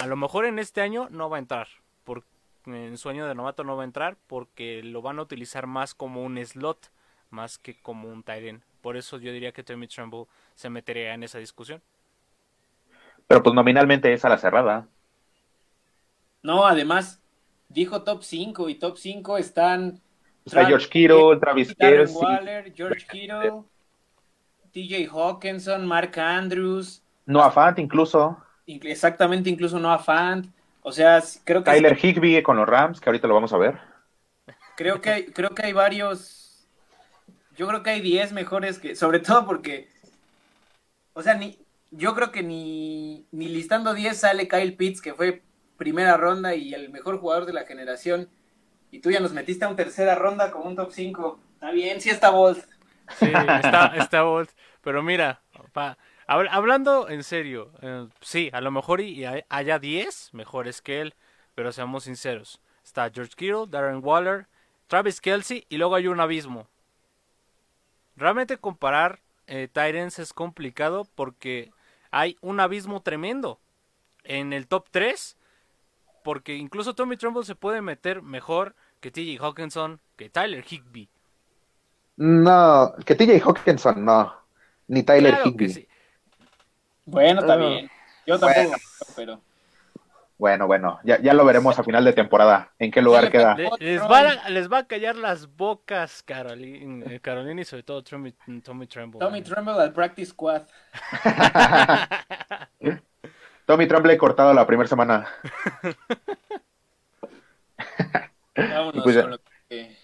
a 0.00 0.08
lo 0.08 0.16
mejor 0.16 0.46
en 0.46 0.58
este 0.58 0.80
año 0.80 1.08
no 1.10 1.30
va 1.30 1.36
a 1.36 1.40
entrar. 1.40 1.68
Por, 2.02 2.24
en 2.66 2.98
sueño 2.98 3.28
de 3.28 3.36
novato 3.36 3.62
no 3.62 3.76
va 3.76 3.84
a 3.84 3.86
entrar 3.86 4.16
porque 4.26 4.82
lo 4.82 5.00
van 5.00 5.20
a 5.20 5.22
utilizar 5.22 5.68
más 5.68 5.94
como 5.94 6.24
un 6.24 6.44
slot 6.44 6.90
más 7.32 7.58
que 7.58 7.80
como 7.80 8.08
un 8.08 8.22
Tyrant. 8.22 8.62
Por 8.80 8.96
eso 8.96 9.18
yo 9.18 9.32
diría 9.32 9.52
que 9.52 9.62
Tommy 9.62 9.86
Tremble 9.88 10.26
se 10.54 10.70
metería 10.70 11.14
en 11.14 11.22
esa 11.22 11.38
discusión. 11.38 11.80
Pero 13.26 13.42
pues 13.42 13.54
nominalmente 13.54 14.12
es 14.12 14.24
a 14.24 14.28
la 14.28 14.38
cerrada. 14.38 14.86
No, 16.42 16.66
además 16.66 17.20
dijo 17.68 18.02
top 18.02 18.22
5 18.22 18.68
y 18.68 18.74
top 18.74 18.98
5 18.98 19.38
están 19.38 20.00
Está 20.44 20.66
George 20.66 20.88
Kittle, 20.88 21.38
Travis 21.40 21.74
Kelce, 21.74 22.14
Waller, 22.14 22.72
George 22.74 23.06
Kittle, 23.06 23.62
TJ 24.72 25.08
Hawkinson, 25.08 25.86
Mark 25.86 26.18
Andrews, 26.18 27.02
Noah 27.26 27.50
Fant 27.50 27.78
incluso. 27.78 28.36
Exactamente, 28.66 29.48
incluso 29.50 29.78
Noah 29.78 29.98
Fant. 29.98 30.46
O 30.82 30.90
sea, 30.90 31.22
creo 31.44 31.62
que 31.62 31.70
Tyler 31.70 31.96
Higby 31.96 32.42
con 32.42 32.56
los 32.56 32.68
Rams, 32.68 33.00
que 33.00 33.08
ahorita 33.08 33.28
lo 33.28 33.34
vamos 33.34 33.52
a 33.52 33.58
ver. 33.58 33.78
Creo 34.76 35.00
que 35.00 35.32
creo 35.32 35.50
que 35.50 35.66
hay 35.66 35.72
varios 35.72 36.41
yo 37.56 37.68
creo 37.68 37.82
que 37.82 37.90
hay 37.90 38.00
10 38.00 38.32
mejores 38.32 38.78
que, 38.78 38.96
sobre 38.96 39.20
todo 39.20 39.46
porque, 39.46 39.88
o 41.12 41.22
sea, 41.22 41.34
ni, 41.34 41.58
yo 41.90 42.14
creo 42.14 42.32
que 42.32 42.42
ni, 42.42 43.26
ni 43.30 43.48
listando 43.48 43.94
10 43.94 44.16
sale 44.16 44.48
Kyle 44.48 44.76
Pitts, 44.76 45.02
que 45.02 45.14
fue 45.14 45.42
primera 45.76 46.16
ronda 46.16 46.54
y 46.54 46.74
el 46.74 46.90
mejor 46.90 47.18
jugador 47.18 47.46
de 47.46 47.52
la 47.52 47.64
generación, 47.64 48.28
y 48.90 49.00
tú 49.00 49.10
ya 49.10 49.20
nos 49.20 49.32
metiste 49.32 49.64
a 49.64 49.68
una 49.68 49.76
tercera 49.76 50.14
ronda 50.14 50.50
con 50.50 50.66
un 50.66 50.76
top 50.76 50.90
5. 50.92 51.40
Está 51.54 51.70
bien, 51.70 52.00
sí 52.00 52.10
está 52.10 52.30
Bolt. 52.30 52.64
Sí, 53.18 53.26
está, 53.26 53.94
está 53.98 54.22
Bolt. 54.22 54.50
Pero 54.82 55.02
mira, 55.02 55.42
hablando 56.26 57.08
en 57.08 57.22
serio, 57.22 57.72
eh, 57.80 58.06
sí, 58.20 58.50
a 58.52 58.60
lo 58.60 58.70
mejor 58.70 59.00
y, 59.00 59.24
haya 59.48 59.78
10 59.78 60.34
mejores 60.34 60.82
que 60.82 61.00
él, 61.00 61.14
pero 61.54 61.72
seamos 61.72 62.04
sinceros. 62.04 62.60
Está 62.84 63.10
George 63.10 63.32
Kittle, 63.36 63.66
Darren 63.68 64.00
Waller, 64.02 64.46
Travis 64.88 65.20
Kelsey 65.20 65.66
y 65.68 65.76
luego 65.78 65.94
hay 65.94 66.08
un 66.08 66.20
abismo. 66.20 66.68
Realmente 68.16 68.58
comparar 68.58 69.20
eh, 69.46 69.68
Titans 69.68 70.18
es 70.18 70.32
complicado 70.32 71.06
porque 71.14 71.72
hay 72.10 72.36
un 72.40 72.60
abismo 72.60 73.02
tremendo 73.02 73.60
en 74.24 74.52
el 74.52 74.66
top 74.66 74.86
3. 74.90 75.36
Porque 76.22 76.54
incluso 76.54 76.94
Tommy 76.94 77.16
Trumbull 77.16 77.44
se 77.44 77.56
puede 77.56 77.82
meter 77.82 78.22
mejor 78.22 78.76
que 79.00 79.10
TJ 79.10 79.38
Hawkinson, 79.40 80.00
que 80.16 80.30
Tyler 80.30 80.64
Higby. 80.68 81.08
No, 82.16 82.94
que 83.04 83.14
TJ 83.14 83.42
Hawkinson 83.44 84.04
no. 84.04 84.32
Ni 84.86 85.02
Tyler 85.02 85.38
Higby. 85.44 85.88
Bueno, 87.06 87.44
también. 87.44 87.90
Yo 88.26 88.38
tampoco, 88.38 88.76
pero. 89.16 89.40
Bueno, 90.42 90.66
bueno, 90.66 90.98
ya, 91.04 91.20
ya 91.20 91.34
lo 91.34 91.44
veremos 91.44 91.78
a 91.78 91.84
final 91.84 92.04
de 92.04 92.14
temporada. 92.14 92.72
¿En 92.80 92.90
qué 92.90 93.00
lugar 93.00 93.30
queda? 93.30 93.54
les, 93.78 94.02
va 94.02 94.18
a, 94.28 94.50
les 94.50 94.68
va 94.68 94.78
a 94.78 94.86
callar 94.88 95.14
las 95.14 95.46
bocas 95.54 96.24
Carolina, 96.24 97.06
eh, 97.08 97.20
Carolina 97.20 97.60
y 97.60 97.64
sobre 97.64 97.84
todo 97.84 98.02
Tommy, 98.02 98.34
Tommy 98.64 98.88
Tremble. 98.88 99.20
Tommy 99.20 99.40
Tremble 99.42 99.74
al 99.74 99.92
practice 99.92 100.32
squad. 100.32 100.62
Tommy 103.66 103.86
Tremble 103.86 104.18
cortado 104.18 104.52
la 104.52 104.66
primera 104.66 104.88
semana. 104.88 105.28
Vámonos 108.56 109.04
pues, 109.04 109.18
con 109.18 109.30
lo 109.30 109.38
que... 109.68 109.96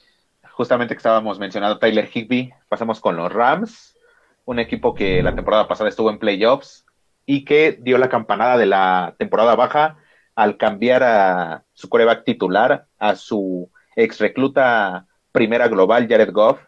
Justamente 0.53 0.95
que 0.95 0.99
estábamos 0.99 1.41
mencionando 1.41 1.81
Tyler 1.81 2.09
Higby, 2.15 2.55
pasamos 2.69 3.01
con 3.01 3.17
los 3.17 3.33
Rams, 3.33 3.99
un 4.45 4.61
equipo 4.61 4.95
que 4.95 5.21
la 5.21 5.35
temporada 5.35 5.67
pasada 5.67 5.89
estuvo 5.89 6.11
en 6.11 6.21
playoffs 6.21 6.87
y 7.27 7.45
que 7.45 7.77
dio 7.81 7.99
la 7.99 8.09
campanada 8.09 8.57
de 8.57 8.67
la 8.67 9.17
temporada 9.19 9.57
baja 9.57 9.97
al 10.39 10.57
cambiar 10.57 11.03
a 11.03 11.65
su 11.73 11.89
coreback 11.89 12.23
titular 12.23 12.87
a 13.01 13.17
su 13.17 13.73
ex 13.97 14.21
recluta 14.21 15.09
primera 15.33 15.67
global, 15.67 16.07
Jared 16.09 16.31
Goff, 16.31 16.61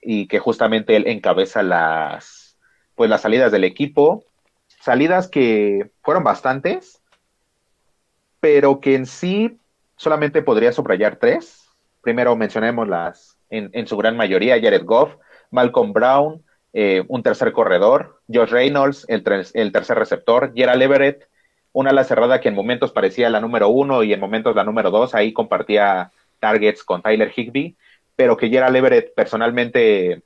y 0.00 0.26
que 0.26 0.40
justamente 0.40 0.96
él 0.96 1.06
encabeza 1.06 1.62
las, 1.62 2.58
pues 2.96 3.08
las 3.08 3.20
salidas 3.20 3.52
del 3.52 3.62
equipo, 3.62 4.24
salidas 4.66 5.28
que 5.28 5.92
fueron 6.02 6.24
bastantes, 6.24 7.00
pero 8.40 8.80
que 8.80 8.96
en 8.96 9.06
sí 9.06 9.60
solamente 9.96 10.42
podría 10.42 10.72
subrayar 10.72 11.20
tres. 11.20 11.68
Primero 12.00 12.34
mencionemos 12.34 12.88
las, 12.88 13.38
en, 13.48 13.70
en 13.74 13.86
su 13.86 13.96
gran 13.96 14.16
mayoría, 14.16 14.60
Jared 14.60 14.84
Goff, 14.84 15.14
Malcolm 15.52 15.92
Brown, 15.92 16.44
eh, 16.72 17.04
un 17.06 17.22
tercer 17.22 17.52
corredor, 17.52 18.20
Josh 18.26 18.50
Reynolds, 18.50 19.04
el, 19.06 19.22
el 19.54 19.70
tercer 19.70 19.96
receptor, 19.96 20.52
Gerald 20.52 20.82
Everett, 20.82 21.28
una 21.72 21.90
ala 21.90 22.04
cerrada 22.04 22.40
que 22.40 22.48
en 22.48 22.54
momentos 22.54 22.92
parecía 22.92 23.30
la 23.30 23.40
número 23.40 23.68
uno 23.68 24.02
y 24.02 24.12
en 24.12 24.20
momentos 24.20 24.54
la 24.54 24.64
número 24.64 24.90
dos, 24.90 25.14
ahí 25.14 25.32
compartía 25.32 26.12
targets 26.38 26.84
con 26.84 27.02
Tyler 27.02 27.32
Higby, 27.34 27.76
pero 28.16 28.36
que 28.36 28.48
Gerald 28.48 28.76
Everett 28.76 29.14
personalmente 29.14 30.22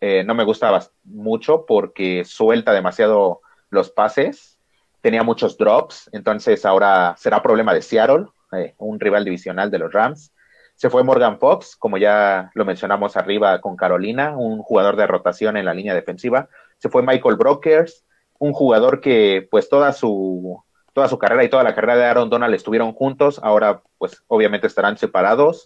eh, 0.00 0.24
no 0.24 0.34
me 0.34 0.44
gustaba 0.44 0.82
mucho 1.04 1.66
porque 1.66 2.24
suelta 2.24 2.72
demasiado 2.72 3.40
los 3.70 3.90
pases, 3.90 4.58
tenía 5.00 5.22
muchos 5.22 5.58
drops, 5.58 6.08
entonces 6.12 6.64
ahora 6.64 7.14
será 7.18 7.42
problema 7.42 7.74
de 7.74 7.82
Seattle, 7.82 8.26
eh, 8.52 8.74
un 8.78 8.98
rival 8.98 9.24
divisional 9.24 9.70
de 9.70 9.78
los 9.78 9.92
Rams. 9.92 10.32
Se 10.74 10.90
fue 10.90 11.02
Morgan 11.02 11.40
Fox, 11.40 11.76
como 11.76 11.98
ya 11.98 12.50
lo 12.54 12.64
mencionamos 12.64 13.16
arriba 13.16 13.60
con 13.60 13.76
Carolina, 13.76 14.36
un 14.36 14.62
jugador 14.62 14.96
de 14.96 15.08
rotación 15.08 15.56
en 15.56 15.64
la 15.64 15.74
línea 15.74 15.92
defensiva. 15.92 16.48
Se 16.78 16.88
fue 16.88 17.02
Michael 17.02 17.36
Brokers, 17.36 18.06
un 18.38 18.52
jugador 18.52 19.00
que 19.00 19.46
pues 19.50 19.68
toda 19.68 19.92
su 19.92 20.62
toda 20.98 21.08
su 21.08 21.16
carrera 21.16 21.44
y 21.44 21.48
toda 21.48 21.62
la 21.62 21.76
carrera 21.76 21.96
de 21.96 22.04
Aaron 22.06 22.28
Donald 22.28 22.52
estuvieron 22.56 22.92
juntos, 22.92 23.38
ahora 23.44 23.82
pues 23.98 24.24
obviamente 24.26 24.66
estarán 24.66 24.98
separados. 24.98 25.64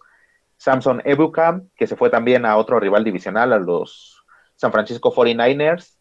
Samson 0.59 1.01
Ebukam, 1.07 1.71
que 1.75 1.87
se 1.87 1.97
fue 1.97 2.11
también 2.11 2.45
a 2.45 2.59
otro 2.59 2.79
rival 2.79 3.03
divisional, 3.03 3.55
a 3.55 3.59
los 3.59 4.23
San 4.57 4.73
Francisco 4.73 5.11
49ers. 5.11 5.97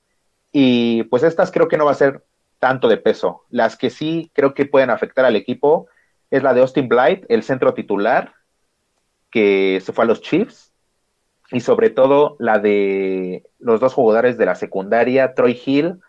Y 0.52 1.04
pues 1.04 1.24
estas 1.24 1.50
creo 1.50 1.70
que 1.70 1.78
no 1.78 1.86
va 1.86 1.92
a 1.92 1.96
ser 1.96 2.26
tanto 2.60 2.90
de 2.90 2.98
peso. 2.98 3.46
Las 3.50 3.78
que 3.78 3.90
sí 3.90 4.30
creo 4.34 4.54
que 4.54 4.66
pueden 4.66 4.90
afectar 4.90 5.24
al 5.24 5.38
equipo 5.38 5.88
es 6.30 6.44
la 6.44 6.54
de 6.54 6.60
Austin 6.60 6.90
Blight, 6.90 7.24
el 7.30 7.44
centro 7.44 7.74
titular, 7.74 8.34
que 9.30 9.82
se 9.82 9.94
fue 9.94 10.04
a 10.04 10.08
los 10.08 10.20
Chiefs. 10.20 10.74
Y 11.54 11.62
sobre 11.62 11.90
todo 11.90 12.36
la 12.38 12.60
de 12.60 13.46
los 13.60 13.80
dos 13.80 13.94
jugadores 13.94 14.38
de 14.38 14.46
la 14.46 14.56
secundaria, 14.56 15.34
Troy 15.36 15.58
Hill, 15.66 16.02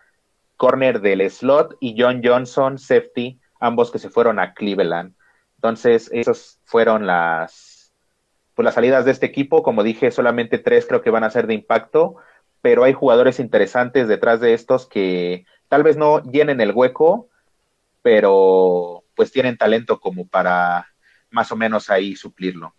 corner 0.62 1.00
del 1.00 1.28
slot, 1.28 1.76
y 1.80 2.00
John 2.00 2.20
Johnson, 2.22 2.78
safety, 2.78 3.40
ambos 3.58 3.90
que 3.90 3.98
se 3.98 4.10
fueron 4.10 4.38
a 4.38 4.54
Cleveland. 4.54 5.12
Entonces, 5.56 6.08
esas 6.12 6.60
fueron 6.64 7.04
las 7.04 7.92
pues 8.54 8.64
las 8.64 8.74
salidas 8.74 9.04
de 9.04 9.10
este 9.10 9.26
equipo, 9.26 9.64
como 9.64 9.82
dije, 9.82 10.12
solamente 10.12 10.58
tres 10.58 10.86
creo 10.86 11.02
que 11.02 11.10
van 11.10 11.24
a 11.24 11.30
ser 11.30 11.48
de 11.48 11.54
impacto, 11.54 12.14
pero 12.60 12.84
hay 12.84 12.92
jugadores 12.92 13.40
interesantes 13.40 14.06
detrás 14.06 14.40
de 14.40 14.54
estos 14.54 14.86
que 14.86 15.46
tal 15.66 15.82
vez 15.82 15.96
no 15.96 16.22
llenen 16.22 16.60
el 16.60 16.70
hueco, 16.70 17.28
pero 18.00 19.02
pues 19.16 19.32
tienen 19.32 19.56
talento 19.56 19.98
como 19.98 20.28
para 20.28 20.86
más 21.30 21.50
o 21.50 21.56
menos 21.56 21.90
ahí 21.90 22.14
suplirlo. 22.14 22.72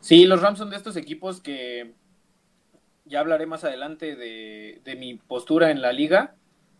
Sí, 0.00 0.26
los 0.26 0.42
Rams 0.42 0.58
son 0.58 0.68
de 0.68 0.76
estos 0.76 0.96
equipos 0.96 1.40
que 1.40 1.94
ya 3.10 3.20
hablaré 3.20 3.44
más 3.44 3.64
adelante 3.64 4.16
de, 4.16 4.80
de 4.84 4.96
mi 4.96 5.16
postura 5.16 5.70
en 5.70 5.82
la 5.82 5.92
liga, 5.92 6.36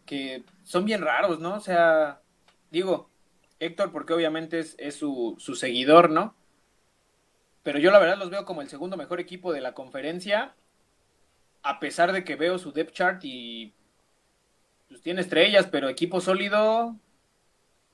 que 0.06 0.44
son 0.64 0.86
bien 0.86 1.02
raros, 1.02 1.40
¿no? 1.40 1.56
O 1.56 1.60
sea, 1.60 2.22
digo, 2.70 3.10
Héctor, 3.58 3.92
porque 3.92 4.14
obviamente 4.14 4.60
es, 4.60 4.94
su, 4.94 5.36
su 5.38 5.54
seguidor, 5.54 6.10
¿no? 6.10 6.34
pero 7.62 7.78
yo 7.78 7.90
la 7.90 7.98
verdad 7.98 8.18
los 8.18 8.30
veo 8.30 8.44
como 8.44 8.62
el 8.62 8.68
segundo 8.68 8.96
mejor 8.96 9.20
equipo 9.20 9.52
de 9.52 9.60
la 9.60 9.74
conferencia, 9.74 10.54
a 11.62 11.78
pesar 11.78 12.12
de 12.12 12.24
que 12.24 12.36
veo 12.36 12.58
su 12.58 12.72
depth 12.72 12.92
chart 12.94 13.20
y 13.24 13.72
pues 14.88 15.02
tiene 15.02 15.20
estrellas, 15.20 15.68
pero 15.70 15.88
equipo 15.88 16.20
sólido 16.20 16.96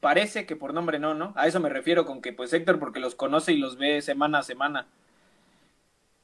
parece 0.00 0.46
que 0.46 0.56
por 0.56 0.72
nombre 0.72 0.98
no, 0.98 1.14
¿no? 1.14 1.32
A 1.36 1.46
eso 1.48 1.60
me 1.60 1.68
refiero 1.68 2.06
con 2.06 2.22
que 2.22 2.32
pues 2.32 2.52
Héctor 2.52 2.78
porque 2.78 3.00
los 3.00 3.14
conoce 3.14 3.52
y 3.52 3.58
los 3.58 3.76
ve 3.76 4.02
semana 4.02 4.38
a 4.38 4.42
semana. 4.44 4.86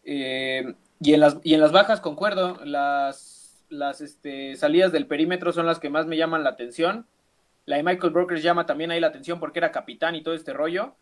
Eh, 0.05 0.75
y, 1.03 1.15
en 1.15 1.21
las, 1.21 1.39
y 1.43 1.55
en 1.55 1.61
las 1.61 1.73
bajas 1.73 2.01
concuerdo, 2.01 2.61
las, 2.65 3.65
las 3.69 4.01
este, 4.01 4.57
salidas 4.57 4.93
del 4.93 5.07
perímetro 5.07 5.53
son 5.53 5.67
las 5.67 5.79
que 5.79 5.91
más 5.91 6.07
me 6.07 6.17
llaman 6.17 6.45
la 6.45 6.51
atención. 6.51 7.07
La 7.65 7.77
de 7.77 7.83
Michael 7.83 8.13
Brokers 8.13 8.43
llama 8.43 8.67
también 8.67 8.91
ahí 8.91 9.01
la 9.01 9.09
atención 9.09 9.39
porque 9.39 9.59
era 9.59 9.73
capitán 9.73 10.15
y 10.15 10.23
todo 10.23 10.35
este 10.35 10.53
rollo 10.53 10.95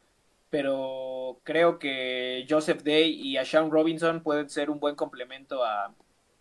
pero 0.50 1.40
creo 1.44 1.78
que 1.78 2.44
Joseph 2.48 2.82
Day 2.82 3.12
y 3.12 3.36
a 3.36 3.44
Sean 3.44 3.70
Robinson 3.70 4.22
pueden 4.22 4.50
ser 4.50 4.68
un 4.68 4.80
buen 4.80 4.96
complemento 4.96 5.64
a 5.64 5.94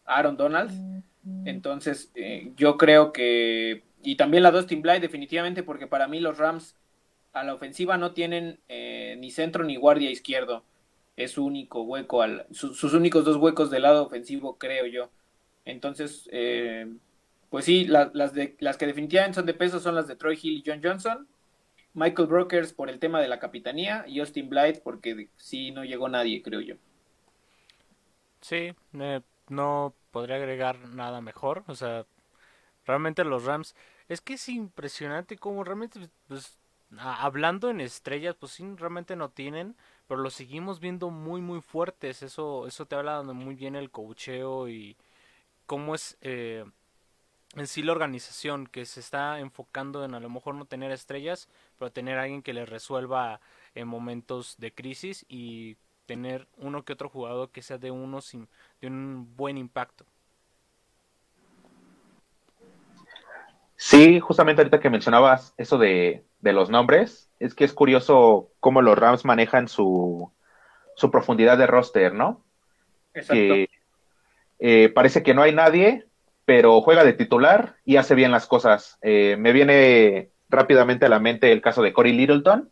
Aaron 0.05 0.35
Donald. 0.35 1.03
Entonces, 1.45 2.11
eh, 2.15 2.51
yo 2.57 2.77
creo 2.77 3.13
que. 3.13 3.83
Y 4.01 4.15
también 4.15 4.43
la 4.43 4.51
Dustin 4.51 4.81
Blythe, 4.81 5.01
definitivamente, 5.01 5.61
porque 5.61 5.85
para 5.85 6.07
mí 6.07 6.19
los 6.19 6.39
Rams 6.39 6.75
a 7.33 7.43
la 7.43 7.53
ofensiva 7.53 7.97
no 7.97 8.13
tienen 8.13 8.59
eh, 8.67 9.15
ni 9.19 9.29
centro 9.29 9.63
ni 9.63 9.75
guardia 9.75 10.09
izquierdo. 10.09 10.63
Es 11.19 11.31
su 11.31 11.45
único 11.45 11.81
hueco, 11.81 12.21
al, 12.21 12.45
sus 12.51 12.93
únicos 12.93 13.25
dos 13.25 13.35
huecos 13.35 13.69
del 13.69 13.81
lado 13.81 14.05
ofensivo, 14.05 14.57
creo 14.57 14.85
yo. 14.85 15.09
Entonces, 15.65 16.29
eh, 16.31 16.87
pues 17.49 17.65
sí, 17.65 17.85
las, 17.85 18.33
de, 18.33 18.55
las 18.59 18.77
que 18.77 18.87
definitivamente 18.87 19.35
son 19.35 19.45
de 19.45 19.53
peso 19.53 19.81
son 19.81 19.95
las 19.95 20.07
de 20.07 20.15
Troy 20.15 20.39
Hill 20.41 20.59
y 20.59 20.63
John 20.65 20.79
Johnson. 20.81 21.27
Michael 21.93 22.29
Brokers 22.29 22.71
por 22.71 22.89
el 22.89 22.99
tema 22.99 23.19
de 23.19 23.27
la 23.27 23.39
capitanía 23.39 24.05
y 24.07 24.21
Austin 24.21 24.47
Blythe 24.47 24.79
porque 24.81 25.27
sí 25.35 25.71
no 25.71 25.83
llegó 25.83 26.07
nadie, 26.07 26.41
creo 26.41 26.61
yo. 26.61 26.75
Sí, 28.39 28.73
no 29.49 29.93
podría 30.11 30.37
agregar 30.37 30.79
nada 30.89 31.19
mejor. 31.19 31.65
O 31.67 31.75
sea, 31.75 32.05
realmente 32.85 33.25
los 33.25 33.43
Rams. 33.43 33.75
Es 34.07 34.21
que 34.21 34.35
es 34.35 34.47
impresionante 34.47 35.37
como 35.37 35.65
realmente, 35.65 35.99
pues, 36.27 36.57
hablando 36.97 37.69
en 37.69 37.81
estrellas, 37.81 38.35
pues 38.39 38.53
sí, 38.53 38.65
realmente 38.77 39.15
no 39.15 39.29
tienen, 39.29 39.75
pero 40.09 40.21
los 40.21 40.33
seguimos 40.33 40.79
viendo 40.79 41.11
muy, 41.11 41.39
muy 41.39 41.61
fuertes. 41.61 42.23
Eso, 42.23 42.65
eso 42.65 42.87
te 42.87 42.95
habla 42.95 43.21
muy 43.21 43.53
bien 43.53 43.75
el 43.75 43.91
cocheo 43.91 44.67
y 44.67 44.97
cómo 45.67 45.93
es 45.93 46.17
eh, 46.21 46.65
en 47.55 47.67
sí 47.67 47.83
la 47.83 47.91
organización 47.91 48.65
que 48.65 48.85
se 48.85 49.01
está 49.01 49.39
enfocando 49.39 50.03
en 50.03 50.15
a 50.15 50.19
lo 50.19 50.27
mejor 50.31 50.55
no 50.55 50.65
tener 50.65 50.91
estrellas, 50.91 51.47
pero 51.77 51.91
tener 51.91 52.17
alguien 52.17 52.41
que 52.41 52.53
les 52.53 52.67
resuelva 52.67 53.39
en 53.75 53.87
momentos 53.87 54.55
de 54.57 54.73
crisis 54.73 55.27
y 55.29 55.77
tener 56.07 56.47
uno 56.57 56.83
que 56.83 56.93
otro 56.93 57.07
jugador 57.07 57.51
que 57.51 57.61
sea 57.61 57.77
de 57.77 57.91
uno 57.91 58.21
sin, 58.21 58.47
de 58.81 58.87
un 58.87 59.35
buen 59.37 59.59
impacto. 59.59 60.05
Sí, 63.75 64.19
justamente 64.19 64.63
ahorita 64.63 64.79
que 64.79 64.89
mencionabas 64.89 65.53
eso 65.55 65.77
de, 65.77 66.25
de 66.41 66.53
los 66.53 66.69
nombres, 66.69 67.29
es 67.39 67.53
que 67.53 67.65
es 67.65 67.73
curioso 67.73 68.51
cómo 68.59 68.81
los 68.81 68.97
Rams 68.97 69.25
manejan 69.25 69.67
su, 69.67 70.31
su 70.95 71.11
profundidad 71.11 71.57
de 71.57 71.67
roster, 71.67 72.13
¿no? 72.13 72.43
Exacto. 73.13 73.33
Que, 73.33 73.69
eh, 74.59 74.89
parece 74.89 75.23
que 75.23 75.33
no 75.33 75.41
hay 75.41 75.53
nadie, 75.53 76.05
pero 76.45 76.81
juega 76.81 77.03
de 77.03 77.13
titular 77.13 77.75
y 77.85 77.97
hace 77.97 78.15
bien 78.15 78.31
las 78.31 78.47
cosas. 78.47 78.97
Eh, 79.01 79.35
me 79.37 79.53
viene 79.53 80.31
rápidamente 80.49 81.05
a 81.05 81.09
la 81.09 81.19
mente 81.19 81.51
el 81.51 81.61
caso 81.61 81.81
de 81.81 81.93
Corey 81.93 82.13
Littleton, 82.13 82.71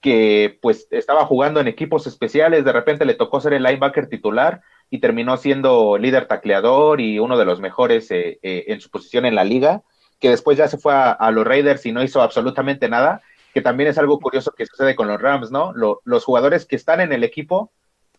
que 0.00 0.58
pues 0.62 0.86
estaba 0.90 1.24
jugando 1.26 1.60
en 1.60 1.68
equipos 1.68 2.06
especiales, 2.06 2.64
de 2.64 2.72
repente 2.72 3.04
le 3.04 3.14
tocó 3.14 3.40
ser 3.40 3.52
el 3.52 3.62
linebacker 3.62 4.08
titular 4.08 4.62
y 4.90 5.00
terminó 5.00 5.36
siendo 5.36 5.98
líder 5.98 6.26
tacleador 6.26 7.00
y 7.00 7.18
uno 7.18 7.36
de 7.36 7.44
los 7.44 7.60
mejores 7.60 8.10
eh, 8.10 8.38
eh, 8.42 8.64
en 8.68 8.80
su 8.80 8.90
posición 8.90 9.26
en 9.26 9.34
la 9.34 9.44
liga, 9.44 9.82
que 10.20 10.30
después 10.30 10.58
ya 10.58 10.68
se 10.68 10.78
fue 10.78 10.92
a, 10.94 11.30
los 11.30 11.46
Raiders 11.46 11.86
y 11.86 11.92
no 11.92 12.02
hizo 12.02 12.22
absolutamente 12.22 12.88
nada, 12.88 13.22
que 13.54 13.62
también 13.62 13.88
es 13.88 13.98
algo 13.98 14.18
curioso 14.18 14.52
que 14.52 14.66
sucede 14.66 14.94
con 14.96 15.08
los 15.08 15.20
Rams, 15.20 15.50
¿no? 15.50 15.72
los 15.74 16.24
jugadores 16.24 16.66
que 16.66 16.76
están 16.76 17.00
en 17.00 17.12
el 17.12 17.24
equipo 17.24 17.72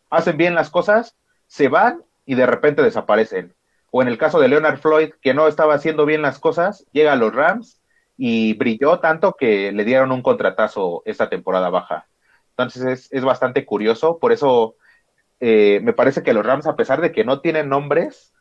hacen 0.09 0.37
bien 0.37 0.55
las 0.55 0.69
cosas, 0.69 1.15
se 1.47 1.67
van 1.67 2.03
y 2.25 2.35
de 2.35 2.45
repente 2.45 2.81
desaparecen 2.81 3.53
o 3.91 4.01
en 4.01 4.07
el 4.07 4.17
caso 4.17 4.39
de 4.39 4.47
Leonard 4.47 4.79
Floyd, 4.79 5.11
que 5.21 5.33
no 5.33 5.47
estaba 5.47 5.73
haciendo 5.73 6.05
bien 6.05 6.21
las 6.21 6.39
cosas, 6.39 6.85
llega 6.91 7.13
a 7.13 7.15
los 7.15 7.33
Rams 7.33 7.81
y 8.17 8.53
brilló 8.53 8.99
tanto 8.99 9.33
que 9.33 9.71
le 9.71 9.85
dieron 9.85 10.11
un 10.11 10.21
contratazo 10.21 11.01
esta 11.05 11.29
temporada 11.29 11.69
baja. 11.69 12.07
Entonces 12.51 13.07
es, 13.11 13.23
bastante 13.23 13.65
curioso, 13.65 14.19
por 14.19 14.31
eso 14.31 14.75
eh, 15.39 15.79
me 15.81 15.93
parece 15.93 16.23
que 16.23 16.33
los 16.33 16.45
Rams, 16.45 16.67
a 16.67 16.75
pesar 16.75 17.01
de 17.01 17.11
que 17.11 17.23
no 17.23 17.41
tienen 17.41 17.69
nombres, 17.69 18.33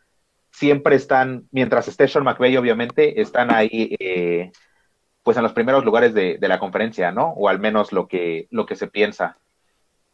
siempre 0.58 0.96
están, 0.96 1.46
mientras 1.52 1.86
esté 1.86 2.08
Sean 2.08 2.24
McVay, 2.24 2.56
obviamente, 2.56 3.20
están 3.20 3.54
ahí, 3.54 3.94
eh, 4.00 4.50
pues 5.22 5.36
en 5.36 5.44
los 5.44 5.52
primeros 5.52 5.84
lugares 5.84 6.14
de, 6.14 6.36
la 6.40 6.58
conferencia, 6.58 7.12
¿no? 7.12 7.28
O 7.36 7.48
al 7.48 7.60
menos 7.60 7.92
lo 7.92 8.08
que, 8.08 8.48
lo 8.50 8.66
que 8.66 8.74
se 8.74 8.88
piensa. 8.88 9.38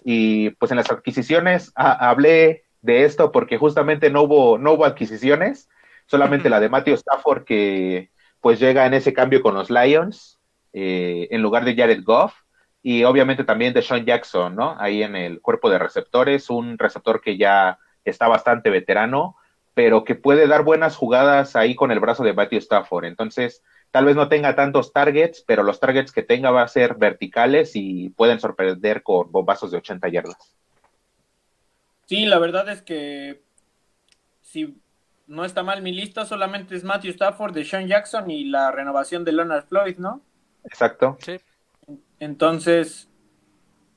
Y 0.05 0.51
pues 0.51 0.70
en 0.70 0.76
las 0.76 0.90
adquisiciones 0.90 1.72
ah, 1.76 2.11
hablé 2.11 2.64
de 2.82 3.05
esto 3.05 3.32
porque 3.32 3.57
justamente 3.57 4.11
no 4.11 4.22
hubo, 4.24 4.59
no 4.59 4.72
hubo 4.72 4.84
adquisiciones, 4.84 5.70
solamente 6.07 6.51
la 6.51 6.61
de 6.61 6.68
Matthew 6.68 6.95
Stafford 6.97 7.45
que 7.45 8.11
pues 8.42 8.61
llega 8.61 8.84
en 8.84 8.92
ese 8.92 9.14
cambio 9.14 9.40
con 9.40 9.55
los 9.55 9.70
Lions 9.70 10.38
eh, 10.74 11.28
en 11.30 11.40
lugar 11.40 11.64
de 11.64 11.74
Jared 11.74 12.05
Goff 12.05 12.34
y 12.82 13.05
obviamente 13.05 13.45
también 13.45 13.72
de 13.72 13.80
Sean 13.80 14.05
Jackson, 14.05 14.55
¿no? 14.55 14.76
Ahí 14.78 15.03
en 15.03 15.16
el 15.16 15.40
cuerpo 15.40 15.70
de 15.70 15.78
receptores, 15.78 16.51
un 16.51 16.76
receptor 16.76 17.22
que 17.22 17.38
ya 17.38 17.78
está 18.05 18.28
bastante 18.28 18.68
veterano, 18.68 19.36
pero 19.75 20.05
que 20.05 20.14
puede 20.14 20.47
dar 20.47 20.62
buenas 20.62 20.97
jugadas 20.97 21.57
ahí 21.57 21.75
con 21.75 21.91
el 21.91 22.01
brazo 22.01 22.22
de 22.22 22.33
Matthew 22.33 22.61
Stafford. 22.61 23.05
Entonces, 23.05 23.62
tal 23.91 24.05
vez 24.05 24.16
no 24.16 24.29
tenga 24.29 24.55
tantos 24.55 24.93
targets, 24.93 25.43
pero 25.47 25.62
los 25.62 25.81
targets 25.81 26.12
que 26.12 26.22
tenga 26.22 26.51
va 26.51 26.62
a 26.62 26.68
ser 26.68 26.95
verticales 26.95 27.72
y 27.75 28.11
pueden 28.11 28.41
sorprender 28.41 29.03
con 29.03 29.31
bombazos 29.31 29.72
de 29.72 29.79
80 29.79 30.09
yardas. 30.09 30.55
Sí, 32.07 32.27
la 32.27 32.39
verdad 32.39 32.68
es 32.68 32.83
que 32.83 33.43
si 34.43 34.77
no 35.27 35.45
está 35.45 35.62
mal 35.62 35.83
mi 35.83 35.93
lista, 35.93 36.25
solamente 36.25 36.77
es 36.77 36.85
Matthew 36.85 37.12
Stafford, 37.12 37.55
de 37.55 37.64
Sean 37.64 37.89
Jackson 37.89 38.31
y 38.31 38.45
la 38.45 38.70
renovación 38.70 39.25
de 39.25 39.33
Leonard 39.33 39.66
Floyd, 39.66 39.97
¿no? 39.99 40.20
Exacto. 40.64 41.16
Sí. 41.20 41.41
Entonces, 42.20 43.09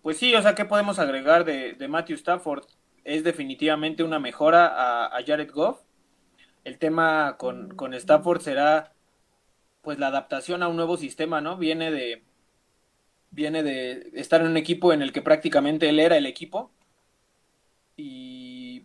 pues 0.02 0.18
sí, 0.18 0.34
o 0.36 0.42
sea, 0.42 0.56
¿qué 0.56 0.66
podemos 0.66 1.00
agregar 1.00 1.46
de, 1.46 1.74
de 1.74 1.88
Matthew 1.88 2.16
Stafford? 2.16 2.64
Es 3.08 3.24
definitivamente 3.24 4.04
una 4.04 4.20
mejora 4.20 5.16
a, 5.16 5.24
Jared 5.26 5.50
Goff. 5.54 5.80
El 6.66 6.78
tema 6.78 7.38
con, 7.38 7.74
con 7.74 7.94
Stafford 7.94 8.42
será 8.42 8.92
pues 9.82 9.98
la 9.98 10.08
adaptación 10.08 10.62
a 10.62 10.68
un 10.68 10.76
nuevo 10.76 10.98
sistema, 10.98 11.40
¿no? 11.40 11.56
Viene 11.56 11.90
de 11.90 12.24
viene 13.32 13.64
de 13.64 14.12
estar 14.16 14.42
en 14.42 14.48
un 14.48 14.58
equipo 14.58 14.92
en 14.92 15.02
el 15.02 15.14
que 15.14 15.22
prácticamente 15.22 15.88
él 15.88 16.02
era 16.02 16.18
el 16.18 16.26
equipo 16.26 16.70
y, 17.96 18.84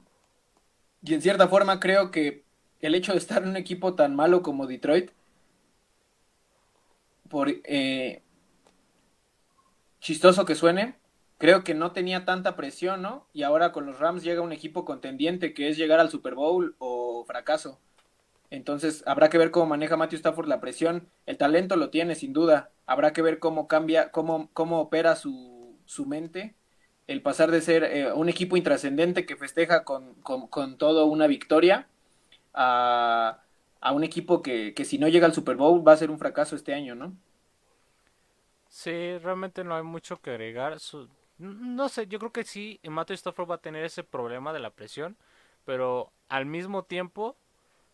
y 1.03 1.15
en 1.15 1.23
cierta 1.23 1.49
forma 1.49 1.81
creo 1.81 2.13
que 2.13 2.45
el 2.81 2.95
hecho 2.95 3.13
de 3.13 3.19
estar 3.19 3.43
en 3.43 3.51
un 3.51 3.57
equipo 3.57 3.95
tan 3.95 4.15
malo 4.15 4.43
como 4.43 4.69
Detroit 4.69 5.11
por 7.29 7.49
eh, 7.65 8.23
chistoso 10.01 10.45
que 10.45 10.55
suene 10.55 11.02
creo 11.43 11.65
que 11.65 11.75
no 11.75 11.91
tenía 11.91 12.25
tanta 12.25 12.55
presión, 12.55 13.03
¿no? 13.03 13.27
Y 13.33 13.43
ahora 13.43 13.73
con 13.73 13.85
los 13.85 13.99
Rams 13.99 14.23
llega 14.23 14.43
un 14.43 14.53
equipo 14.53 14.85
contendiente 14.85 15.53
que 15.55 15.69
es 15.69 15.77
llegar 15.77 15.99
al 15.99 16.09
Super 16.09 16.37
Bowl 16.37 16.77
o 16.79 17.25
fracaso. 17.25 17.81
Entonces 18.51 19.03
habrá 19.09 19.29
que 19.29 19.39
ver 19.39 19.51
cómo 19.51 19.67
maneja 19.67 19.97
Matthew 19.97 20.19
Stafford 20.19 20.47
la 20.47 20.61
presión. 20.61 21.09
El 21.27 21.39
talento 21.39 21.75
lo 21.75 21.91
tiene 21.91 22.15
sin 22.15 22.33
duda. 22.33 22.71
Habrá 22.87 23.13
que 23.13 23.23
ver 23.23 23.41
cómo 23.41 23.67
cambia, 23.67 24.13
cómo, 24.13 24.51
cómo 24.53 24.81
opera 24.81 25.17
su, 25.17 25.75
su 25.85 26.07
mente. 26.07 26.55
El 27.09 27.23
pasar 27.23 27.51
de 27.51 27.61
ser 27.61 27.83
eh, 27.83 28.13
un 28.13 28.29
equipo 28.29 28.57
intrascendente 28.57 29.27
que 29.27 29.35
festeja 29.35 29.83
con, 29.83 30.15
con, 30.23 30.79
todo 30.79 31.07
una 31.07 31.27
victoria 31.27 31.89
a, 32.55 33.41
a 33.81 33.93
un 33.93 34.05
equipo 34.05 34.43
que, 34.43 34.75
que, 34.75 34.85
si 34.85 34.97
no 34.97 35.09
llega 35.09 35.27
al 35.27 35.35
Super 35.35 35.57
Bowl 35.57 35.85
va 35.87 35.91
a 35.91 35.97
ser 35.97 36.13
un 36.13 36.21
fracaso 36.21 36.55
este 36.55 36.73
año, 36.73 36.95
¿no? 36.95 37.17
Sí, 38.69 39.19
realmente 39.19 39.65
no 39.65 39.75
hay 39.75 39.83
mucho 39.83 40.21
que 40.21 40.31
agregar. 40.31 40.79
No 41.43 41.89
sé, 41.89 42.07
yo 42.07 42.21
creo 42.21 42.31
que 42.33 42.45
sí, 42.45 42.79
Matthew 42.85 43.15
Stafford 43.15 43.51
va 43.51 43.55
a 43.57 43.59
tener 43.59 43.85
ese 43.85 44.05
problema 44.05 44.53
de 44.53 44.61
la 44.61 44.71
presión, 44.71 45.17
pero 45.65 46.13
al 46.29 46.47
mismo 46.47 46.85
tiempo 46.85 47.37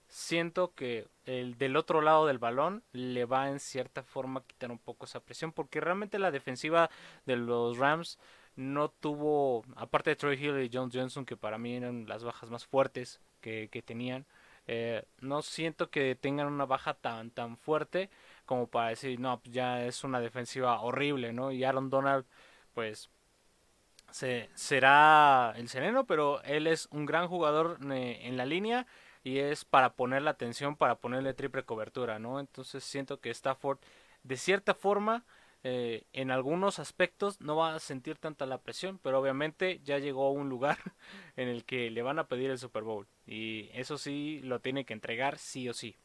siento 0.09 0.75
que 0.75 1.09
el 1.27 1.57
del 1.59 1.77
otro 1.77 2.03
lado 2.03 2.27
del 2.27 2.39
balón 2.39 2.83
le 2.93 3.25
va 3.25 3.49
en 3.51 3.61
cierta 3.61 4.03
forma 4.03 4.41
a 4.41 4.45
quitar 4.45 4.71
un 4.71 4.79
poco 4.79 5.07
esa 5.07 5.21
presión 5.21 5.53
porque 5.53 5.81
realmente 5.81 6.19
la 6.19 6.31
defensiva 6.31 6.91
de 7.27 7.37
los 7.37 7.79
Rams 7.79 8.19
no 8.57 8.91
tuvo 8.91 9.65
aparte 9.77 10.11
de 10.11 10.17
Troy 10.17 10.37
Hill 10.37 10.63
y 10.63 10.71
John 10.73 10.91
Johnson 10.93 11.25
que 11.27 11.37
para 11.37 11.59
mí 11.59 11.77
eran 11.77 12.07
las 12.09 12.25
bajas 12.25 12.51
más 12.51 12.67
fuertes 12.67 13.21
que, 13.41 13.69
que 13.71 13.83
tenían 13.83 14.27
eh, 14.67 15.05
no 15.21 15.43
siento 15.43 15.91
que 15.91 16.15
tengan 16.17 16.49
una 16.49 16.67
baja 16.67 16.95
tan 16.95 17.31
tan 17.31 17.57
fuerte 17.59 18.11
como 18.47 18.67
para 18.69 18.91
decir 18.91 19.21
no 19.21 19.41
pues 19.41 19.55
ya 19.55 19.85
es 19.87 20.05
una 20.05 20.21
defensiva 20.21 20.81
horrible 20.81 21.33
no 21.33 21.53
y 21.53 21.65
Aaron 21.65 21.91
Donald 21.91 22.27
pues 22.75 23.11
se, 24.11 24.51
será 24.55 25.55
el 25.57 25.69
sereno 25.69 26.05
pero 26.05 26.43
él 26.43 26.67
es 26.67 26.89
un 26.91 27.07
gran 27.07 27.29
jugador 27.29 27.79
eh, 27.91 28.21
en 28.23 28.37
la 28.37 28.47
línea 28.47 28.87
y 29.25 29.39
es 29.39 29.65
para 29.65 29.93
poner 29.93 30.23
la 30.23 30.31
atención, 30.31 30.77
para 30.77 30.97
ponerle 30.97 31.35
triple 31.35 31.65
cobertura, 31.65 32.19
¿no? 32.19 32.41
Entonces 32.41 32.85
siento 32.85 33.21
que 33.21 33.31
Stafford, 33.31 33.79
de 34.23 34.37
cierta 34.37 34.75
forma, 34.75 35.25
eh, 35.65 36.05
en 36.13 36.31
algunos 36.31 36.79
aspectos 36.79 37.41
no 37.41 37.57
va 37.57 37.75
a 37.75 37.81
sentir 37.81 38.17
tanta 38.17 38.47
la 38.47 38.59
presión, 38.59 38.99
pero 39.03 39.21
obviamente 39.21 39.81
ya 39.85 39.99
llegó 39.99 40.27
a 40.27 40.31
un 40.31 40.49
lugar 40.49 40.79
en 41.37 41.49
el 41.49 41.65
que 41.65 41.91
le 41.91 42.03
van 42.03 42.19
a 42.19 42.29
pedir 42.29 42.51
el 42.51 42.59
Super 42.59 42.85
Bowl 42.85 43.07
y 43.27 43.71
eso 43.75 43.99
sí 43.99 44.41
lo 44.45 44.61
tiene 44.61 44.85
que 44.85 44.95
entregar 44.95 45.39
sí 45.39 45.69
o 45.69 45.75
sí. 45.75 45.97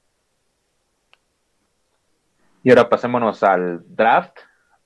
Y 2.64 2.70
ahora 2.70 2.90
pasémonos 2.90 3.44
al 3.44 3.84
draft, 3.86 4.40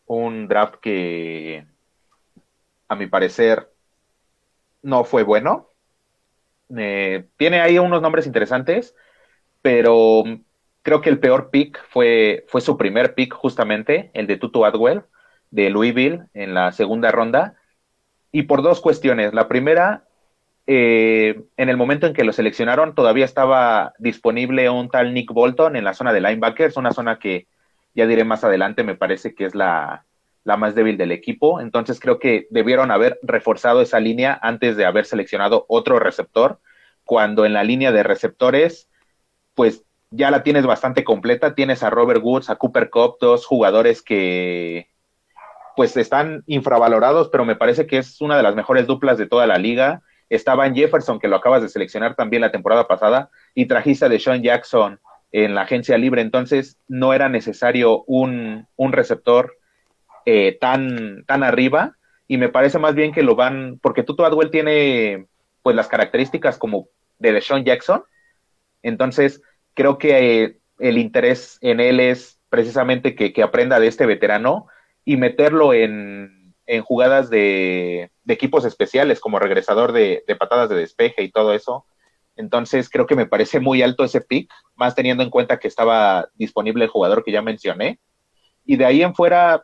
un 0.05 0.47
draft 0.47 0.76
que 0.82 1.65
a 2.88 2.95
mi 2.95 3.07
parecer 3.07 3.71
no 4.81 5.03
fue 5.03 5.23
bueno, 5.23 5.69
eh, 6.75 7.27
tiene 7.38 7.61
ahí 7.61 7.79
unos 7.79 8.01
nombres 8.01 8.25
interesantes, 8.25 8.95
pero 9.61 10.23
creo 10.81 11.01
que 11.01 11.09
el 11.09 11.19
peor 11.19 11.49
pick 11.49 11.83
fue, 11.89 12.45
fue 12.47 12.61
su 12.61 12.77
primer 12.77 13.13
pick 13.15 13.33
justamente, 13.33 14.11
el 14.13 14.27
de 14.27 14.38
Tutu 14.38 14.65
Adwell 14.65 15.03
de 15.51 15.69
Louisville 15.69 16.25
en 16.33 16.53
la 16.53 16.71
segunda 16.71 17.11
ronda, 17.11 17.55
y 18.31 18.43
por 18.43 18.61
dos 18.61 18.81
cuestiones. 18.81 19.33
La 19.33 19.47
primera, 19.47 20.05
eh, 20.65 21.43
en 21.57 21.69
el 21.69 21.77
momento 21.77 22.07
en 22.07 22.13
que 22.13 22.23
lo 22.23 22.33
seleccionaron 22.33 22.95
todavía 22.95 23.25
estaba 23.25 23.93
disponible 23.99 24.69
un 24.69 24.89
tal 24.89 25.13
Nick 25.13 25.31
Bolton 25.31 25.75
en 25.75 25.83
la 25.83 25.93
zona 25.93 26.13
de 26.13 26.21
linebackers, 26.21 26.77
una 26.77 26.91
zona 26.91 27.19
que 27.19 27.47
ya 27.93 28.07
diré 28.07 28.23
más 28.25 28.43
adelante, 28.43 28.83
me 28.83 28.95
parece 28.95 29.33
que 29.33 29.45
es 29.45 29.55
la, 29.55 30.05
la 30.47 30.55
más 30.55 30.75
débil 30.75 30.97
del 30.97 31.11
equipo. 31.11 31.59
Entonces 31.59 31.99
creo 31.99 32.19
que 32.19 32.47
debieron 32.49 32.89
haber 32.89 33.19
reforzado 33.21 33.81
esa 33.81 33.99
línea 33.99 34.39
antes 34.41 34.77
de 34.77 34.85
haber 34.85 35.05
seleccionado 35.05 35.65
otro 35.67 35.99
receptor, 35.99 36.61
cuando 37.03 37.45
en 37.45 37.51
la 37.51 37.65
línea 37.65 37.91
de 37.91 38.01
receptores, 38.01 38.89
pues 39.55 39.83
ya 40.09 40.31
la 40.31 40.43
tienes 40.43 40.65
bastante 40.65 41.03
completa. 41.03 41.53
Tienes 41.53 41.83
a 41.83 41.89
Robert 41.89 42.21
Woods, 42.23 42.49
a 42.49 42.55
Cooper 42.55 42.89
Cup, 42.89 43.17
dos 43.19 43.45
jugadores 43.45 44.01
que 44.01 44.87
pues 45.75 45.97
están 45.97 46.43
infravalorados, 46.47 47.27
pero 47.27 47.43
me 47.43 47.57
parece 47.57 47.85
que 47.85 47.97
es 47.97 48.21
una 48.21 48.37
de 48.37 48.43
las 48.43 48.55
mejores 48.55 48.87
duplas 48.87 49.17
de 49.17 49.27
toda 49.27 49.47
la 49.47 49.57
liga. 49.57 50.01
Estaba 50.29 50.65
en 50.65 50.75
Jefferson, 50.75 51.19
que 51.19 51.27
lo 51.27 51.35
acabas 51.35 51.61
de 51.61 51.67
seleccionar 51.67 52.15
también 52.15 52.41
la 52.41 52.53
temporada 52.53 52.87
pasada, 52.87 53.29
y 53.53 53.65
trajiste 53.65 54.07
de 54.07 54.17
Sean 54.17 54.41
Jackson 54.41 55.01
en 55.33 55.55
la 55.55 55.63
agencia 55.63 55.97
libre, 55.97 56.21
entonces 56.21 56.79
no 56.87 57.13
era 57.13 57.27
necesario 57.27 58.05
un, 58.05 58.65
un 58.77 58.93
receptor 58.93 59.57
eh, 60.30 60.57
tan, 60.59 61.23
tan 61.23 61.41
arriba 61.41 61.95
y 62.28 62.36
me 62.36 62.49
parece 62.49 62.80
más 62.80 62.93
bien 62.95 63.13
que 63.13 63.23
lo 63.23 63.38
van, 63.38 63.80
porque 63.82 64.03
Tutu 64.03 64.25
Adwell 64.25 64.51
tiene 64.51 65.25
pues 65.63 65.73
las 65.73 65.88
características 65.88 66.57
como 66.57 66.89
de 67.17 67.32
Deshaun 67.32 67.63
Jackson, 67.63 68.03
entonces 68.82 69.41
creo 69.73 69.97
que 69.97 70.43
eh, 70.43 70.57
el 70.80 70.97
interés 70.97 71.57
en 71.61 71.80
él 71.80 72.01
es 72.01 72.41
precisamente 72.49 73.15
que, 73.15 73.32
que, 73.32 73.41
aprenda 73.41 73.80
de 73.80 73.88
este 73.88 74.05
veterano 74.05 74.67
y 75.05 75.15
meterlo 75.15 75.73
en, 75.73 76.53
en 76.65 76.82
jugadas 76.82 77.30
de, 77.30 78.11
equipos 78.28 78.65
especiales 78.65 79.21
como 79.21 79.39
regresador 79.39 79.93
de, 79.93 80.25
de 80.28 80.36
patadas 80.36 80.67
de 80.67 80.75
despeje 80.75 81.23
y 81.23 81.32
todo 81.32 81.53
eso. 81.53 81.86
Entonces 82.36 82.89
creo 82.89 83.05
que 83.05 83.15
me 83.15 83.28
parece 83.28 83.61
muy 83.61 83.82
alto 83.82 84.03
ese 84.03 84.19
pick, 84.19 84.51
más 84.75 84.93
teniendo 84.93 85.23
en 85.23 85.30
cuenta 85.30 85.57
que 85.57 85.69
estaba 85.69 86.28
disponible 86.36 86.84
el 86.84 86.89
jugador 86.89 87.23
que 87.23 87.32
ya 87.32 87.41
mencioné. 87.41 88.01
Y 88.65 88.75
de 88.75 88.84
ahí 88.84 89.01
en 89.01 89.15
fuera, 89.15 89.63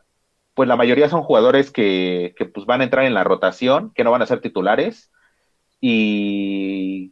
pues 0.53 0.69
la 0.69 0.75
mayoría 0.75 1.09
son 1.09 1.23
jugadores 1.23 1.71
que, 1.71 2.35
pues 2.53 2.65
van 2.65 2.81
a 2.81 2.83
entrar 2.83 3.05
en 3.05 3.13
la 3.13 3.23
rotación, 3.23 3.91
que 3.93 4.03
no 4.03 4.11
van 4.11 4.21
a 4.21 4.27
ser 4.27 4.39
titulares. 4.39 5.11
Y 5.81 7.11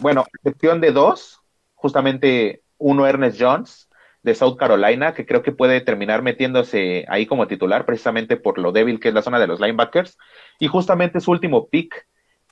bueno, 0.00 0.24
excepción 0.32 0.80
de 0.80 0.92
dos, 0.92 1.40
justamente 1.74 2.62
uno 2.78 3.06
Ernest 3.06 3.40
Jones 3.40 3.88
de 4.22 4.34
South 4.34 4.56
Carolina, 4.56 5.14
que 5.14 5.26
creo 5.26 5.42
que 5.42 5.52
puede 5.52 5.80
terminar 5.80 6.22
metiéndose 6.22 7.04
ahí 7.08 7.26
como 7.26 7.46
titular, 7.46 7.84
precisamente 7.84 8.36
por 8.36 8.58
lo 8.58 8.72
débil 8.72 9.00
que 9.00 9.08
es 9.08 9.14
la 9.14 9.22
zona 9.22 9.38
de 9.38 9.46
los 9.46 9.60
linebackers. 9.60 10.18
Y 10.58 10.68
justamente 10.68 11.20
su 11.20 11.30
último 11.30 11.68
pick, 11.68 12.06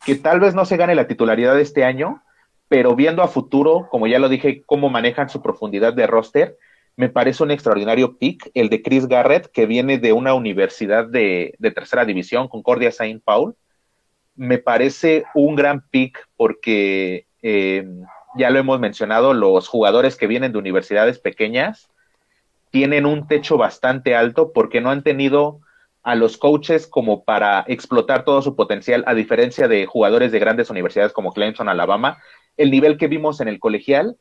que 0.05 0.17
tal 0.17 0.41
vez 0.41 0.55
no 0.55 0.65
se 0.65 0.77
gane 0.77 0.95
la 0.95 1.07
titularidad 1.07 1.59
este 1.59 1.85
año, 1.85 2.23
pero 2.69 2.97
viendo 2.97 3.23
a 3.23 3.29
futuro, 3.29 3.89
como 3.91 4.07
ya 4.07 4.19
lo 4.19 4.29
dije, 4.29 4.63
cómo 4.65 4.89
manejan 4.89 5.29
su 5.29 5.43
profundidad 5.43 5.93
de 5.93 6.07
roster, 6.07 6.57
me 6.97 7.09
parece 7.09 7.43
un 7.43 7.51
extraordinario 7.51 8.19
pick, 8.19 8.51
el 8.55 8.69
de 8.69 8.83
Chris 8.83 9.07
Garrett, 9.07 9.51
que 9.51 9.67
viene 9.67 9.99
de 9.99 10.13
una 10.13 10.35
universidad 10.35 11.07
de, 11.07 11.55
de 11.59 11.71
tercera 11.71 12.05
división, 12.05 12.49
Concordia 12.49 12.93
Saint 12.93 13.23
Paul. 13.23 13.55
Me 14.35 14.59
parece 14.59 15.25
un 15.35 15.55
gran 15.55 15.83
pick 15.89 16.29
porque, 16.37 17.27
eh, 17.43 17.87
ya 18.37 18.51
lo 18.51 18.59
hemos 18.59 18.81
mencionado, 18.81 19.35
los 19.35 19.69
jugadores 19.69 20.17
que 20.17 20.27
vienen 20.27 20.53
de 20.53 20.59
universidades 20.59 21.19
pequeñas 21.19 21.89
tienen 22.71 23.05
un 23.05 23.27
techo 23.27 23.57
bastante 23.59 24.15
alto 24.15 24.53
porque 24.53 24.81
no 24.81 24.91
han 24.91 25.03
tenido 25.03 25.61
a 26.03 26.15
los 26.15 26.37
coaches 26.37 26.87
como 26.87 27.25
para 27.25 27.65
explotar 27.69 28.25
todo 28.25 28.43
su 28.43 28.57
potencial, 28.57 29.05
a 29.07 29.15
diferencia 29.15 29.69
de 29.69 29.87
jugadores 29.87 30.33
de 30.33 30.39
grandes 30.39 30.69
universidades 30.71 31.13
como 31.13 31.33
Clemson, 31.33 31.69
Alabama. 31.69 32.19
El 32.57 32.71
nivel 32.71 32.97
que 32.97 33.09
vimos 33.09 33.41
en 33.41 33.49
el 33.49 33.61
colegial 33.61 34.17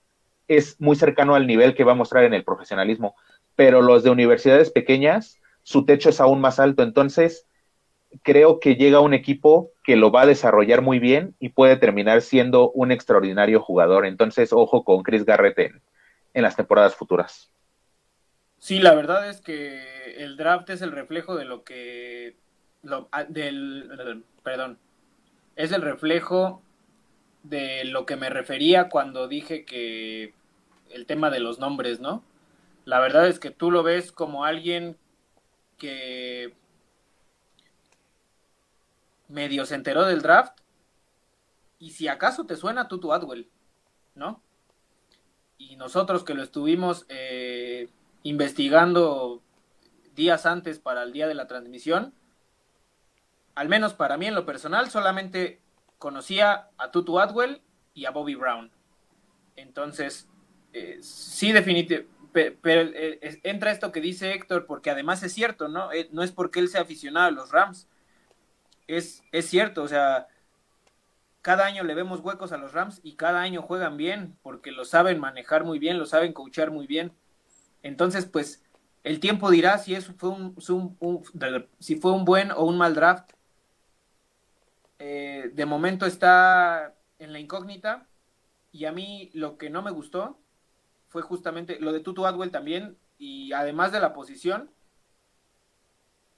es 0.58 0.80
muy 0.82 0.98
cercano 0.98 1.36
al 1.36 1.48
nivel 1.48 1.74
que 1.76 1.86
va 1.86 1.94
a 1.94 1.96
mostrar 1.96 2.26
en 2.26 2.34
el 2.34 2.44
profesionalismo, 2.44 3.16
pero 3.56 3.82
los 3.82 4.04
de 4.04 4.10
universidades 4.10 4.70
pequeñas, 4.70 5.40
su 5.64 5.86
techo 5.86 6.10
es 6.10 6.20
aún 6.20 6.42
más 6.42 6.60
alto, 6.60 6.84
entonces 6.84 7.48
creo 8.22 8.60
que 8.60 8.76
llega 8.76 9.00
un 9.00 9.14
equipo 9.14 9.72
que 9.82 9.96
lo 9.96 10.12
va 10.12 10.24
a 10.24 10.26
desarrollar 10.26 10.82
muy 10.82 11.00
bien 11.00 11.36
y 11.40 11.50
puede 11.50 11.78
terminar 11.78 12.22
siendo 12.22 12.70
un 12.72 12.92
extraordinario 12.92 13.62
jugador, 13.62 14.06
entonces 14.06 14.52
ojo 14.52 14.84
con 14.84 15.04
Chris 15.04 15.24
Garrett 15.24 15.58
en, 15.60 15.82
las 16.34 16.58
temporadas 16.58 16.96
futuras. 16.96 17.50
Sí, 18.58 18.80
la 18.80 18.94
verdad 18.94 19.30
es 19.30 19.40
que 19.40 20.16
el 20.18 20.36
draft 20.36 20.70
es 20.70 20.82
el 20.82 20.92
reflejo 20.92 21.36
de 21.36 21.46
lo 21.46 21.64
que 21.64 22.36
lo, 22.84 23.10
del 23.30 24.26
perdón, 24.44 24.78
es 25.56 25.72
el 25.72 25.82
reflejo 25.82 26.62
de 27.44 27.86
lo 27.86 28.06
que 28.06 28.18
me 28.18 28.30
refería 28.30 28.90
cuando 28.90 29.30
dije 29.30 29.64
que 29.64 30.34
el 30.94 31.06
tema 31.06 31.30
de 31.30 31.40
los 31.40 31.60
nombres, 31.60 32.00
¿no? 32.00 32.24
La 32.86 33.00
verdad 33.00 33.28
es 33.28 33.40
que 33.40 33.52
tú 33.52 33.72
lo 33.72 33.84
ves 33.84 34.12
como 34.12 34.46
alguien 34.46 34.98
que 35.78 36.56
medio 39.28 39.66
se 39.66 39.76
enteró 39.76 40.06
del 40.06 40.22
draft 40.22 40.60
y 41.80 41.92
si 41.92 42.08
acaso 42.08 42.46
te 42.46 42.56
suena 42.56 42.88
Tutu 42.88 43.14
Adwell, 43.14 43.50
¿no? 44.14 44.42
Y 45.58 45.76
nosotros 45.76 46.24
que 46.24 46.34
lo 46.34 46.44
estuvimos 46.44 47.06
eh, 47.10 47.90
investigando 48.24 49.42
días 50.16 50.46
antes 50.46 50.80
para 50.80 51.04
el 51.04 51.14
día 51.14 51.28
de 51.28 51.36
la 51.36 51.48
transmisión, 51.48 52.14
al 53.56 53.70
menos 53.70 53.94
para 53.94 54.18
mí 54.18 54.28
en 54.28 54.36
lo 54.36 54.46
personal, 54.46 54.90
solamente 54.90 55.62
conocía 55.98 56.70
a 56.78 56.92
Tutu 56.92 57.20
Adwell 57.20 57.62
y 57.94 58.06
a 58.06 58.12
Bobby 58.12 58.36
Brown. 58.36 58.72
Entonces, 59.56 60.28
eh, 60.74 61.00
sí, 61.02 61.52
definitivamente, 61.52 62.12
pero, 62.32 62.82
eh, 62.94 63.40
entra 63.44 63.72
esto 63.72 63.92
que 63.92 64.02
dice 64.02 64.34
Héctor, 64.34 64.66
porque 64.66 64.90
además 64.90 65.22
es 65.24 65.34
cierto, 65.34 65.68
¿no? 65.68 65.92
Eh, 65.92 66.10
no 66.12 66.24
es 66.24 66.32
porque 66.32 66.60
él 66.60 66.70
sea 66.70 66.82
aficionado 66.82 67.28
a 67.28 67.32
los 67.32 67.52
Rams. 67.52 67.88
Es, 68.88 69.24
es 69.32 69.48
cierto, 69.48 69.84
o 69.84 69.88
sea, 69.88 70.28
cada 71.42 71.66
año 71.66 71.84
le 71.84 71.96
vemos 71.96 72.22
huecos 72.22 72.52
a 72.52 72.58
los 72.58 72.74
Rams 72.74 73.00
y 73.04 73.16
cada 73.16 73.42
año 73.42 73.62
juegan 73.62 73.98
bien, 73.98 74.38
porque 74.44 74.72
lo 74.72 74.86
saben 74.86 75.20
manejar 75.20 75.66
muy 75.66 75.80
bien, 75.80 75.98
lo 76.00 76.06
saben 76.06 76.34
coachar 76.34 76.72
muy 76.72 76.88
bien. 76.88 77.14
Entonces, 77.84 78.26
pues, 78.26 78.64
el 79.04 79.20
tiempo 79.20 79.50
dirá 79.52 79.78
si 79.78 79.96
eso 79.96 80.14
fue 80.18 80.30
un, 80.30 80.56
si 81.80 81.96
fue 81.96 82.12
un 82.14 82.26
buen 82.26 82.52
o 82.52 82.64
un 82.64 82.78
mal 82.78 82.96
draft. 82.96 83.32
Eh, 85.00 85.52
de 85.54 85.66
momento 85.66 86.06
está 86.06 86.96
en 87.20 87.34
la 87.34 87.40
incógnita. 87.40 88.08
Y 88.72 88.86
a 88.86 88.92
mí 88.92 89.32
lo 89.34 89.58
que 89.58 89.70
no 89.70 89.82
me 89.82 89.92
gustó 89.92 90.41
fue 91.12 91.22
justamente 91.22 91.78
lo 91.80 91.92
de 91.92 92.00
Tutu 92.00 92.26
Adwell 92.26 92.52
también. 92.52 92.98
Y 93.18 93.52
además 93.52 93.92
de 93.92 94.00
la 94.00 94.14
posición, 94.14 94.72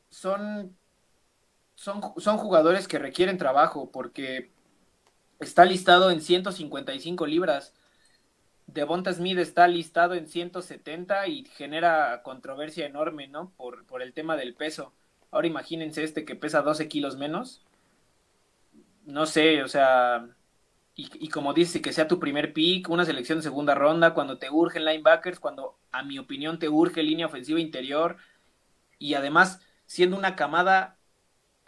son, 0.10 0.76
son, 1.76 2.02
son 2.18 2.38
jugadores 2.38 2.88
que 2.88 2.98
requieren 3.00 3.38
trabajo 3.38 3.92
porque 3.92 4.52
está 5.40 5.64
listado 5.64 6.10
en 6.10 6.22
155 6.22 7.28
libras. 7.28 7.74
Devonta 8.66 9.14
Smith 9.14 9.38
está 9.38 9.68
listado 9.68 10.16
en 10.16 10.28
170 10.28 11.28
y 11.28 11.46
genera 11.46 12.24
controversia 12.24 12.88
enorme, 12.88 13.28
¿no? 13.28 13.52
Por, 13.56 13.86
por 13.86 14.02
el 14.02 14.14
tema 14.14 14.36
del 14.36 14.56
peso. 14.56 14.92
Ahora 15.30 15.48
imagínense 15.48 16.04
este 16.04 16.26
que 16.26 16.36
pesa 16.36 16.64
12 16.64 16.88
kilos 16.88 17.16
menos. 17.16 17.62
No 19.06 19.28
sé, 19.28 19.62
o 19.62 19.68
sea, 19.68 20.28
y, 20.96 21.30
como 21.30 21.54
dice, 21.54 21.82
que 21.82 21.92
sea 21.92 22.08
tu 22.08 22.20
primer 22.20 22.54
pick, 22.54 22.88
una 22.90 23.06
selección 23.06 23.40
de 23.40 23.44
segunda 23.44 23.74
ronda, 23.74 24.14
cuando 24.14 24.38
te 24.38 24.52
urgen 24.52 24.86
linebackers, 24.86 25.40
cuando 25.40 25.80
a 25.92 26.04
mi 26.04 26.20
opinión 26.20 26.60
te 26.60 26.70
urge 26.70 27.02
línea 27.02 27.26
ofensiva 27.26 27.60
interior, 27.60 28.18
y 29.00 29.16
además 29.16 29.60
siendo 29.86 30.18
una 30.18 30.36
camada 30.36 30.98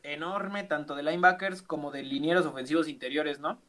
enorme 0.03 0.63
tanto 0.63 0.95
de 0.95 1.03
linebackers 1.03 1.61
como 1.61 1.91
de 1.91 2.03
linieros 2.03 2.45
ofensivos 2.45 2.87
interiores, 2.87 3.39
¿no? 3.39 3.59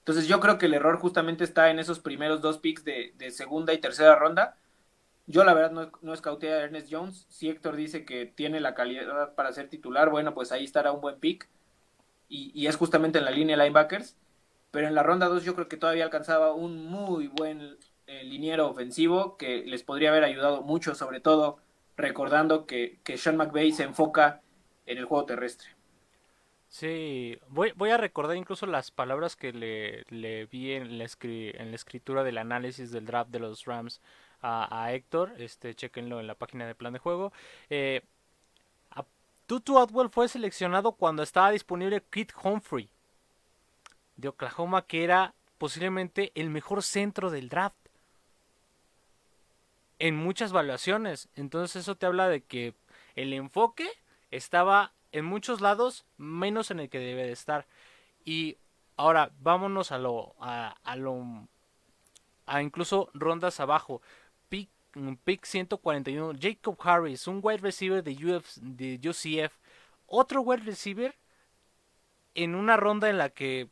Entonces 0.00 0.26
yo 0.26 0.40
creo 0.40 0.58
que 0.58 0.66
el 0.66 0.74
error 0.74 0.98
justamente 0.98 1.44
está 1.44 1.70
en 1.70 1.78
esos 1.78 2.00
primeros 2.00 2.40
dos 2.40 2.58
picks 2.58 2.84
de, 2.84 3.12
segunda 3.30 3.74
y 3.74 3.78
tercera 3.78 4.16
ronda. 4.16 4.56
Yo 5.26 5.44
la 5.44 5.52
verdad 5.52 5.70
no, 5.70 5.90
no 6.00 6.14
escauté 6.14 6.52
a 6.52 6.60
Ernest 6.62 6.88
Jones. 6.90 7.26
Si 7.28 7.48
Héctor 7.50 7.76
dice 7.76 8.06
que 8.06 8.24
tiene 8.24 8.60
la 8.60 8.74
calidad 8.74 9.34
para 9.34 9.52
ser 9.52 9.68
titular, 9.68 10.08
bueno, 10.08 10.32
pues 10.32 10.52
ahí 10.52 10.64
estará 10.64 10.92
un 10.92 11.02
buen 11.02 11.18
pick. 11.20 11.48
Y, 12.30 12.66
es 12.66 12.76
justamente 12.76 13.18
en 13.18 13.24
la 13.26 13.30
línea 13.30 13.56
de 13.56 13.64
linebackers. 13.64 14.16
Pero 14.70 14.86
en 14.86 14.94
la 14.94 15.02
ronda 15.02 15.26
2 15.26 15.44
yo 15.44 15.54
creo 15.54 15.68
que 15.68 15.76
todavía 15.76 16.04
alcanzaba 16.04 16.52
un 16.52 16.84
muy 16.84 17.28
buen 17.28 17.78
eh, 18.06 18.24
liniero 18.24 18.68
ofensivo 18.68 19.36
que 19.36 19.64
les 19.64 19.82
podría 19.82 20.10
haber 20.10 20.24
ayudado 20.24 20.62
mucho, 20.62 20.94
sobre 20.94 21.20
todo 21.20 21.58
recordando 21.96 22.66
que, 22.66 23.00
Sean 23.16 23.36
McVay 23.36 23.72
se 23.72 23.82
enfoca 23.82 24.40
en 24.86 24.98
el 24.98 25.04
juego 25.04 25.26
terrestre. 25.26 25.68
Sí, 26.68 27.38
voy, 27.48 27.90
a 27.90 27.96
recordar 27.96 28.36
incluso 28.36 28.66
las 28.66 28.90
palabras 28.90 29.36
que 29.36 29.52
le, 29.52 30.04
le 30.10 30.44
vi 30.46 30.72
en 30.72 30.98
la, 30.98 31.06
en 31.22 31.70
la 31.70 31.74
escritura 31.74 32.24
del 32.24 32.36
análisis 32.36 32.92
del 32.92 33.06
draft 33.06 33.30
de 33.30 33.40
los 33.40 33.64
Rams 33.64 34.02
a, 34.42 34.84
a 34.84 34.92
Héctor. 34.92 35.32
Este, 35.38 35.74
chequenlo 35.74 36.20
en 36.20 36.26
la 36.26 36.34
página 36.34 36.66
de 36.66 36.74
plan 36.74 36.92
de 36.92 36.98
juego. 36.98 37.32
Eh, 37.70 38.02
Tutu 39.48 39.78
Atwell 39.78 40.10
fue 40.10 40.28
seleccionado 40.28 40.92
cuando 40.92 41.22
estaba 41.22 41.50
disponible 41.50 42.04
Kit 42.10 42.32
Humphrey 42.44 42.90
de 44.18 44.28
Oklahoma, 44.28 44.86
que 44.86 45.04
era 45.04 45.34
posiblemente 45.56 46.32
el 46.34 46.50
mejor 46.50 46.82
centro 46.82 47.30
del 47.30 47.48
draft 47.48 47.76
en 49.98 50.16
muchas 50.16 50.52
valuaciones. 50.52 51.28
Entonces 51.34 51.82
eso 51.82 51.96
te 51.96 52.06
habla 52.06 52.28
de 52.28 52.42
que 52.42 52.74
el 53.14 53.32
enfoque 53.32 53.88
estaba 54.30 54.92
en 55.12 55.24
muchos 55.24 55.60
lados, 55.60 56.04
menos 56.16 56.70
en 56.70 56.80
el 56.80 56.90
que 56.90 56.98
debe 56.98 57.24
de 57.24 57.32
estar. 57.32 57.66
Y 58.24 58.58
ahora 58.96 59.30
vámonos 59.40 59.92
a 59.92 59.98
lo, 59.98 60.34
a, 60.40 60.74
lo, 60.96 61.48
a 62.46 62.62
incluso 62.62 63.10
rondas 63.14 63.60
abajo. 63.60 64.02
Pick, 64.48 64.68
pick 65.24 65.44
141, 65.44 66.38
Jacob 66.40 66.76
Harris, 66.82 67.26
un 67.28 67.40
wide 67.42 67.58
receiver 67.58 68.02
de, 68.02 68.36
Uf, 68.36 68.56
de 68.60 69.00
UCF. 69.08 69.56
Otro 70.06 70.42
wide 70.42 70.64
receiver 70.64 71.16
en 72.34 72.54
una 72.54 72.76
ronda 72.76 73.08
en 73.08 73.18
la 73.18 73.30
que 73.30 73.68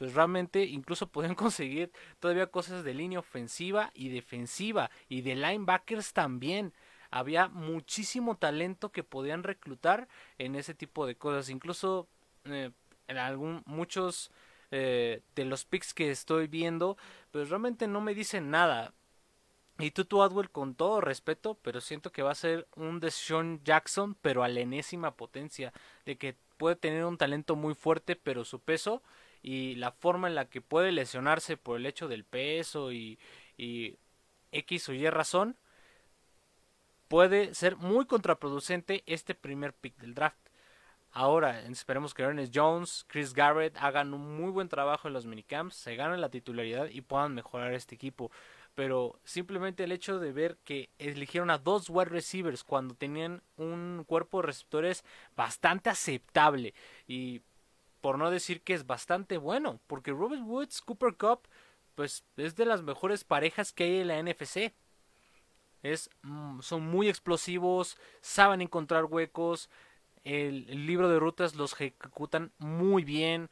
pues 0.00 0.14
realmente 0.14 0.64
incluso 0.64 1.08
pueden 1.08 1.34
conseguir 1.36 1.92
todavía 2.20 2.46
cosas 2.46 2.84
de 2.84 2.94
línea 2.94 3.18
ofensiva 3.18 3.90
y 3.92 4.08
defensiva 4.08 4.90
y 5.10 5.20
de 5.20 5.36
linebackers 5.36 6.14
también 6.14 6.72
había 7.10 7.48
muchísimo 7.48 8.38
talento 8.38 8.92
que 8.92 9.04
podían 9.04 9.42
reclutar 9.42 10.08
en 10.38 10.54
ese 10.54 10.72
tipo 10.72 11.06
de 11.06 11.16
cosas. 11.16 11.50
Incluso 11.50 12.08
eh, 12.46 12.70
en 13.08 13.18
algún, 13.18 13.62
muchos 13.66 14.30
eh, 14.70 15.20
de 15.34 15.44
los 15.44 15.66
picks 15.66 15.92
que 15.92 16.10
estoy 16.10 16.46
viendo, 16.46 16.96
pues 17.30 17.50
realmente 17.50 17.86
no 17.86 18.00
me 18.00 18.14
dicen 18.14 18.50
nada. 18.50 18.94
Y 19.78 19.90
Tutu 19.90 20.22
Adwell 20.22 20.50
con 20.50 20.76
todo 20.76 21.02
respeto, 21.02 21.58
pero 21.60 21.82
siento 21.82 22.10
que 22.10 22.22
va 22.22 22.30
a 22.30 22.36
ser 22.36 22.66
un 22.74 23.00
Deshaun 23.00 23.60
Jackson, 23.64 24.16
pero 24.22 24.44
a 24.44 24.48
la 24.48 24.60
enésima 24.60 25.14
potencia, 25.14 25.74
de 26.06 26.16
que 26.16 26.36
puede 26.56 26.76
tener 26.76 27.04
un 27.04 27.18
talento 27.18 27.54
muy 27.54 27.74
fuerte, 27.74 28.16
pero 28.16 28.46
su 28.46 28.60
peso 28.60 29.02
y 29.42 29.74
la 29.76 29.92
forma 29.92 30.28
en 30.28 30.34
la 30.34 30.46
que 30.46 30.60
puede 30.60 30.92
lesionarse 30.92 31.56
por 31.56 31.78
el 31.78 31.86
hecho 31.86 32.08
del 32.08 32.24
peso 32.24 32.92
y, 32.92 33.18
X 34.52 34.88
o 34.88 34.92
Y 34.92 35.08
razón, 35.10 35.56
puede 37.08 37.54
ser 37.54 37.76
muy 37.76 38.06
contraproducente 38.06 39.02
este 39.06 39.34
primer 39.34 39.72
pick 39.72 39.96
del 39.98 40.14
draft. 40.14 40.38
Ahora 41.12 41.60
esperemos 41.62 42.14
que 42.14 42.22
Ernest 42.22 42.52
Jones, 42.54 43.04
Chris 43.08 43.34
Garrett 43.34 43.76
hagan 43.78 44.14
un 44.14 44.36
muy 44.36 44.50
buen 44.52 44.68
trabajo 44.68 45.08
en 45.08 45.14
los 45.14 45.26
minicamps, 45.26 45.74
se 45.74 45.96
ganen 45.96 46.20
la 46.20 46.30
titularidad 46.30 46.86
y 46.88 47.00
puedan 47.00 47.34
mejorar 47.34 47.72
este 47.74 47.96
equipo. 47.96 48.30
Pero 48.76 49.18
simplemente 49.24 49.82
el 49.82 49.90
hecho 49.90 50.20
de 50.20 50.30
ver 50.30 50.56
que 50.62 50.88
eligieron 50.98 51.50
a 51.50 51.58
dos 51.58 51.90
wide 51.90 52.10
receivers 52.10 52.62
cuando 52.62 52.94
tenían 52.94 53.42
un 53.56 54.04
cuerpo 54.06 54.40
de 54.40 54.46
receptores 54.46 55.04
bastante 55.34 55.90
aceptable 55.90 56.74
y 57.08 57.42
por 58.00 58.18
no 58.18 58.30
decir 58.30 58.62
que 58.62 58.74
es 58.74 58.86
bastante 58.86 59.38
bueno, 59.38 59.80
porque 59.86 60.12
Robert 60.12 60.42
Woods, 60.42 60.80
Cooper 60.80 61.16
Cup, 61.16 61.48
pues 61.94 62.24
es 62.36 62.56
de 62.56 62.64
las 62.64 62.82
mejores 62.82 63.24
parejas 63.24 63.72
que 63.72 63.84
hay 63.84 64.00
en 64.00 64.08
la 64.08 64.18
NFC. 64.18 64.74
Es, 65.82 66.10
mm, 66.22 66.60
son 66.60 66.82
muy 66.82 67.08
explosivos, 67.08 67.96
saben 68.20 68.60
encontrar 68.60 69.06
huecos, 69.06 69.70
el, 70.24 70.86
libro 70.86 71.08
de 71.08 71.18
rutas 71.18 71.54
los 71.54 71.72
ejecutan 71.72 72.52
muy 72.58 73.04
bien, 73.04 73.48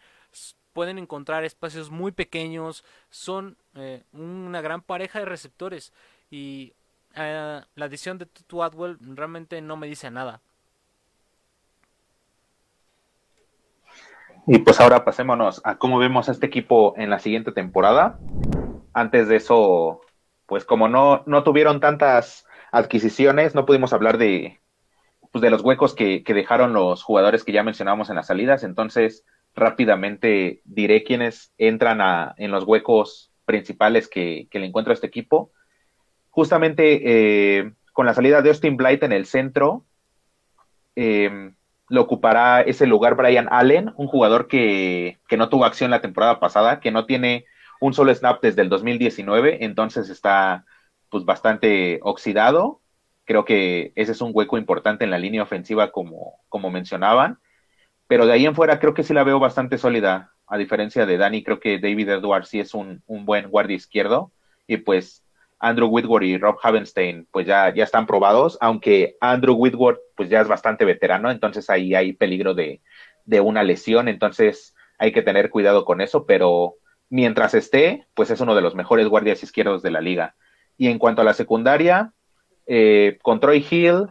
pueden 0.73 0.99
encontrar 0.99 1.45
espacios 1.45 1.91
muy 1.91 2.13
pequeños, 2.13 2.85
son 3.11 3.57
eh, 3.75 4.05
una 4.13 4.61
gran 4.61 4.83
pareja 4.83 5.19
de 5.19 5.25
receptores 5.25 5.93
y 6.31 6.75
eh, 7.15 7.63
la 7.75 7.85
adición 7.85 8.19
de 8.19 8.27
Tutu 8.27 8.63
Atwell 8.63 8.99
realmente 9.01 9.61
no 9.61 9.77
me 9.77 9.87
dice 9.87 10.11
nada. 10.11 10.43
Y 14.51 14.61
pues 14.61 14.81
ahora 14.81 15.05
pasémonos 15.05 15.61
a 15.63 15.77
cómo 15.77 15.99
vemos 15.99 16.29
a 16.29 16.33
este 16.33 16.47
equipo 16.47 16.95
en 16.97 17.11
la 17.11 17.19
siguiente 17.19 17.53
temporada. 17.53 18.19
Antes 18.95 19.29
de 19.29 19.37
eso, 19.37 20.01
pues 20.47 20.65
como 20.65 20.89
no, 20.89 21.23
no 21.27 21.45
tuvieron 21.45 21.81
tantas 21.81 22.47
adquisiciones, 22.73 23.55
no 23.55 23.67
pudimos 23.67 23.93
hablar 23.93 24.17
de, 24.17 24.59
pues 25.33 25.43
de 25.43 25.51
los 25.51 25.63
huecos 25.63 25.95
que, 25.95 26.25
dejaron 26.27 26.73
los 26.73 27.03
jugadores 27.03 27.45
que 27.45 27.53
ya 27.53 27.63
mencionamos 27.63 28.09
en 28.09 28.17
las 28.17 28.29
salidas. 28.29 28.65
Entonces, 28.65 29.27
rápidamente 29.55 30.63
diré 30.65 31.05
quiénes 31.05 31.53
entran 31.59 32.01
a, 32.01 32.35
en 32.39 32.51
los 32.51 32.65
huecos 32.65 33.31
principales 33.45 34.09
que, 34.09 34.49
le 34.51 34.65
encuentro 34.65 34.93
a 34.93 34.95
este 34.95 35.09
equipo. 35.09 35.53
Justamente 36.31 37.03
eh, 37.59 37.73
con 37.93 38.07
la 38.07 38.15
salida 38.15 38.41
de 38.41 38.49
Austin 38.49 38.79
Blight 38.79 39.03
en 39.03 39.13
el 39.13 39.27
centro, 39.27 39.85
eh, 40.97 41.53
lo 41.89 42.03
ocupará 42.03 42.61
ese 42.61 42.87
lugar 42.87 43.17
Brian 43.17 43.49
Allen, 43.51 43.93
un 43.97 44.07
jugador 44.07 44.47
que, 44.49 45.19
que 45.29 45.37
no 45.37 45.49
tuvo 45.49 45.65
acción 45.65 45.91
la 45.91 46.01
temporada 46.01 46.41
pasada, 46.41 46.81
que 46.81 46.91
no 46.91 47.07
tiene 47.07 47.47
un 47.81 47.95
solo 47.95 48.15
snap 48.15 48.43
desde 48.43 48.63
el 48.63 48.69
2019, 48.69 49.65
entonces 49.65 50.11
está 50.11 50.65
pues 51.09 51.25
bastante 51.25 52.01
oxidado. 52.03 52.81
Creo 53.25 53.45
que 53.45 53.93
ese 53.95 54.13
es 54.13 54.21
un 54.21 54.33
hueco 54.35 54.59
importante 54.59 55.05
en 55.05 55.11
la 55.11 55.19
línea 55.19 55.43
ofensiva 55.43 55.91
como, 55.91 56.41
como 56.49 56.71
mencionaban. 56.71 57.39
Pero 58.07 58.27
de 58.27 58.33
ahí 58.33 58.47
en 58.47 58.55
fuera 58.55 58.81
creo 58.81 58.95
que 58.95 59.03
sí 59.03 59.15
la 59.15 59.25
veo 59.25 59.39
bastante 59.39 59.79
sólida. 59.79 60.33
A 60.47 60.57
diferencia 60.57 61.05
de 61.07 61.19
Dani, 61.19 61.45
creo 61.45 61.61
que 61.61 61.79
David 61.79 62.09
Edwards 62.09 62.49
sí 62.49 62.61
es 62.61 62.75
un, 62.75 63.03
un 63.07 63.27
buen 63.27 63.51
guardia 63.51 63.77
izquierdo. 63.77 64.33
Y 64.67 64.79
pues 64.79 65.25
Andrew 65.61 65.89
Whitworth 65.89 66.25
y 66.25 66.39
Rob 66.39 66.57
Havenstein 66.63 67.27
pues 67.31 67.47
ya, 67.47 67.73
ya 67.75 67.85
están 67.85 68.07
probados, 68.07 68.59
aunque 68.61 69.17
Andrew 69.21 69.55
Whitworth 69.55 70.01
pues 70.17 70.29
ya 70.29 70.41
es 70.41 70.49
bastante 70.49 70.85
veterano, 70.85 71.31
entonces 71.31 71.69
ahí 71.71 71.95
hay 71.95 72.13
peligro 72.13 72.55
de, 72.55 72.81
de 73.25 73.41
una 73.41 73.63
lesión, 73.63 74.09
entonces 74.09 74.75
hay 74.99 75.13
que 75.13 75.23
tener 75.23 75.51
cuidado 75.51 75.85
con 75.85 76.01
eso, 76.01 76.27
pero 76.27 76.75
mientras 77.11 77.55
esté, 77.55 78.07
pues 78.15 78.31
es 78.31 78.41
uno 78.41 78.55
de 78.55 78.63
los 78.63 78.75
mejores 78.75 79.09
guardias 79.09 79.43
izquierdos 79.43 79.83
de 79.83 79.91
la 79.91 80.01
liga. 80.01 80.35
Y 80.77 80.89
en 80.89 80.99
cuanto 80.99 81.23
a 81.23 81.25
la 81.25 81.35
secundaria, 81.35 82.13
eh, 82.67 83.19
con 83.23 83.41
Troy 83.41 83.65
Hill, 83.69 84.09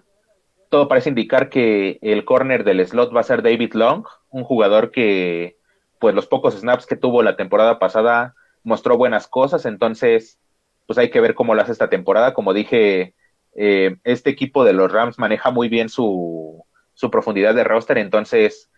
todo 0.70 0.88
parece 0.88 1.10
indicar 1.10 1.50
que 1.50 2.00
el 2.02 2.26
corner 2.26 2.64
del 2.64 2.86
slot 2.86 3.16
va 3.16 3.22
a 3.22 3.24
ser 3.24 3.42
David 3.42 3.74
Long, 3.74 4.06
un 4.30 4.44
jugador 4.44 4.92
que, 4.92 5.58
pues 6.00 6.14
los 6.14 6.28
pocos 6.28 6.56
snaps 6.56 6.86
que 6.86 6.96
tuvo 6.96 7.24
la 7.24 7.36
temporada 7.36 7.80
pasada 7.80 8.36
mostró 8.64 8.98
buenas 8.98 9.28
cosas, 9.28 9.66
entonces, 9.66 10.40
pues 10.88 10.98
hay 10.98 11.12
que 11.12 11.22
ver 11.22 11.36
cómo 11.36 11.54
lo 11.54 11.62
hace 11.62 11.74
esta 11.74 11.90
temporada. 11.90 12.34
Como 12.34 12.54
dije, 12.54 13.14
eh, 13.56 13.98
este 14.04 14.32
equipo 14.32 14.64
de 14.64 14.74
los 14.74 14.92
Rams 14.92 15.20
maneja 15.20 15.52
muy 15.52 15.70
bien 15.70 15.90
su, 15.90 16.64
su 16.94 17.12
profundidad 17.12 17.54
de 17.54 17.64
roster, 17.64 18.00
entonces, 18.00 18.72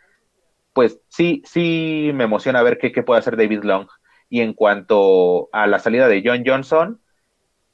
pues 0.74 0.99
sí, 1.07 1.41
sí 1.45 2.12
me 2.14 2.26
emociona 2.26 2.62
ver 2.64 2.78
qué, 2.78 2.91
qué 2.91 3.03
puede 3.03 3.20
hacer 3.20 3.38
David 3.38 3.64
Long. 3.64 3.88
Y 4.30 4.41
en 4.41 4.53
cuanto 4.53 5.49
a 5.53 5.68
la 5.68 5.80
salida 5.80 6.07
de 6.07 6.22
John 6.26 6.43
Johnson, 6.45 7.01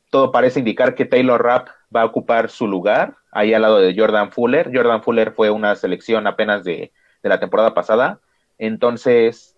todo 0.09 0.31
parece 0.31 0.59
indicar 0.59 0.95
que 0.95 1.05
Taylor 1.05 1.43
Rapp 1.43 1.69
va 1.93 2.01
a 2.01 2.05
ocupar 2.05 2.49
su 2.49 2.67
lugar 2.67 3.17
ahí 3.31 3.53
al 3.53 3.63
lado 3.63 3.79
de 3.79 3.93
Jordan 3.97 4.31
Fuller. 4.31 4.71
Jordan 4.73 5.03
Fuller 5.03 5.33
fue 5.33 5.49
una 5.49 5.75
selección 5.75 6.27
apenas 6.27 6.63
de, 6.63 6.93
la 7.21 7.39
temporada 7.39 7.73
pasada. 7.73 8.21
Entonces, 8.57 9.54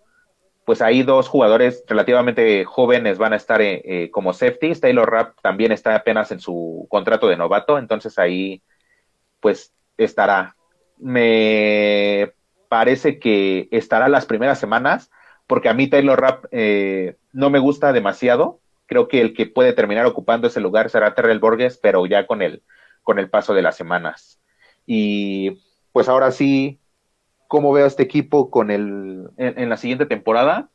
pues 0.68 0.82
ahí 0.82 1.02
dos 1.02 1.28
jugadores 1.28 1.82
relativamente 1.86 2.66
jóvenes 2.66 3.16
van 3.16 3.32
a 3.32 3.36
estar 3.36 3.62
eh, 3.62 3.80
eh, 3.86 4.10
como 4.10 4.34
safeties. 4.34 4.82
Taylor 4.82 5.10
Rapp 5.10 5.38
también 5.40 5.72
está 5.72 5.94
apenas 5.94 6.30
en 6.30 6.40
su 6.40 6.86
contrato 6.90 7.26
de 7.26 7.38
novato, 7.38 7.78
entonces 7.78 8.18
ahí 8.18 8.62
pues 9.40 9.72
estará. 9.96 10.56
Me 10.98 12.34
parece 12.68 13.18
que 13.18 13.68
estará 13.70 14.10
las 14.10 14.26
primeras 14.26 14.60
semanas 14.60 15.10
porque 15.46 15.70
a 15.70 15.72
mí 15.72 15.88
Taylor 15.88 16.20
Rapp 16.20 16.44
eh, 16.50 17.16
no 17.32 17.48
me 17.48 17.60
gusta 17.60 17.94
demasiado. 17.94 18.60
Creo 18.84 19.08
que 19.08 19.22
el 19.22 19.32
que 19.32 19.46
puede 19.46 19.72
terminar 19.72 20.04
ocupando 20.04 20.48
ese 20.48 20.60
lugar 20.60 20.90
será 20.90 21.14
Terrell 21.14 21.38
Borges, 21.38 21.78
pero 21.78 22.04
ya 22.04 22.26
con 22.26 22.42
el, 22.42 22.62
con 23.02 23.18
el 23.18 23.30
paso 23.30 23.54
de 23.54 23.62
las 23.62 23.74
semanas. 23.74 24.38
Y 24.84 25.62
pues 25.92 26.10
ahora 26.10 26.30
sí, 26.30 26.78
¿cómo 27.48 27.72
veo 27.72 27.84
a 27.84 27.88
este 27.88 28.04
equipo 28.04 28.50
con 28.50 28.70
el, 28.70 29.30
en, 29.36 29.68
la 29.68 29.76
siguiente 29.76 30.06
temporada? 30.06 30.70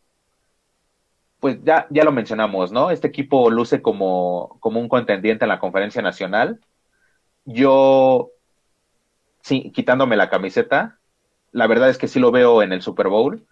Pues 1.39 1.63
ya, 1.63 1.87
ya 1.89 2.03
lo 2.03 2.11
mencionamos, 2.11 2.71
¿no? 2.71 2.91
Este 2.91 3.07
equipo 3.07 3.49
luce 3.49 3.81
como, 3.81 4.57
como 4.59 4.79
un 4.79 4.89
contendiente 4.89 5.45
en 5.45 5.49
la 5.49 5.59
conferencia 5.59 6.01
nacional. 6.01 6.59
Yo, 7.45 8.31
sí, 9.41 9.71
quitándome 9.71 10.17
la 10.17 10.29
camiseta, 10.29 10.99
la 11.51 11.67
verdad 11.67 11.89
es 11.89 11.97
que 11.97 12.07
sí 12.07 12.19
lo 12.19 12.31
veo 12.31 12.61
en 12.61 12.73
el 12.73 12.81
Super 12.81 13.07
Bowl 13.07 13.45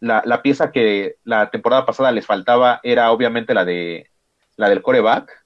la, 0.00 0.42
pieza 0.42 0.70
que 0.70 1.16
la 1.24 1.50
temporada 1.50 1.86
pasada 1.86 2.12
les 2.12 2.26
faltaba 2.26 2.80
era 2.82 3.10
obviamente 3.10 3.54
la 3.54 3.64
de 3.64 4.10
la 4.56 4.68
del 4.68 4.82
coreback. 4.82 5.44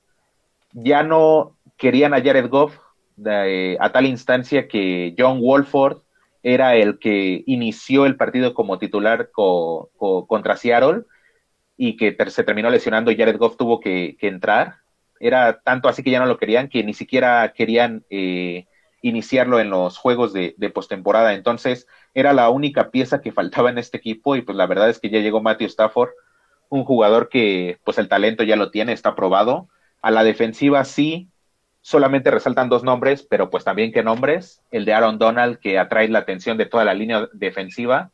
Ya 0.73 1.03
no 1.03 1.57
querían 1.77 2.14
a 2.14 2.23
Jared 2.23 2.49
Goff 2.49 2.77
a 3.25 3.93
tal 3.93 4.07
instancia 4.07 4.68
que 4.68 5.14
John 5.18 5.41
Wolford 5.41 5.99
era 6.43 6.76
el 6.76 6.99
que 6.99 7.45
inició 7.47 8.07
el 8.07 8.16
partido 8.16 8.55
como 8.55 8.78
titular 8.78 9.30
contra 9.32 10.57
Seattle 10.57 11.03
y 11.76 11.97
que 11.97 12.16
se 12.28 12.45
terminó 12.45 12.70
lesionando 12.70 13.11
y 13.11 13.16
Jared 13.16 13.38
Goff 13.38 13.57
tuvo 13.57 13.80
que, 13.80 14.16
entrar. 14.20 14.76
Era 15.20 15.61
tanto 15.62 15.88
así 15.88 16.03
que 16.03 16.11
ya 16.11 16.20
no 16.20 16.26
lo 16.26 16.38
querían 16.38 16.68
que 16.68 16.82
ni 16.82 16.95
siquiera 16.95 17.53
querían 17.55 18.05
eh, 18.11 18.66
iniciarlo 19.03 19.61
en 19.61 19.70
los 19.70 19.99
juegos 19.99 20.32
de, 20.32 20.55
postemporada. 20.74 21.34
Entonces, 21.34 21.86
era 22.14 22.32
la 22.32 22.51
única 22.51 22.90
pieza 22.90 23.20
que 23.20 23.32
faltaba 23.32 23.70
en 23.70 23.78
este 23.78 23.99
equipo 23.99 24.36
y 24.36 24.43
pues 24.43 24.57
la 24.57 24.66
verdad 24.66 24.90
es 24.90 24.99
que 24.99 25.11
ya 25.11 25.20
llegó 25.20 25.40
Matthew 25.40 25.68
Stafford, 25.68 26.11
un 26.68 26.84
jugador 26.84 27.28
que 27.28 27.78
pues 27.84 27.99
el 27.99 28.09
talento 28.09 28.43
ya 28.45 28.57
lo 28.57 28.70
tiene, 28.70 28.93
está 28.93 29.14
probado. 29.14 29.68
A 30.01 30.11
la 30.11 30.24
defensiva 30.24 30.84
sí, 30.84 31.32
solamente 31.83 32.30
resaltan 32.30 32.68
dos 32.68 32.85
nombres, 32.85 33.26
pero 33.28 33.51
pues 33.51 33.64
también 33.64 33.93
qué 33.93 34.03
nombres, 34.03 34.62
el 34.70 34.85
de 34.85 34.95
Aaron 34.95 35.18
Donald 35.18 35.59
que 35.59 35.78
atrae 35.78 36.09
la 36.09 36.20
atención 36.20 36.57
de 36.57 36.66
toda 36.66 36.85
la 36.85 36.95
línea 36.95 37.28
defensiva, 37.33 38.11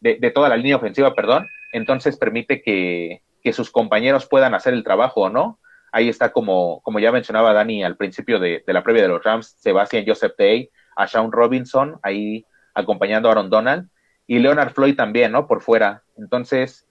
de, 0.00 0.16
de 0.16 0.30
toda 0.30 0.48
la 0.48 0.56
línea 0.56 0.76
ofensiva, 0.76 1.14
perdón, 1.14 1.48
entonces 1.72 2.16
permite 2.16 2.62
que, 2.62 3.22
que 3.42 3.52
sus 3.52 3.70
compañeros 3.70 4.26
puedan 4.26 4.54
hacer 4.54 4.74
el 4.74 4.84
trabajo, 4.84 5.30
¿no? 5.30 5.58
Ahí 5.90 6.08
está 6.08 6.32
como, 6.32 6.80
como 6.82 7.00
ya 7.00 7.10
mencionaba 7.10 7.54
Dani 7.54 7.82
al 7.82 7.96
principio 7.96 8.38
de, 8.38 8.62
de 8.66 8.72
la 8.72 8.82
previa 8.82 9.02
de 9.02 9.08
los 9.08 9.24
Rams, 9.24 9.56
Sebastian 9.58 10.04
Joseph 10.06 10.34
Day, 10.36 10.70
a 10.94 11.06
Sean 11.06 11.32
Robinson, 11.32 11.98
ahí 12.02 12.44
acompañando 12.74 13.28
a 13.28 13.32
Aaron 13.32 13.48
Donald, 13.48 13.88
y 14.26 14.38
Leonard 14.38 14.74
Floyd 14.74 14.96
también, 14.96 15.32
¿no? 15.32 15.46
Por 15.46 15.62
fuera. 15.62 16.02
Entonces, 16.18 16.86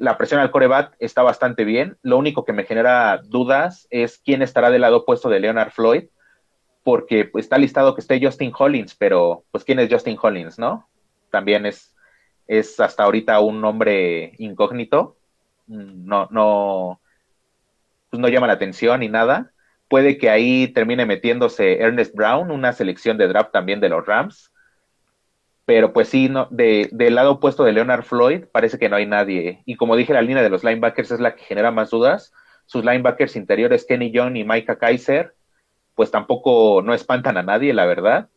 la 0.00 0.16
presión 0.16 0.40
al 0.40 0.50
coreback 0.50 0.96
está 0.98 1.22
bastante 1.22 1.64
bien. 1.64 1.98
Lo 2.02 2.16
único 2.16 2.46
que 2.46 2.54
me 2.54 2.64
genera 2.64 3.20
dudas 3.22 3.86
es 3.90 4.18
quién 4.18 4.40
estará 4.40 4.70
del 4.70 4.80
lado 4.80 4.98
opuesto 4.98 5.28
de 5.28 5.40
Leonard 5.40 5.72
Floyd, 5.72 6.04
porque 6.82 7.26
pues, 7.26 7.44
está 7.44 7.58
listado 7.58 7.94
que 7.94 8.00
esté 8.00 8.18
Justin 8.20 8.50
Hollins, 8.58 8.94
pero 8.94 9.44
pues 9.50 9.62
quién 9.62 9.78
es 9.78 9.92
Justin 9.92 10.16
Hollins, 10.20 10.58
¿no? 10.58 10.88
También 11.30 11.66
es, 11.66 11.94
es 12.46 12.80
hasta 12.80 13.02
ahorita 13.02 13.40
un 13.40 13.60
nombre 13.60 14.32
incógnito. 14.38 15.18
No, 15.66 16.26
no, 16.30 17.00
pues 18.08 18.20
no 18.20 18.28
llama 18.28 18.46
la 18.46 18.54
atención 18.54 19.00
ni 19.00 19.08
nada. 19.08 19.52
Puede 19.88 20.16
que 20.16 20.30
ahí 20.30 20.68
termine 20.68 21.04
metiéndose 21.04 21.78
Ernest 21.78 22.14
Brown, 22.14 22.50
una 22.50 22.72
selección 22.72 23.18
de 23.18 23.28
draft 23.28 23.52
también 23.52 23.80
de 23.80 23.90
los 23.90 24.06
Rams 24.06 24.50
pero 25.70 25.92
pues 25.92 26.08
sí, 26.08 26.28
no, 26.28 26.48
de, 26.50 26.88
del 26.90 27.14
lado 27.14 27.30
opuesto 27.34 27.62
de 27.62 27.70
Leonard 27.70 28.02
Floyd 28.02 28.46
parece 28.50 28.76
que 28.76 28.88
no 28.88 28.96
hay 28.96 29.06
nadie. 29.06 29.62
Y 29.66 29.76
como 29.76 29.94
dije, 29.94 30.12
la 30.12 30.20
línea 30.20 30.42
de 30.42 30.50
los 30.50 30.64
linebackers 30.64 31.12
es 31.12 31.20
la 31.20 31.36
que 31.36 31.44
genera 31.44 31.70
más 31.70 31.90
dudas. 31.90 32.32
Sus 32.66 32.84
linebackers 32.84 33.36
interiores, 33.36 33.86
Kenny 33.86 34.10
Young 34.10 34.34
y 34.36 34.42
Micah 34.42 34.78
Kaiser, 34.78 35.36
pues 35.94 36.10
tampoco 36.10 36.82
no 36.82 36.92
espantan 36.92 37.36
a 37.36 37.44
nadie, 37.44 37.72
la 37.72 37.86
verdad. 37.86 38.30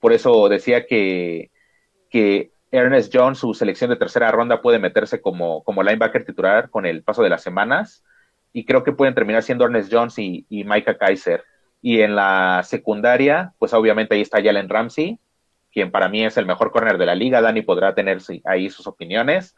Por 0.00 0.12
eso 0.12 0.48
decía 0.48 0.84
que, 0.84 1.52
que 2.10 2.50
Ernest 2.72 3.14
Jones, 3.14 3.38
su 3.38 3.54
selección 3.54 3.90
de 3.90 3.96
tercera 3.96 4.32
ronda, 4.32 4.60
puede 4.60 4.80
meterse 4.80 5.20
como, 5.20 5.62
como 5.62 5.84
linebacker 5.84 6.24
titular 6.24 6.70
con 6.70 6.86
el 6.86 7.04
paso 7.04 7.22
de 7.22 7.30
las 7.30 7.44
semanas. 7.44 8.02
Y 8.52 8.64
creo 8.64 8.82
que 8.82 8.90
pueden 8.90 9.14
terminar 9.14 9.44
siendo 9.44 9.64
Ernest 9.64 9.92
Jones 9.92 10.18
y, 10.18 10.44
y 10.48 10.64
Micah 10.64 10.98
Kaiser. 10.98 11.44
Y 11.80 12.00
en 12.00 12.16
la 12.16 12.62
secundaria, 12.64 13.54
pues 13.60 13.72
obviamente 13.74 14.16
ahí 14.16 14.22
está 14.22 14.42
Jalen 14.42 14.68
Ramsey, 14.68 15.20
quien 15.72 15.90
para 15.90 16.08
mí 16.08 16.24
es 16.24 16.36
el 16.36 16.46
mejor 16.46 16.70
corner 16.70 16.98
de 16.98 17.06
la 17.06 17.14
liga. 17.14 17.40
Dani 17.40 17.62
podrá 17.62 17.94
tener 17.94 18.18
ahí 18.44 18.70
sus 18.70 18.86
opiniones. 18.86 19.54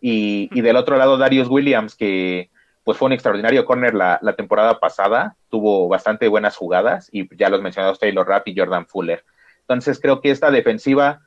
Y, 0.00 0.60
del 0.60 0.76
otro 0.76 0.96
lado, 0.96 1.16
Darius 1.16 1.48
Williams, 1.48 1.94
que 1.94 2.50
pues 2.82 2.98
fue 2.98 3.06
un 3.06 3.12
extraordinario 3.12 3.64
corner 3.64 3.94
la, 3.94 4.18
temporada 4.36 4.80
pasada, 4.80 5.36
tuvo 5.48 5.88
bastante 5.88 6.26
buenas 6.26 6.56
jugadas 6.56 7.08
y 7.12 7.28
ya 7.36 7.48
los 7.48 7.62
mencionados 7.62 8.00
Taylor 8.00 8.26
Rapp 8.26 8.48
y 8.48 8.58
Jordan 8.58 8.86
Fuller. 8.86 9.24
Entonces 9.60 10.00
creo 10.00 10.20
que 10.20 10.32
esta 10.32 10.50
defensiva 10.50 11.20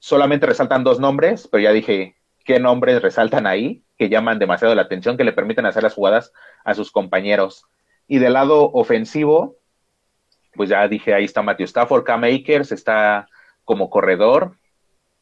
solamente 0.00 0.46
resaltan 0.46 0.82
dos 0.82 0.98
nombres, 0.98 1.48
pero 1.50 1.62
ya 1.62 1.72
dije 1.72 2.16
qué 2.44 2.58
nombres 2.58 3.00
resaltan 3.00 3.46
ahí, 3.46 3.84
que 3.96 4.08
llaman 4.08 4.40
demasiado 4.40 4.74
la 4.74 4.82
atención, 4.82 5.16
que 5.16 5.22
le 5.22 5.32
permiten 5.32 5.66
hacer 5.66 5.84
las 5.84 5.94
jugadas 5.94 6.32
a 6.64 6.74
sus 6.74 6.90
compañeros. 6.90 7.66
Y 8.08 8.18
del 8.18 8.32
lado 8.32 8.72
ofensivo, 8.72 9.56
pues 10.58 10.68
ya 10.68 10.86
dije, 10.88 11.14
ahí 11.14 11.24
está 11.24 11.40
Matthew 11.40 11.64
Stafford, 11.64 12.04
Cam 12.04 12.24
Akers 12.24 12.72
está 12.72 13.28
como 13.64 13.88
corredor, 13.88 14.58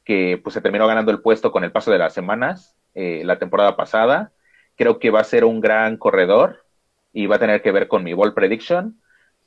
que 0.02 0.40
pues 0.42 0.54
se 0.54 0.60
terminó 0.60 0.86
ganando 0.86 1.12
el 1.12 1.20
puesto 1.20 1.52
con 1.52 1.62
el 1.62 1.72
paso 1.72 1.92
de 1.92 1.98
las 1.98 2.14
semanas 2.14 2.74
eh, 2.94 3.22
la 3.24 3.38
temporada 3.38 3.76
pasada. 3.76 4.32
Creo 4.74 4.98
que 4.98 5.10
va 5.10 5.20
a 5.20 5.24
ser 5.24 5.44
un 5.44 5.60
gran 5.60 5.98
corredor 5.98 6.64
y 7.12 7.26
va 7.26 7.36
a 7.36 7.38
tener 7.38 7.60
que 7.60 7.70
ver 7.70 7.86
con 7.86 8.02
mi 8.02 8.14
ball 8.14 8.32
prediction. 8.32 9.00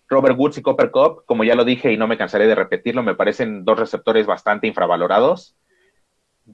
Robert 0.07 0.37
Woods 0.37 0.59
y 0.59 0.61
Copper 0.61 0.91
Cup, 0.91 1.23
como 1.25 1.43
ya 1.43 1.55
lo 1.55 1.65
dije 1.65 1.91
y 1.91 1.97
no 1.97 2.07
me 2.07 2.17
cansaré 2.17 2.45
de 2.45 2.55
repetirlo, 2.55 3.01
me 3.01 3.15
parecen 3.15 3.65
dos 3.65 3.79
receptores 3.79 4.27
bastante 4.27 4.67
infravalorados. 4.67 5.55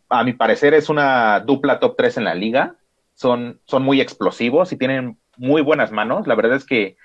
A 0.07 0.23
mi 0.23 0.33
parecer 0.33 0.73
es 0.73 0.89
una 0.89 1.41
dupla 1.41 1.79
top 1.79 1.95
3 1.97 2.17
en 2.17 2.23
la 2.23 2.35
liga. 2.35 2.75
Son, 3.13 3.59
son 3.65 3.83
muy 3.83 3.99
explosivos 3.99 4.71
y 4.71 4.77
tienen 4.77 5.17
muy 5.35 5.61
buenas 5.61 5.91
manos. 5.91 6.27
La 6.27 6.35
verdad 6.35 6.55
es 6.55 6.65
que 6.65 6.95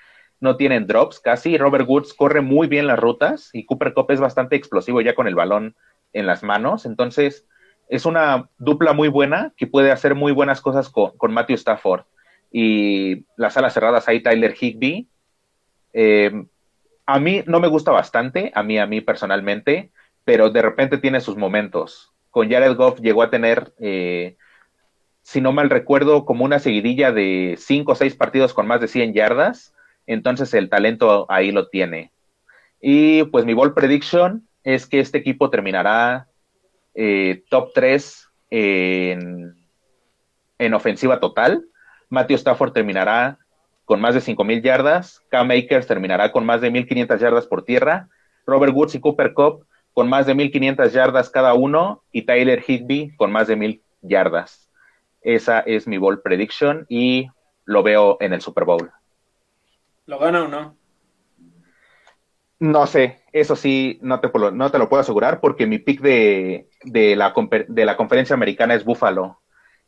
no 0.41 0.57
tienen 0.57 0.87
drops 0.87 1.19
casi. 1.19 1.57
Robert 1.57 1.87
Woods 1.87 2.13
corre 2.13 2.41
muy 2.41 2.67
bien 2.67 2.87
las 2.87 2.99
rutas 2.99 3.49
y 3.53 3.65
Cooper 3.65 3.93
Cup 3.93 4.11
es 4.11 4.19
bastante 4.19 4.57
explosivo 4.57 4.99
ya 4.99 5.15
con 5.15 5.27
el 5.27 5.35
balón 5.35 5.75
en 6.11 6.27
las 6.27 6.43
manos. 6.43 6.85
Entonces, 6.85 7.47
es 7.87 8.05
una 8.05 8.49
dupla 8.57 8.93
muy 8.93 9.07
buena 9.07 9.53
que 9.55 9.67
puede 9.67 9.91
hacer 9.91 10.15
muy 10.15 10.31
buenas 10.31 10.59
cosas 10.59 10.89
con, 10.89 11.33
Matthew 11.33 11.55
Stafford. 11.55 12.03
Y 12.51 13.25
las 13.37 13.55
alas 13.55 13.73
cerradas 13.73 14.07
ahí, 14.07 14.21
Tyler 14.21 14.55
Higby. 14.59 15.07
Eh, 15.93 16.45
a 17.05 17.19
mí 17.19 17.43
no 17.45 17.59
me 17.59 17.67
gusta 17.67 17.91
bastante, 17.91 18.51
a 18.55 18.63
mí, 18.63 18.79
a 18.79 18.87
mí 18.87 19.01
personalmente, 19.01 19.91
pero 20.23 20.49
de 20.49 20.61
repente 20.61 20.97
tiene 20.97 21.21
sus 21.21 21.37
momentos. 21.37 22.13
Con 22.29 22.49
Jared 22.49 22.75
Goff 22.75 22.99
llegó 22.99 23.23
a 23.23 23.29
tener, 23.29 23.73
eh, 23.79 24.37
si 25.21 25.39
no 25.39 25.51
mal 25.51 25.69
recuerdo, 25.69 26.25
como 26.25 26.45
una 26.45 26.59
seguidilla 26.59 27.11
de 27.11 27.55
cinco 27.59 27.91
o 27.91 27.95
seis 27.95 28.15
partidos 28.15 28.53
con 28.53 28.67
más 28.67 28.81
de 28.81 28.87
100 28.87 29.13
yardas. 29.13 29.75
Entonces 30.07 30.53
el 30.53 30.69
talento 30.69 31.25
ahí 31.29 31.51
lo 31.51 31.67
tiene. 31.69 32.11
Y 32.81 33.23
pues 33.25 33.45
mi 33.45 33.53
ball 33.53 33.73
prediction 33.73 34.47
es 34.63 34.87
que 34.87 34.99
este 34.99 35.19
equipo 35.19 35.49
terminará 35.49 36.27
eh, 36.93 37.43
top 37.49 37.71
3 37.73 38.29
en, 38.49 39.55
en, 40.57 40.73
ofensiva 40.73 41.19
total. 41.19 41.65
Matthew 42.09 42.37
Stafford 42.37 42.73
terminará 42.73 43.37
con 43.85 44.01
más 44.01 44.13
de 44.15 44.21
5.000 44.21 44.61
yardas. 44.61 45.21
Cam 45.29 45.51
Akers 45.51 45.87
terminará 45.87 46.31
con 46.31 46.45
más 46.45 46.61
de 46.61 46.71
1.500 46.71 47.19
yardas 47.19 47.45
por 47.45 47.63
tierra. 47.63 48.09
Robert 48.45 48.73
Woods 48.73 48.95
y 48.95 48.99
Cooper 48.99 49.33
Cup 49.33 49.65
con 49.93 50.09
más 50.09 50.25
de 50.25 50.35
1.500 50.35 50.89
yardas 50.91 51.29
cada 51.29 51.53
uno. 51.53 52.03
Y 52.11 52.23
Tyler 52.23 52.63
Higby 52.65 53.15
con 53.15 53.31
más 53.31 53.47
de 53.47 53.57
1.000 53.57 53.81
yardas. 54.01 54.69
Esa 55.21 55.59
es 55.59 55.87
mi 55.87 55.97
ball 55.97 56.21
prediction 56.21 56.85
y 56.89 57.27
lo 57.65 57.83
veo 57.83 58.17
en 58.19 58.33
el 58.33 58.41
Super 58.41 58.65
Bowl. 58.65 58.91
¿Lo 60.11 60.19
gana 60.19 60.43
o 60.43 60.47
no? 60.49 60.77
No 62.59 62.85
sé, 62.85 63.23
eso 63.31 63.55
sí, 63.55 63.97
no 64.01 64.19
te, 64.19 64.29
no 64.51 64.69
te 64.69 64.77
lo 64.77 64.89
puedo 64.89 64.99
asegurar 64.99 65.39
porque 65.39 65.65
mi 65.65 65.79
pick 65.79 66.01
de, 66.01 66.67
de, 66.83 67.15
la, 67.15 67.33
de 67.69 67.85
la 67.85 67.95
conferencia 67.95 68.33
americana 68.33 68.75
es 68.75 68.83
Buffalo 68.83 69.39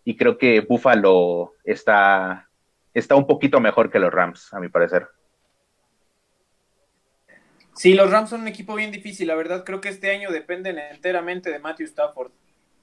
y 0.05 0.15
creo 0.15 0.37
que 0.37 0.61
Buffalo 0.61 1.55
está, 1.65 2.49
está 2.93 3.15
un 3.15 3.27
poquito 3.27 3.59
mejor 3.59 3.91
que 3.91 3.99
los 3.99 4.13
Rams, 4.13 4.53
a 4.53 4.61
mi 4.61 4.69
parecer. 4.69 5.09
Sí, 7.73 7.93
los 7.93 8.09
Rams 8.09 8.29
son 8.29 8.43
un 8.43 8.47
equipo 8.47 8.75
bien 8.75 8.93
difícil, 8.93 9.27
la 9.27 9.35
verdad 9.35 9.65
creo 9.65 9.81
que 9.81 9.89
este 9.89 10.09
año 10.09 10.31
dependen 10.31 10.79
enteramente 10.79 11.51
de 11.51 11.59
Matthew 11.59 11.87
Stafford. 11.87 12.31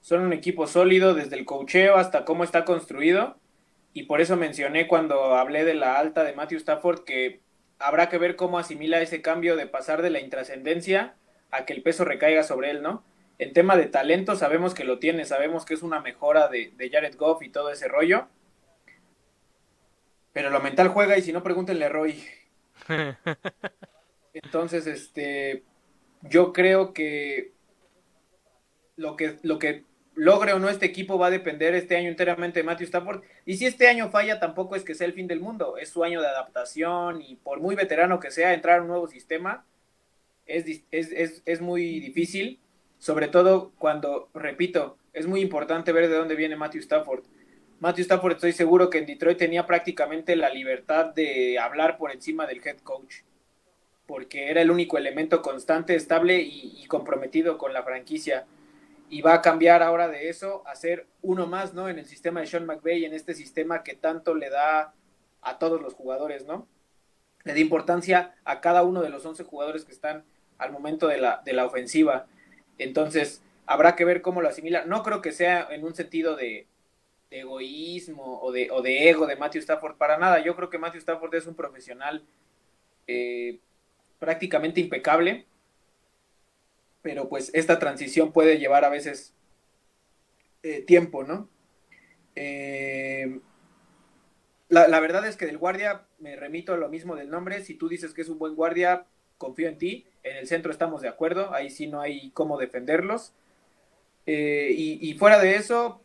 Son 0.02 0.20
un 0.20 0.34
equipo 0.34 0.66
sólido 0.66 1.14
desde 1.14 1.38
el 1.38 1.46
cocheo 1.46 1.96
hasta 1.96 2.26
cómo 2.26 2.44
está 2.44 2.66
construido 2.66 3.38
y 3.92 4.04
por 4.04 4.20
eso 4.20 4.36
mencioné 4.36 4.86
cuando 4.86 5.36
hablé 5.36 5.64
de 5.64 5.74
la 5.74 5.98
alta 5.98 6.22
de 6.24 6.32
Matthew 6.32 6.58
Stafford 6.58 7.04
que 7.04 7.40
habrá 7.78 8.08
que 8.08 8.18
ver 8.18 8.36
cómo 8.36 8.58
asimila 8.58 9.00
ese 9.00 9.22
cambio 9.22 9.56
de 9.56 9.66
pasar 9.66 10.02
de 10.02 10.10
la 10.10 10.20
intrascendencia 10.20 11.14
a 11.50 11.64
que 11.64 11.72
el 11.72 11.82
peso 11.82 12.04
recaiga 12.04 12.44
sobre 12.44 12.70
él, 12.70 12.82
¿no? 12.82 13.02
En 13.38 13.52
tema 13.52 13.76
de 13.76 13.86
talento 13.86 14.36
sabemos 14.36 14.74
que 14.74 14.84
lo 14.84 14.98
tiene, 14.98 15.24
sabemos 15.24 15.64
que 15.64 15.74
es 15.74 15.82
una 15.82 16.00
mejora 16.00 16.48
de, 16.48 16.72
Jared 16.92 17.16
Goff 17.16 17.42
y 17.42 17.48
todo 17.48 17.70
ese 17.70 17.88
rollo. 17.88 18.28
Pero 20.32 20.50
lo 20.50 20.60
mental 20.60 20.88
juega 20.88 21.18
y 21.18 21.22
si 21.22 21.32
no, 21.32 21.42
pregúntenle 21.42 21.86
a 21.86 21.88
Roy. 21.88 22.22
Entonces, 24.34 24.86
este, 24.86 25.64
yo 26.22 26.52
creo 26.52 26.92
que 26.92 27.52
lo 28.96 29.16
que, 29.16 29.38
lo 29.42 29.58
que 29.58 29.84
logre 30.20 30.52
o 30.52 30.58
no 30.58 30.68
este 30.68 30.84
equipo 30.84 31.18
va 31.18 31.28
a 31.28 31.30
depender 31.30 31.74
este 31.74 31.96
año 31.96 32.10
enteramente 32.10 32.60
de 32.60 32.64
Matthew 32.64 32.84
Stafford. 32.84 33.22
Y 33.46 33.56
si 33.56 33.64
este 33.64 33.88
año 33.88 34.10
falla, 34.10 34.38
tampoco 34.38 34.76
es 34.76 34.84
que 34.84 34.94
sea 34.94 35.06
el 35.06 35.14
fin 35.14 35.26
del 35.26 35.40
mundo. 35.40 35.78
Es 35.78 35.88
su 35.88 36.04
año 36.04 36.20
de 36.20 36.28
adaptación 36.28 37.22
y 37.22 37.36
por 37.36 37.58
muy 37.60 37.74
veterano 37.74 38.20
que 38.20 38.30
sea, 38.30 38.52
entrar 38.52 38.78
a 38.78 38.82
un 38.82 38.88
nuevo 38.88 39.08
sistema 39.08 39.64
es, 40.44 40.82
es, 40.90 41.42
es, 41.46 41.60
muy 41.62 42.00
difícil. 42.00 42.60
Sobre 42.98 43.28
todo 43.28 43.72
cuando, 43.78 44.28
repito, 44.34 44.98
es 45.14 45.26
muy 45.26 45.40
importante 45.40 45.90
ver 45.90 46.10
de 46.10 46.16
dónde 46.16 46.36
viene 46.36 46.54
Matthew 46.54 46.82
Stafford. 46.82 47.24
Matthew 47.78 48.02
Stafford 48.02 48.34
estoy 48.34 48.52
seguro 48.52 48.90
que 48.90 48.98
en 48.98 49.06
Detroit 49.06 49.38
tenía 49.38 49.64
prácticamente 49.64 50.36
la 50.36 50.50
libertad 50.50 51.14
de 51.14 51.58
hablar 51.58 51.96
por 51.96 52.12
encima 52.12 52.46
del 52.46 52.60
head 52.62 52.80
coach. 52.82 53.22
Porque 54.06 54.50
era 54.50 54.60
el 54.60 54.70
único 54.70 54.98
elemento 54.98 55.40
constante, 55.40 55.94
estable 55.94 56.42
y 56.42 56.84
comprometido 56.88 57.56
con 57.56 57.72
la 57.72 57.84
franquicia 57.84 58.44
y 59.10 59.22
va 59.22 59.34
a 59.34 59.42
cambiar 59.42 59.82
ahora 59.82 60.08
de 60.08 60.28
eso 60.28 60.62
a 60.66 60.76
ser 60.76 61.06
uno 61.20 61.48
más, 61.48 61.74
¿no? 61.74 61.88
En 61.88 61.98
el 61.98 62.06
sistema 62.06 62.40
de 62.40 62.46
Sean 62.46 62.64
McVay, 62.64 63.04
en 63.04 63.12
este 63.12 63.34
sistema 63.34 63.82
que 63.82 63.96
tanto 63.96 64.34
le 64.36 64.48
da 64.48 64.94
a 65.42 65.58
todos 65.58 65.82
los 65.82 65.94
jugadores, 65.94 66.46
¿no? 66.46 66.68
Le 67.42 67.52
da 67.52 67.58
importancia 67.58 68.36
a 68.44 68.60
cada 68.60 68.84
uno 68.84 69.02
de 69.02 69.10
los 69.10 69.26
11 69.26 69.42
jugadores 69.44 69.84
que 69.84 69.92
están 69.92 70.24
al 70.58 70.70
momento 70.70 71.08
de 71.08 71.18
la, 71.18 71.42
de 71.44 71.52
la 71.52 71.66
ofensiva. 71.66 72.26
Entonces, 72.78 73.42
habrá 73.66 73.96
que 73.96 74.04
ver 74.04 74.22
cómo 74.22 74.42
lo 74.42 74.48
asimila. 74.48 74.84
No 74.84 75.02
creo 75.02 75.20
que 75.20 75.32
sea 75.32 75.66
en 75.70 75.84
un 75.84 75.94
sentido 75.94 76.36
de, 76.36 76.68
egoísmo 77.30 78.40
o 78.40 78.52
de, 78.52 78.70
o 78.70 78.80
de 78.80 79.08
ego 79.08 79.26
de 79.26 79.36
Matthew 79.36 79.60
Stafford, 79.62 79.96
para 79.96 80.18
nada. 80.18 80.38
Yo 80.40 80.54
creo 80.54 80.70
que 80.70 80.78
Matthew 80.78 81.00
Stafford 81.00 81.34
es 81.34 81.46
un 81.46 81.54
profesional 81.54 82.22
eh, 83.08 83.58
prácticamente 84.20 84.80
impecable 84.80 85.46
pero 87.02 87.28
pues 87.28 87.50
esta 87.54 87.78
transición 87.78 88.32
puede 88.32 88.58
llevar 88.58 88.84
a 88.84 88.90
veces 88.90 89.34
eh, 90.62 90.82
tiempo, 90.82 91.24
¿no? 91.24 91.48
Eh, 92.36 93.40
la, 94.68 95.00
verdad 95.00 95.26
es 95.26 95.36
que 95.36 95.46
del 95.46 95.58
guardia 95.58 96.06
me 96.18 96.36
remito 96.36 96.74
a 96.74 96.76
lo 96.76 96.88
mismo 96.88 97.16
del 97.16 97.30
nombre. 97.30 97.62
Si 97.62 97.74
tú 97.74 97.88
dices 97.88 98.12
que 98.12 98.22
es 98.22 98.28
un 98.28 98.38
buen 98.38 98.54
guardia, 98.54 99.06
confío 99.38 99.68
en 99.68 99.78
ti. 99.78 100.06
En 100.22 100.36
el 100.36 100.46
centro 100.46 100.70
estamos 100.70 101.00
de 101.00 101.08
acuerdo. 101.08 101.54
Ahí 101.54 101.70
sí 101.70 101.86
no 101.86 102.00
hay 102.00 102.30
cómo 102.32 102.58
defenderlos. 102.58 103.32
Eh, 104.26 104.72
y, 104.76 105.14
fuera 105.14 105.40
de 105.40 105.56
eso, 105.56 106.04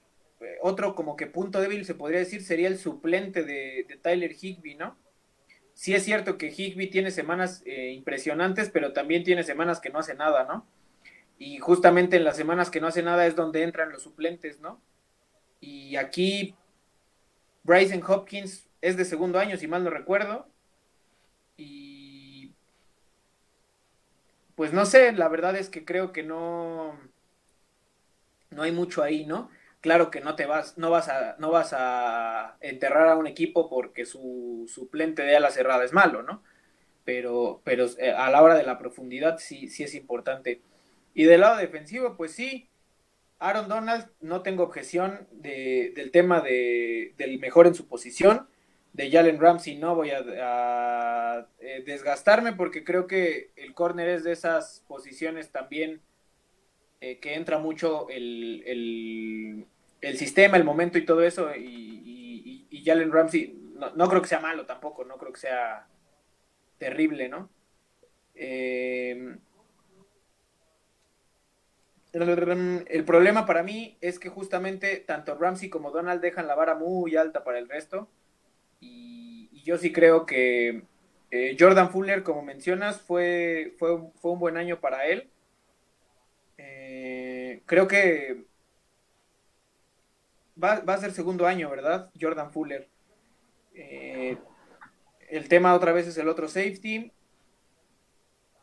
otro 0.61 0.95
como 0.95 1.15
que 1.15 1.27
punto 1.27 1.59
débil 1.59 1.85
se 1.85 1.93
podría 1.93 2.19
decir 2.19 2.41
sería 2.41 2.69
el 2.69 2.79
suplente 2.79 3.43
de, 3.43 3.85
de 3.87 3.97
Tyler 3.97 4.31
Higby, 4.31 4.75
¿no? 4.75 4.97
Sí 5.73 5.93
es 5.93 6.03
cierto 6.03 6.37
que 6.37 6.47
Higby 6.47 6.89
tiene 6.89 7.11
semanas 7.11 7.61
impresionantes, 7.65 8.69
pero 8.69 8.93
también 8.93 9.25
tiene 9.25 9.43
semanas 9.43 9.81
que 9.81 9.89
no 9.89 9.99
hace 9.99 10.15
nada, 10.15 10.45
¿no? 10.45 10.65
Y 11.37 11.59
justamente 11.59 12.17
en 12.17 12.23
las 12.23 12.37
semanas 12.37 12.69
que 12.69 12.81
no 12.81 12.87
hace 12.87 13.03
nada 13.03 13.25
es 13.25 13.35
donde 13.35 13.63
entran 13.63 13.91
los 13.91 14.03
suplentes, 14.03 14.59
¿no? 14.59 14.81
Y 15.59 15.95
aquí 15.97 16.55
Bryson 17.63 18.03
Hopkins 18.07 18.67
es 18.81 18.97
de 18.97 19.05
segundo 19.05 19.39
año, 19.39 19.57
si 19.57 19.67
mal 19.67 19.83
no 19.83 19.89
recuerdo. 19.89 20.47
Y 21.57 22.53
pues 24.55 24.73
no 24.73 24.85
sé, 24.85 25.11
la 25.13 25.27
verdad 25.27 25.55
es 25.55 25.69
que 25.69 25.85
creo 25.85 26.11
que 26.11 26.23
no 26.23 26.97
no 28.51 28.63
hay 28.63 28.71
mucho 28.71 29.03
ahí, 29.03 29.25
¿no? 29.25 29.49
Claro 29.81 30.09
que 30.09 30.21
no 30.21 30.35
te 30.35 30.45
vas, 30.45 30.77
no 30.77 30.89
vas 30.89 31.09
a, 31.09 31.35
no 31.37 31.51
vas 31.51 31.73
a 31.73 32.57
enterrar 32.61 33.09
a 33.09 33.15
un 33.17 33.27
equipo 33.27 33.69
porque 33.69 34.05
su 34.05 34.65
suplente 34.67 35.23
de 35.23 35.35
ala 35.35 35.51
cerrada 35.51 35.83
es 35.83 35.93
malo, 35.93 36.23
¿no? 36.23 36.41
Pero, 37.03 37.61
pero 37.63 37.85
eh, 37.99 38.11
a 38.11 38.31
la 38.31 38.41
hora 38.41 38.55
de 38.55 38.63
la 38.63 38.79
profundidad 38.79 39.37
sí, 39.37 39.67
sí 39.67 39.83
es 39.83 39.93
importante. 39.93 40.61
Y 41.15 41.23
del 41.23 41.41
lado 41.41 41.57
defensivo, 41.57 42.17
pues 42.17 42.33
sí, 42.33 42.69
Aaron 43.39 43.69
Donald, 43.69 44.07
no 44.19 44.41
tengo 44.41 44.63
objeción 44.63 45.27
del 45.31 46.11
tema 46.11 46.41
de, 46.41 47.13
del 47.17 47.39
mejor 47.39 47.67
en 47.67 47.73
su 47.73 47.87
posición. 47.87 48.47
De 48.91 49.09
Jalen 49.09 49.39
Ramsey 49.39 49.77
no 49.77 49.95
voy 49.95 50.11
a, 50.11 51.47
eh, 51.59 51.83
desgastarme 51.85 52.53
porque 52.53 52.83
creo 52.83 53.07
que 53.07 53.51
el 53.55 53.73
corner 53.73 54.09
es 54.09 54.25
de 54.25 54.33
esas 54.33 54.83
posiciones 54.87 55.51
también 55.51 56.01
eh, 56.99 57.19
que 57.19 57.35
entra 57.35 57.59
mucho 57.59 58.09
el, 58.09 59.65
el, 60.01 60.17
sistema, 60.17 60.57
el 60.57 60.65
momento 60.65 60.97
y 60.97 61.05
todo 61.05 61.23
eso. 61.23 61.55
Y, 61.55 62.67
y, 62.69 62.83
Jalen 62.85 63.11
Ramsey 63.11 63.57
no, 63.73 63.95
no, 63.95 64.07
creo 64.09 64.21
que 64.21 64.27
sea 64.27 64.39
malo 64.39 64.65
tampoco, 64.65 65.05
no 65.05 65.17
creo 65.17 65.33
que 65.33 65.39
sea 65.39 65.87
terrible, 66.77 67.29
¿no? 67.29 67.49
Eh, 68.35 69.37
el 72.23 73.03
problema 73.03 73.45
para 73.45 73.61
mí 73.61 73.97
es 73.99 74.19
que 74.19 74.29
justamente 74.29 74.97
tanto 74.97 75.35
Ramsey 75.35 75.69
como 75.69 75.91
Donald 75.91 76.21
dejan 76.21 76.47
la 76.47 76.55
vara 76.55 76.73
muy 76.75 77.17
alta 77.17 77.43
para 77.43 77.59
el 77.59 77.67
resto. 77.67 78.09
Y, 78.79 79.49
yo 79.65 79.77
sí 79.77 79.91
creo 79.91 80.25
que 80.25 80.83
eh, 81.31 81.57
Jordan 81.59 81.89
Fuller, 81.89 82.23
como 82.23 82.43
mencionas, 82.43 83.01
fue, 83.01 83.73
fue, 83.79 83.99
fue, 84.21 84.31
un 84.31 84.39
buen 84.39 84.57
año 84.57 84.79
para 84.79 85.07
él. 85.07 85.29
Eh, 86.57 87.63
creo 87.65 87.87
que 87.87 88.45
va, 90.61 90.73
a 90.85 90.97
ser 90.97 91.11
segundo 91.11 91.47
año, 91.47 91.69
¿verdad? 91.69 92.11
Jordan 92.19 92.51
Fuller. 92.51 92.87
Eh, 93.73 94.37
el 95.29 95.49
tema 95.49 95.73
otra 95.73 95.91
vez 95.91 96.07
es 96.07 96.17
el 96.17 96.29
otro 96.29 96.47
safety. 96.47 97.11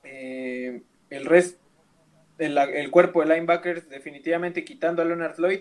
el 0.04 1.24
resto 1.26 1.61
el, 2.42 2.90
cuerpo 2.90 3.20
de 3.24 3.34
linebackers, 3.34 3.88
definitivamente 3.88 4.64
quitando 4.64 5.02
a 5.02 5.04
Leonard 5.04 5.34
Floyd. 5.34 5.60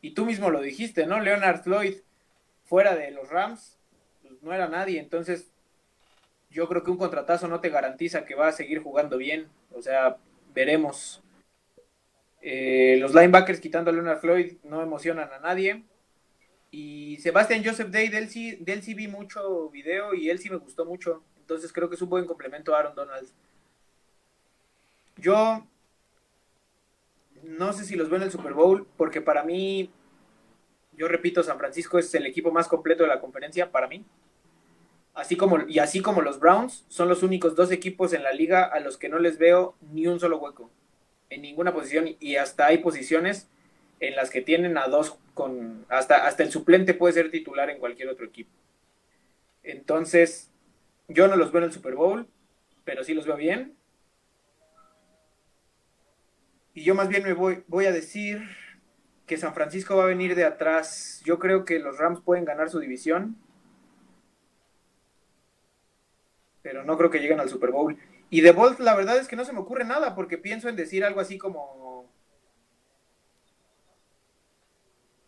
Y 0.00 0.12
tú 0.12 0.24
mismo 0.24 0.50
lo 0.50 0.60
dijiste, 0.60 1.06
¿no? 1.06 1.20
Leonard 1.20 1.62
Floyd 1.62 1.96
fuera 2.64 2.94
de 2.94 3.10
los 3.10 3.28
Rams, 3.28 3.78
pues, 4.22 4.42
no 4.42 4.52
era 4.52 4.68
nadie. 4.68 4.98
Entonces, 4.98 5.52
yo 6.50 6.68
creo 6.68 6.82
que 6.82 6.90
un 6.90 6.98
contratazo 6.98 7.48
no 7.48 7.60
te 7.60 7.70
garantiza 7.70 8.24
que 8.24 8.34
va 8.34 8.48
a 8.48 8.52
seguir 8.52 8.80
jugando 8.80 9.16
bien. 9.16 9.48
O 9.72 9.82
sea, 9.82 10.16
veremos. 10.54 11.22
Eh, 12.40 12.96
los 12.98 13.14
linebackers 13.14 13.60
quitando 13.60 13.90
a 13.90 13.94
Leonard 13.94 14.20
Floyd 14.20 14.54
no 14.64 14.82
emocionan 14.82 15.32
a 15.32 15.38
nadie. 15.38 15.84
Y 16.70 17.18
Sebastian 17.18 17.62
Joseph 17.62 17.88
Day, 17.88 18.08
de 18.08 18.18
él, 18.18 18.28
sí, 18.28 18.94
vi 18.94 19.06
mucho 19.06 19.68
video 19.68 20.14
y 20.14 20.30
él 20.30 20.38
sí 20.38 20.48
me 20.48 20.56
gustó 20.56 20.86
mucho. 20.86 21.22
Entonces 21.38 21.72
creo 21.72 21.88
que 21.88 21.96
es 21.96 22.02
un 22.02 22.08
buen 22.08 22.24
complemento 22.24 22.74
a 22.74 22.78
Aaron 22.78 22.94
Donald. 22.94 23.28
Yo 25.18 25.66
no 27.42 27.72
sé 27.72 27.84
si 27.84 27.96
los 27.96 28.08
veo 28.08 28.18
en 28.18 28.24
el 28.24 28.30
Super 28.30 28.52
Bowl, 28.52 28.86
porque 28.96 29.20
para 29.20 29.42
mí, 29.42 29.90
yo 30.92 31.08
repito, 31.08 31.42
San 31.42 31.58
Francisco 31.58 31.98
es 31.98 32.14
el 32.14 32.26
equipo 32.26 32.50
más 32.50 32.68
completo 32.68 33.02
de 33.02 33.08
la 33.08 33.20
conferencia 33.20 33.70
para 33.70 33.88
mí. 33.88 34.04
Así 35.14 35.36
como, 35.36 35.60
y 35.68 35.78
así 35.78 36.00
como 36.00 36.22
los 36.22 36.40
Browns, 36.40 36.84
son 36.88 37.08
los 37.08 37.22
únicos 37.22 37.54
dos 37.54 37.70
equipos 37.70 38.12
en 38.12 38.22
la 38.22 38.32
liga 38.32 38.64
a 38.64 38.80
los 38.80 38.96
que 38.96 39.08
no 39.08 39.18
les 39.18 39.38
veo 39.38 39.74
ni 39.92 40.06
un 40.06 40.18
solo 40.18 40.38
hueco, 40.38 40.70
en 41.28 41.42
ninguna 41.42 41.74
posición, 41.74 42.16
y 42.18 42.36
hasta 42.36 42.66
hay 42.66 42.78
posiciones 42.78 43.48
en 44.00 44.16
las 44.16 44.30
que 44.30 44.40
tienen 44.40 44.78
a 44.78 44.88
dos 44.88 45.16
con, 45.34 45.84
hasta, 45.88 46.26
hasta 46.26 46.42
el 46.42 46.50
suplente 46.50 46.94
puede 46.94 47.14
ser 47.14 47.30
titular 47.30 47.70
en 47.70 47.78
cualquier 47.78 48.08
otro 48.08 48.26
equipo. 48.26 48.50
Entonces, 49.62 50.50
yo 51.08 51.28
no 51.28 51.36
los 51.36 51.52
veo 51.52 51.60
en 51.60 51.68
el 51.68 51.72
Super 51.72 51.94
Bowl, 51.94 52.26
pero 52.84 53.04
sí 53.04 53.14
los 53.14 53.26
veo 53.26 53.36
bien. 53.36 53.76
Y 56.74 56.84
yo 56.84 56.94
más 56.94 57.08
bien 57.08 57.22
me 57.22 57.34
voy, 57.34 57.64
voy 57.68 57.86
a 57.86 57.92
decir 57.92 58.42
que 59.26 59.36
San 59.36 59.54
Francisco 59.54 59.96
va 59.96 60.04
a 60.04 60.08
venir 60.08 60.34
de 60.34 60.44
atrás. 60.44 61.22
Yo 61.24 61.38
creo 61.38 61.64
que 61.64 61.78
los 61.78 61.98
Rams 61.98 62.20
pueden 62.20 62.44
ganar 62.44 62.70
su 62.70 62.80
división. 62.80 63.36
Pero 66.62 66.84
no 66.84 66.96
creo 66.96 67.10
que 67.10 67.18
lleguen 67.18 67.40
al 67.40 67.48
Super 67.48 67.70
Bowl. 67.70 67.98
Y 68.30 68.40
de 68.40 68.52
Bolt, 68.52 68.80
la 68.80 68.94
verdad 68.94 69.18
es 69.18 69.28
que 69.28 69.36
no 69.36 69.44
se 69.44 69.52
me 69.52 69.60
ocurre 69.60 69.84
nada, 69.84 70.14
porque 70.14 70.38
pienso 70.38 70.68
en 70.68 70.76
decir 70.76 71.04
algo 71.04 71.20
así 71.20 71.36
como. 71.36 72.10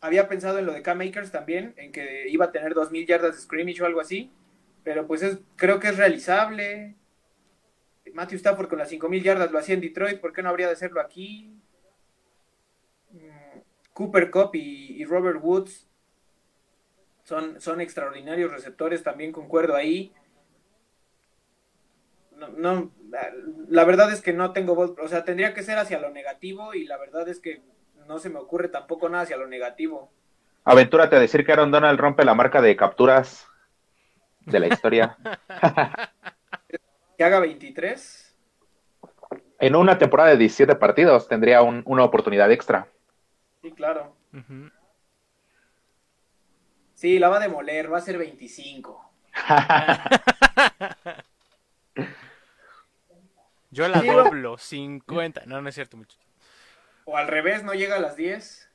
Había 0.01 0.28
pensado 0.28 0.59
en 0.59 0.66
lo 0.66 0.72
de 0.72 0.82
K-Makers 0.82 1.30
también, 1.30 1.74
en 1.76 1.92
que 1.92 2.28
iba 2.28 2.47
a 2.47 2.53
tener 2.53 2.74
2.000 2.74 3.07
yardas 3.07 3.36
de 3.36 3.42
scrimmage 3.42 3.82
o 3.82 3.86
algo 3.86 4.01
así. 4.01 4.30
Pero 4.84 5.07
pues 5.07 5.22
es, 5.22 5.38
creo 5.57 5.80
que 5.80 5.88
es 5.88 5.97
realizable. 5.97 6.95
Matthew 8.15 8.39
Stafford 8.39 8.69
con 8.69 8.79
las 8.79 8.91
5.000 8.91 9.23
yardas 9.23 9.51
lo 9.51 9.59
hacía 9.59 9.75
en 9.75 9.81
Detroit, 9.81 10.21
¿por 10.21 10.33
qué 10.33 10.43
no 10.43 10.49
habría 10.49 10.69
de 10.69 10.73
hacerlo 10.73 11.01
aquí? 11.01 11.53
Mm, 13.11 13.59
Cooper 13.93 14.31
Cup 14.31 14.51
y, 14.55 15.05
Robert 15.05 15.41
Woods 15.43 15.89
son, 17.25 17.61
son, 17.61 17.81
extraordinarios 17.81 18.53
receptores, 18.53 19.03
también 19.03 19.33
concuerdo 19.33 19.75
ahí. 19.75 20.12
No, 22.57 22.91
la 23.69 23.85
verdad 23.85 24.12
es 24.12 24.21
que 24.21 24.33
no 24.33 24.53
tengo 24.53 24.75
voz, 24.75 24.95
o 25.01 25.09
sea, 25.09 25.25
tendría 25.25 25.55
que 25.55 25.62
ser 25.62 25.79
hacia 25.79 26.01
lo 26.01 26.11
negativo 26.11 26.75
y 26.75 26.85
la 26.85 26.99
verdad 26.99 27.29
es 27.29 27.41
que 27.41 27.62
no 28.07 28.19
se 28.19 28.29
me 28.29 28.39
ocurre 28.39 28.69
tampoco 28.69 29.09
nada 29.09 29.25
hacia 29.25 29.37
lo 29.37 29.47
negativo. 29.47 30.12
Aventúrate 30.65 31.17
a 31.17 31.21
decir 31.21 31.45
que 31.45 31.53
Aaron 31.53 31.71
Donald 31.71 31.99
rompe 31.99 32.25
la 32.25 32.35
marca 32.35 32.61
de 32.61 32.77
capturas 32.77 33.47
de 34.47 34.61
la 34.61 34.69
historia. 34.69 35.17
que 37.17 37.25
haga 37.25 37.41
23. 37.41 38.37
En 39.61 39.77
una 39.77 39.99
temporada 39.99 40.31
de 40.31 40.37
17 40.37 40.77
partidos 40.77 41.29
tendría 41.29 41.62
una 41.62 42.05
oportunidad 42.05 42.51
extra. 42.53 42.89
Sí, 43.62 43.73
claro. 43.73 44.15
Sí, 46.95 47.19
la 47.19 47.29
va 47.29 47.37
a 47.37 47.41
demoler, 47.41 47.93
va 47.93 47.99
a 47.99 48.03
ser 48.03 48.17
25. 48.19 49.12
Yo 53.71 53.89
la 53.89 54.03
doblo, 54.03 54.57
50. 54.57 55.43
No, 55.47 55.61
no 55.61 55.69
es 55.69 55.75
cierto, 55.75 55.97
mucho. 55.97 56.17
O 57.05 57.17
al 57.17 57.27
revés, 57.27 57.65
no 57.65 57.75
llega 57.75 57.97
a 57.97 58.01
las 58.01 58.15
10. 58.17 58.71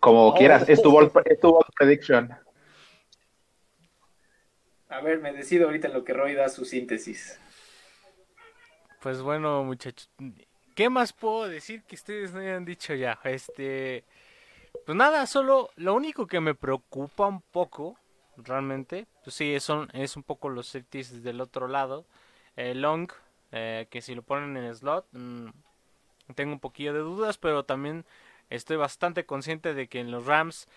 Como 0.00 0.34
quieras, 0.34 0.68
es 0.68 0.82
tu, 0.82 0.92
ball, 0.92 1.10
es 1.24 1.40
tu 1.40 1.58
prediction. 1.78 2.36
A 4.88 5.00
ver, 5.00 5.20
me 5.20 5.32
decido 5.32 5.66
ahorita 5.66 5.88
en 5.88 5.94
lo 5.94 6.04
que 6.04 6.12
Roy 6.12 6.34
da 6.34 6.48
su 6.48 6.64
síntesis. 6.64 7.40
Pues 9.00 9.20
bueno, 9.20 9.62
muchachos, 9.64 10.08
¿qué 10.74 10.88
más 10.90 11.12
puedo 11.12 11.48
decir 11.48 11.82
que 11.82 11.96
ustedes 11.96 12.32
no 12.32 12.40
hayan 12.40 12.64
dicho 12.64 12.94
ya? 12.94 13.18
Este, 13.24 14.04
pues 14.84 14.96
nada, 14.96 15.26
solo 15.26 15.70
lo 15.76 15.94
único 15.94 16.26
que 16.26 16.40
me 16.40 16.54
preocupa 16.54 17.26
un 17.26 17.40
poco, 17.40 17.98
realmente, 18.36 19.06
pues 19.24 19.34
sí, 19.34 19.58
son, 19.60 19.88
es 19.92 20.16
un 20.16 20.22
poco 20.22 20.48
los 20.48 20.68
safeties 20.68 21.22
del 21.22 21.40
otro 21.40 21.68
lado. 21.68 22.06
Eh, 22.56 22.74
Long, 22.74 23.10
eh, 23.52 23.86
que 23.90 24.00
si 24.00 24.14
lo 24.14 24.22
ponen 24.22 24.56
en 24.56 24.74
slot, 24.74 25.06
mm, 25.12 25.48
tengo 26.34 26.52
un 26.52 26.60
poquillo 26.60 26.92
de 26.92 27.00
dudas, 27.00 27.38
pero 27.38 27.64
también 27.64 28.04
estoy 28.50 28.76
bastante 28.76 29.26
consciente 29.26 29.74
de 29.74 29.88
que 29.88 30.00
en 30.00 30.10
los 30.10 30.26
Rams 30.26 30.68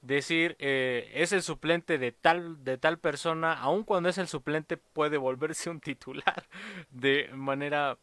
decir 0.00 0.56
eh, 0.58 1.10
es 1.14 1.32
el 1.32 1.42
suplente 1.42 1.98
de 1.98 2.12
tal 2.12 2.62
de 2.64 2.78
tal 2.78 2.98
persona 2.98 3.54
aun 3.54 3.82
cuando 3.82 4.08
es 4.08 4.18
el 4.18 4.28
suplente 4.28 4.76
puede 4.76 5.16
volverse 5.16 5.70
un 5.70 5.80
titular 5.80 6.46
de 6.90 7.30
manera 7.32 7.98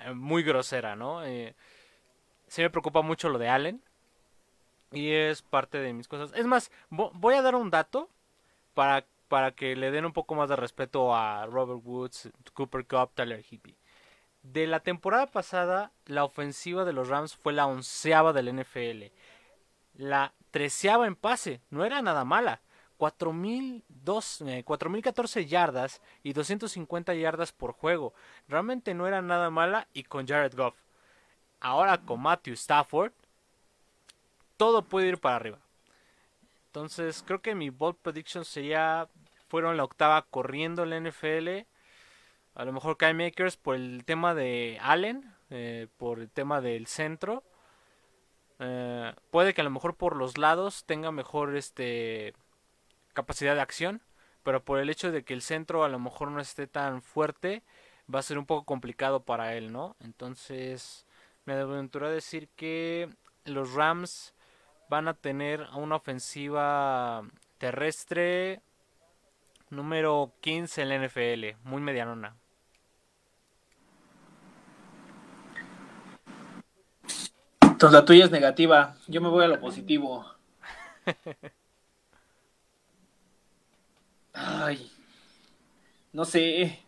eh, 0.00 0.12
muy 0.12 0.42
grosera 0.42 0.96
no 0.96 1.24
eh, 1.24 1.54
sí 2.48 2.62
me 2.62 2.70
preocupa 2.70 3.02
mucho 3.02 3.28
lo 3.28 3.38
de 3.38 3.48
Allen 3.48 3.82
y 4.92 5.12
es 5.12 5.42
parte 5.42 5.78
de 5.78 5.92
mis 5.92 6.08
cosas. 6.08 6.32
Es 6.34 6.46
más 6.46 6.70
voy 6.90 7.34
a 7.34 7.42
dar 7.42 7.54
un 7.54 7.70
dato 7.70 8.08
para 8.74 9.04
para 9.28 9.52
que 9.52 9.74
le 9.74 9.90
den 9.90 10.04
un 10.04 10.12
poco 10.12 10.36
más 10.36 10.48
de 10.48 10.54
respeto 10.54 11.14
a 11.14 11.46
Robert 11.46 11.80
Woods 11.84 12.30
Cooper 12.54 12.86
Cup 12.86 13.10
Tyler 13.14 13.44
Hippie 13.48 13.76
de 14.44 14.68
la 14.68 14.80
temporada 14.80 15.26
pasada 15.26 15.90
la 16.04 16.24
ofensiva 16.24 16.84
de 16.84 16.92
los 16.92 17.08
Rams 17.08 17.34
fue 17.34 17.52
la 17.52 17.66
onceava 17.66 18.32
del 18.32 18.54
NFL 18.54 19.06
la 19.96 20.32
treceava 20.50 21.06
en 21.06 21.16
pase, 21.16 21.60
no 21.70 21.84
era 21.84 22.02
nada 22.02 22.24
mala. 22.24 22.60
4.014 22.98 25.36
eh, 25.36 25.46
yardas 25.46 26.00
y 26.22 26.32
250 26.32 27.14
yardas 27.14 27.52
por 27.52 27.72
juego. 27.72 28.14
Realmente 28.48 28.94
no 28.94 29.06
era 29.06 29.20
nada 29.20 29.50
mala 29.50 29.86
y 29.92 30.04
con 30.04 30.26
Jared 30.26 30.56
Goff. 30.56 30.74
Ahora 31.60 31.98
con 31.98 32.22
Matthew 32.22 32.54
Stafford, 32.54 33.12
todo 34.56 34.82
puede 34.82 35.08
ir 35.08 35.18
para 35.18 35.36
arriba. 35.36 35.58
Entonces 36.66 37.22
creo 37.26 37.42
que 37.42 37.54
mi 37.54 37.70
bold 37.70 37.96
prediction 37.96 38.44
sería, 38.44 39.08
fueron 39.48 39.76
la 39.76 39.84
octava 39.84 40.22
corriendo 40.22 40.82
en 40.82 40.90
la 40.90 41.00
NFL. 41.00 41.66
A 42.54 42.64
lo 42.64 42.72
mejor 42.72 42.96
Kai 42.96 43.14
Makers 43.14 43.56
por 43.56 43.76
el 43.76 44.04
tema 44.04 44.34
de 44.34 44.78
Allen, 44.80 45.34
eh, 45.50 45.88
por 45.98 46.20
el 46.20 46.30
tema 46.30 46.60
del 46.60 46.86
centro. 46.86 47.42
Eh, 48.58 49.14
puede 49.30 49.54
que 49.54 49.60
a 49.60 49.64
lo 49.64 49.70
mejor 49.70 49.96
por 49.96 50.16
los 50.16 50.38
lados 50.38 50.84
tenga 50.84 51.12
mejor 51.12 51.56
este 51.56 52.34
capacidad 53.12 53.54
de 53.54 53.60
acción, 53.60 54.02
pero 54.42 54.64
por 54.64 54.78
el 54.78 54.90
hecho 54.90 55.10
de 55.10 55.24
que 55.24 55.34
el 55.34 55.42
centro 55.42 55.84
a 55.84 55.88
lo 55.88 55.98
mejor 55.98 56.30
no 56.30 56.40
esté 56.40 56.66
tan 56.66 57.02
fuerte, 57.02 57.62
va 58.12 58.20
a 58.20 58.22
ser 58.22 58.38
un 58.38 58.46
poco 58.46 58.64
complicado 58.64 59.20
para 59.20 59.54
él, 59.54 59.72
¿no? 59.72 59.96
Entonces, 60.00 61.06
me 61.44 61.54
aventuro 61.54 62.06
a 62.06 62.10
decir 62.10 62.48
que 62.56 63.10
los 63.44 63.74
Rams 63.74 64.34
van 64.88 65.08
a 65.08 65.14
tener 65.14 65.66
una 65.74 65.96
ofensiva 65.96 67.24
terrestre 67.58 68.60
número 69.70 70.32
15 70.40 70.82
en 70.82 70.88
la 70.88 71.06
NFL, 71.06 71.58
muy 71.64 71.82
medianona. 71.82 72.36
Entonces 77.76 78.00
la 78.00 78.06
tuya 78.06 78.24
es 78.24 78.30
negativa, 78.30 78.96
yo 79.06 79.20
me 79.20 79.28
voy 79.28 79.44
a 79.44 79.48
lo 79.48 79.60
positivo. 79.60 80.24
Ay, 84.32 84.90
no 86.10 86.24
sé. 86.24 86.82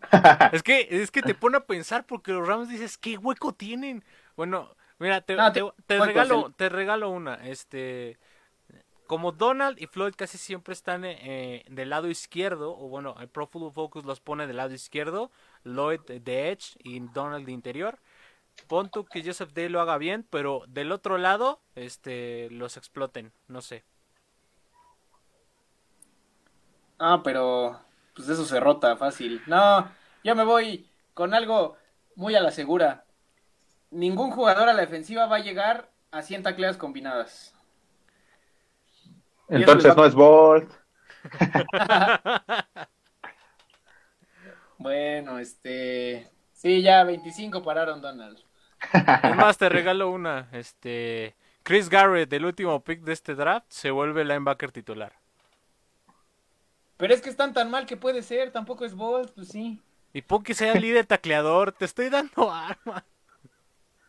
es 0.52 0.62
que 0.62 0.88
es 0.88 1.10
que 1.10 1.20
te 1.20 1.34
pone 1.34 1.58
a 1.58 1.66
pensar 1.66 2.06
porque 2.06 2.32
los 2.32 2.48
Rams 2.48 2.70
dices, 2.70 2.96
¿qué 2.96 3.18
hueco 3.18 3.52
tienen? 3.52 4.02
Bueno, 4.34 4.74
mira, 4.98 5.20
te, 5.20 5.34
ah, 5.38 5.52
regalo 5.86 6.54
te 6.56 6.70
regalo 6.70 7.10
una, 7.10 7.34
este 7.46 8.18
como 9.06 9.32
Donald 9.32 9.78
y 9.78 9.88
Floyd 9.88 10.14
casi 10.16 10.38
siempre 10.38 10.72
están 10.72 11.04
eh, 11.04 11.66
del 11.68 11.90
lado 11.90 12.08
izquierdo, 12.08 12.74
o 12.78 12.88
bueno, 12.88 13.14
el 13.20 13.28
Pro 13.28 13.46
Football 13.46 13.74
Focus 13.74 14.06
los 14.06 14.20
pone 14.20 14.46
del 14.46 14.56
lado 14.56 14.72
izquierdo, 14.72 15.30
Lloyd 15.64 16.00
de 16.00 16.50
Edge 16.50 16.78
y 16.82 16.98
Donald 17.00 17.44
de 17.44 17.52
interior 17.52 17.98
pon 18.66 18.90
tú 18.90 19.04
que 19.04 19.22
Joseph 19.24 19.52
Day 19.52 19.68
lo 19.68 19.80
haga 19.80 19.98
bien, 19.98 20.26
pero 20.30 20.62
del 20.68 20.92
otro 20.92 21.18
lado, 21.18 21.60
este, 21.74 22.48
los 22.50 22.76
exploten, 22.76 23.32
no 23.48 23.60
sé. 23.60 23.84
Ah, 26.98 27.22
pero 27.24 27.80
pues 28.14 28.28
eso 28.28 28.44
se 28.44 28.60
rota 28.60 28.96
fácil. 28.96 29.42
No, 29.46 29.90
yo 30.22 30.34
me 30.34 30.44
voy 30.44 30.88
con 31.14 31.34
algo 31.34 31.76
muy 32.14 32.34
a 32.34 32.40
la 32.40 32.50
segura. 32.50 33.04
Ningún 33.90 34.30
jugador 34.30 34.68
a 34.68 34.72
la 34.74 34.82
defensiva 34.82 35.26
va 35.26 35.36
a 35.36 35.40
llegar 35.40 35.90
a 36.10 36.22
100 36.22 36.42
tacleas 36.42 36.76
combinadas. 36.76 37.54
Entonces 39.48 39.96
no 39.96 40.04
es 40.04 40.14
Bolt. 40.14 40.70
Bueno, 44.80 45.38
este. 45.38 46.26
Sí, 46.54 46.80
ya 46.80 47.04
25 47.04 47.62
pararon 47.62 48.00
Donald. 48.00 48.38
Además, 48.92 49.58
te 49.58 49.68
regalo 49.70 50.10
una. 50.10 50.48
Este. 50.52 51.34
Chris 51.62 51.88
Garrett, 51.88 52.32
el 52.32 52.44
último 52.44 52.82
pick 52.82 53.00
de 53.02 53.12
este 53.12 53.34
draft, 53.34 53.66
se 53.70 53.90
vuelve 53.90 54.24
linebacker 54.24 54.72
titular. 54.72 55.12
Pero 56.96 57.14
es 57.14 57.20
que 57.20 57.30
están 57.30 57.52
tan 57.52 57.70
mal 57.70 57.86
que 57.86 57.96
puede 57.96 58.22
ser, 58.22 58.50
tampoco 58.50 58.84
es 58.84 58.94
Bolt, 58.94 59.32
pues 59.34 59.48
sí. 59.48 59.80
Y 60.12 60.22
que 60.22 60.54
sea 60.54 60.74
líder 60.74 61.06
tacleador, 61.06 61.72
te 61.72 61.84
estoy 61.84 62.08
dando 62.08 62.50
arma. 62.52 63.04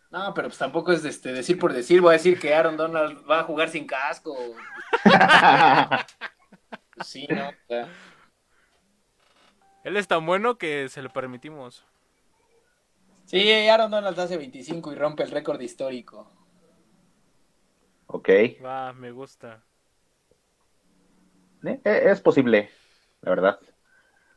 No, 0.09 0.33
pero 0.33 0.49
pues 0.49 0.57
tampoco 0.57 0.91
es 0.91 1.05
este, 1.05 1.31
decir 1.31 1.57
por 1.57 1.71
decir, 1.71 2.01
voy 2.01 2.09
a 2.09 2.17
decir 2.17 2.37
que 2.37 2.53
Aaron 2.53 2.75
Donald 2.75 3.23
va 3.29 3.39
a 3.39 3.43
jugar 3.43 3.69
sin 3.69 3.87
casco. 3.87 4.35
Pues 6.93 7.07
sí, 7.07 7.27
no. 7.29 7.51
Él 9.83 9.97
es 9.97 10.07
tan 10.07 10.23
bueno 10.23 10.59
que 10.59 10.87
se 10.89 11.01
lo 11.01 11.09
permitimos. 11.09 11.83
Sí, 13.31 13.49
Aaron 13.69 13.89
Donald 13.91 14.19
hace 14.19 14.35
25 14.35 14.91
y 14.91 14.95
rompe 14.95 15.23
el 15.23 15.31
récord 15.31 15.61
histórico. 15.61 16.29
Ok. 18.07 18.27
Va, 18.61 18.91
me 18.91 19.11
gusta. 19.11 19.63
Eh, 21.63 21.79
eh, 21.85 22.01
Es 22.07 22.19
posible, 22.19 22.69
la 23.21 23.29
verdad. 23.29 23.59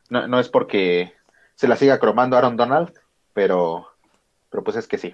No, 0.09 0.29
no 0.29 0.39
es 0.39 0.47
porque 0.47 1.13
se 1.55 1.67
la 1.67 1.75
siga 1.75 1.99
cromando 1.99 2.37
Aaron 2.37 2.55
Donald, 2.55 2.93
pero, 3.33 3.85
pero 4.49 4.63
pues 4.63 4.77
es 4.77 4.87
que 4.87 4.97
sí. 4.97 5.13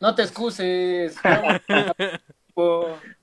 No 0.00 0.12
te 0.16 0.22
excuses. 0.22 1.16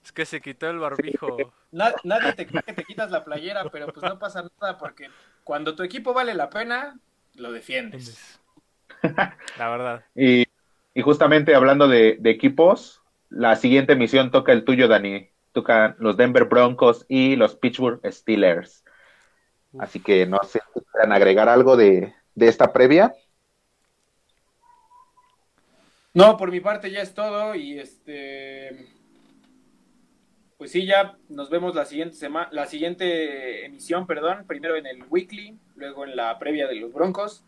Es 0.03 0.11
que 0.13 0.25
se 0.25 0.39
quitó 0.41 0.69
el 0.69 0.79
barbijo. 0.79 1.53
Na- 1.71 1.93
nadie 2.03 2.31
te 2.31 2.47
cree 2.47 2.63
que 2.63 2.73
te 2.73 2.85
quitas 2.85 3.11
la 3.11 3.25
playera, 3.25 3.69
pero 3.69 3.87
pues 3.87 4.03
no 4.03 4.17
pasa 4.17 4.49
nada 4.59 4.77
porque 4.77 5.09
cuando 5.43 5.75
tu 5.75 5.83
equipo 5.83 6.13
vale 6.13 6.33
la 6.33 6.49
pena, 6.49 6.97
lo 7.35 7.51
defiendes. 7.51 8.39
La 9.57 9.69
verdad. 9.69 10.05
Y, 10.15 10.45
y 10.93 11.01
justamente 11.01 11.55
hablando 11.55 11.87
de, 11.87 12.17
de 12.19 12.29
equipos, 12.29 13.01
la 13.29 13.55
siguiente 13.55 13.93
emisión 13.93 14.31
toca 14.31 14.51
el 14.51 14.65
tuyo, 14.65 14.87
Dani. 14.87 15.29
Tocan 15.51 15.95
los 15.99 16.17
Denver 16.17 16.45
Broncos 16.45 17.05
y 17.07 17.35
los 17.35 17.55
Pittsburgh 17.55 18.01
Steelers. 18.05 18.83
Así 19.79 19.99
que 19.99 20.25
no 20.25 20.39
sé 20.43 20.59
si 20.73 20.81
quieran 20.81 21.11
agregar 21.11 21.49
algo 21.49 21.75
de, 21.77 22.13
de 22.35 22.47
esta 22.47 22.73
previa. 22.73 23.13
No, 26.13 26.37
por 26.37 26.51
mi 26.51 26.59
parte 26.59 26.89
ya 26.89 27.01
es 27.01 27.13
todo 27.13 27.53
y 27.53 27.79
este 27.79 28.87
pues 30.57 30.71
sí, 30.71 30.87
ya 30.87 31.15
nos 31.29 31.51
vemos 31.51 31.75
la 31.75 31.85
siguiente 31.85 32.15
semana, 32.15 32.49
la 32.51 32.65
siguiente 32.65 33.65
emisión, 33.65 34.07
perdón, 34.07 34.45
primero 34.47 34.75
en 34.75 34.87
el 34.87 35.03
weekly, 35.07 35.59
luego 35.75 36.03
en 36.03 36.15
la 36.15 36.39
previa 36.39 36.67
de 36.67 36.75
los 36.75 36.91
Broncos 36.91 37.43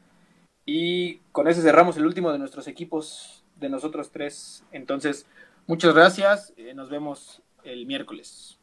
y 0.72 1.20
con 1.32 1.47
ese 1.47 1.63
cerramos 1.63 1.97
el 1.97 2.05
último 2.05 2.32
de 2.32 2.38
nuestros 2.38 2.67
equipos 2.67 3.43
de 3.55 3.70
nosotros 3.70 4.11
tres. 4.11 4.63
Entonces, 4.72 5.26
muchas 5.65 5.95
gracias, 5.95 6.53
eh, 6.57 6.76
nos 6.76 6.91
vemos 6.91 7.41
el 7.63 7.88
miércoles. 7.88 8.59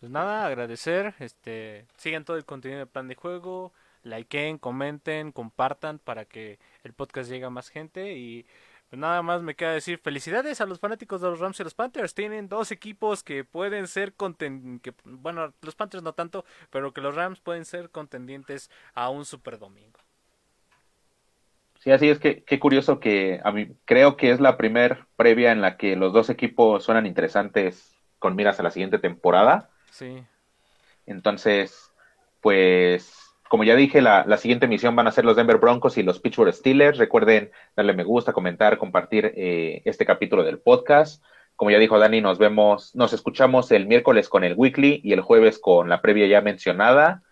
Pues 0.00 0.10
nada, 0.10 0.44
agradecer. 0.44 1.14
Este, 1.20 1.86
sigan 1.96 2.24
todo 2.24 2.36
el 2.36 2.44
contenido 2.44 2.80
del 2.80 2.88
plan 2.88 3.06
de 3.06 3.14
juego, 3.14 3.72
likeen, 4.02 4.58
comenten, 4.58 5.30
compartan 5.30 6.00
para 6.00 6.24
que 6.24 6.58
el 6.82 6.94
podcast 6.94 7.30
llegue 7.30 7.44
a 7.44 7.50
más 7.50 7.68
gente 7.68 8.14
y 8.14 8.44
pues 8.90 8.98
nada 8.98 9.22
más 9.22 9.42
me 9.42 9.54
queda 9.54 9.70
decir 9.70 9.98
felicidades 9.98 10.60
a 10.60 10.66
los 10.66 10.80
fanáticos 10.80 11.20
de 11.20 11.28
los 11.28 11.38
Rams 11.38 11.60
y 11.60 11.62
los 11.62 11.74
Panthers. 11.74 12.14
Tienen 12.14 12.48
dos 12.48 12.72
equipos 12.72 13.22
que 13.22 13.44
pueden 13.44 13.86
ser 13.86 14.14
que 14.14 14.94
bueno, 15.04 15.54
los 15.62 15.76
Panthers 15.76 16.02
no 16.02 16.12
tanto, 16.12 16.44
pero 16.70 16.92
que 16.92 17.02
los 17.02 17.14
Rams 17.14 17.38
pueden 17.38 17.64
ser 17.64 17.90
contendientes 17.90 18.68
a 18.94 19.10
un 19.10 19.24
Super 19.24 19.60
Domingo. 19.60 20.00
Sí, 21.88 21.92
así 21.92 22.10
es 22.10 22.18
que 22.18 22.44
qué 22.44 22.58
curioso 22.58 23.00
que 23.00 23.40
a 23.42 23.50
mí 23.50 23.68
creo 23.86 24.18
que 24.18 24.30
es 24.30 24.40
la 24.40 24.58
primer 24.58 25.06
previa 25.16 25.52
en 25.52 25.62
la 25.62 25.78
que 25.78 25.96
los 25.96 26.12
dos 26.12 26.28
equipos 26.28 26.84
suenan 26.84 27.06
interesantes 27.06 27.96
con 28.18 28.36
miras 28.36 28.60
a 28.60 28.62
la 28.62 28.70
siguiente 28.70 28.98
temporada. 28.98 29.70
Sí. 29.90 30.22
Entonces, 31.06 31.90
pues, 32.42 33.32
como 33.48 33.64
ya 33.64 33.74
dije, 33.74 34.02
la, 34.02 34.26
la 34.26 34.36
siguiente 34.36 34.66
emisión 34.66 34.96
van 34.96 35.06
a 35.06 35.12
ser 35.12 35.24
los 35.24 35.34
Denver 35.34 35.56
Broncos 35.56 35.96
y 35.96 36.02
los 36.02 36.20
Pittsburgh 36.20 36.52
Steelers. 36.52 36.98
Recuerden 36.98 37.52
darle 37.74 37.94
me 37.94 38.04
gusta, 38.04 38.34
comentar, 38.34 38.76
compartir 38.76 39.32
eh, 39.34 39.80
este 39.86 40.04
capítulo 40.04 40.44
del 40.44 40.58
podcast. 40.58 41.24
Como 41.56 41.70
ya 41.70 41.78
dijo 41.78 41.98
Dani, 41.98 42.20
nos 42.20 42.36
vemos, 42.36 42.94
nos 42.94 43.14
escuchamos 43.14 43.72
el 43.72 43.86
miércoles 43.86 44.28
con 44.28 44.44
el 44.44 44.52
weekly 44.58 45.00
y 45.02 45.14
el 45.14 45.22
jueves 45.22 45.58
con 45.58 45.88
la 45.88 46.02
previa 46.02 46.26
ya 46.26 46.42
mencionada. 46.42 47.22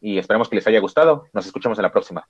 Y 0.00 0.18
esperamos 0.18 0.48
que 0.48 0.54
les 0.54 0.68
haya 0.68 0.78
gustado. 0.78 1.26
Nos 1.32 1.46
escuchamos 1.46 1.78
en 1.78 1.82
la 1.82 1.90
próxima. 1.90 2.28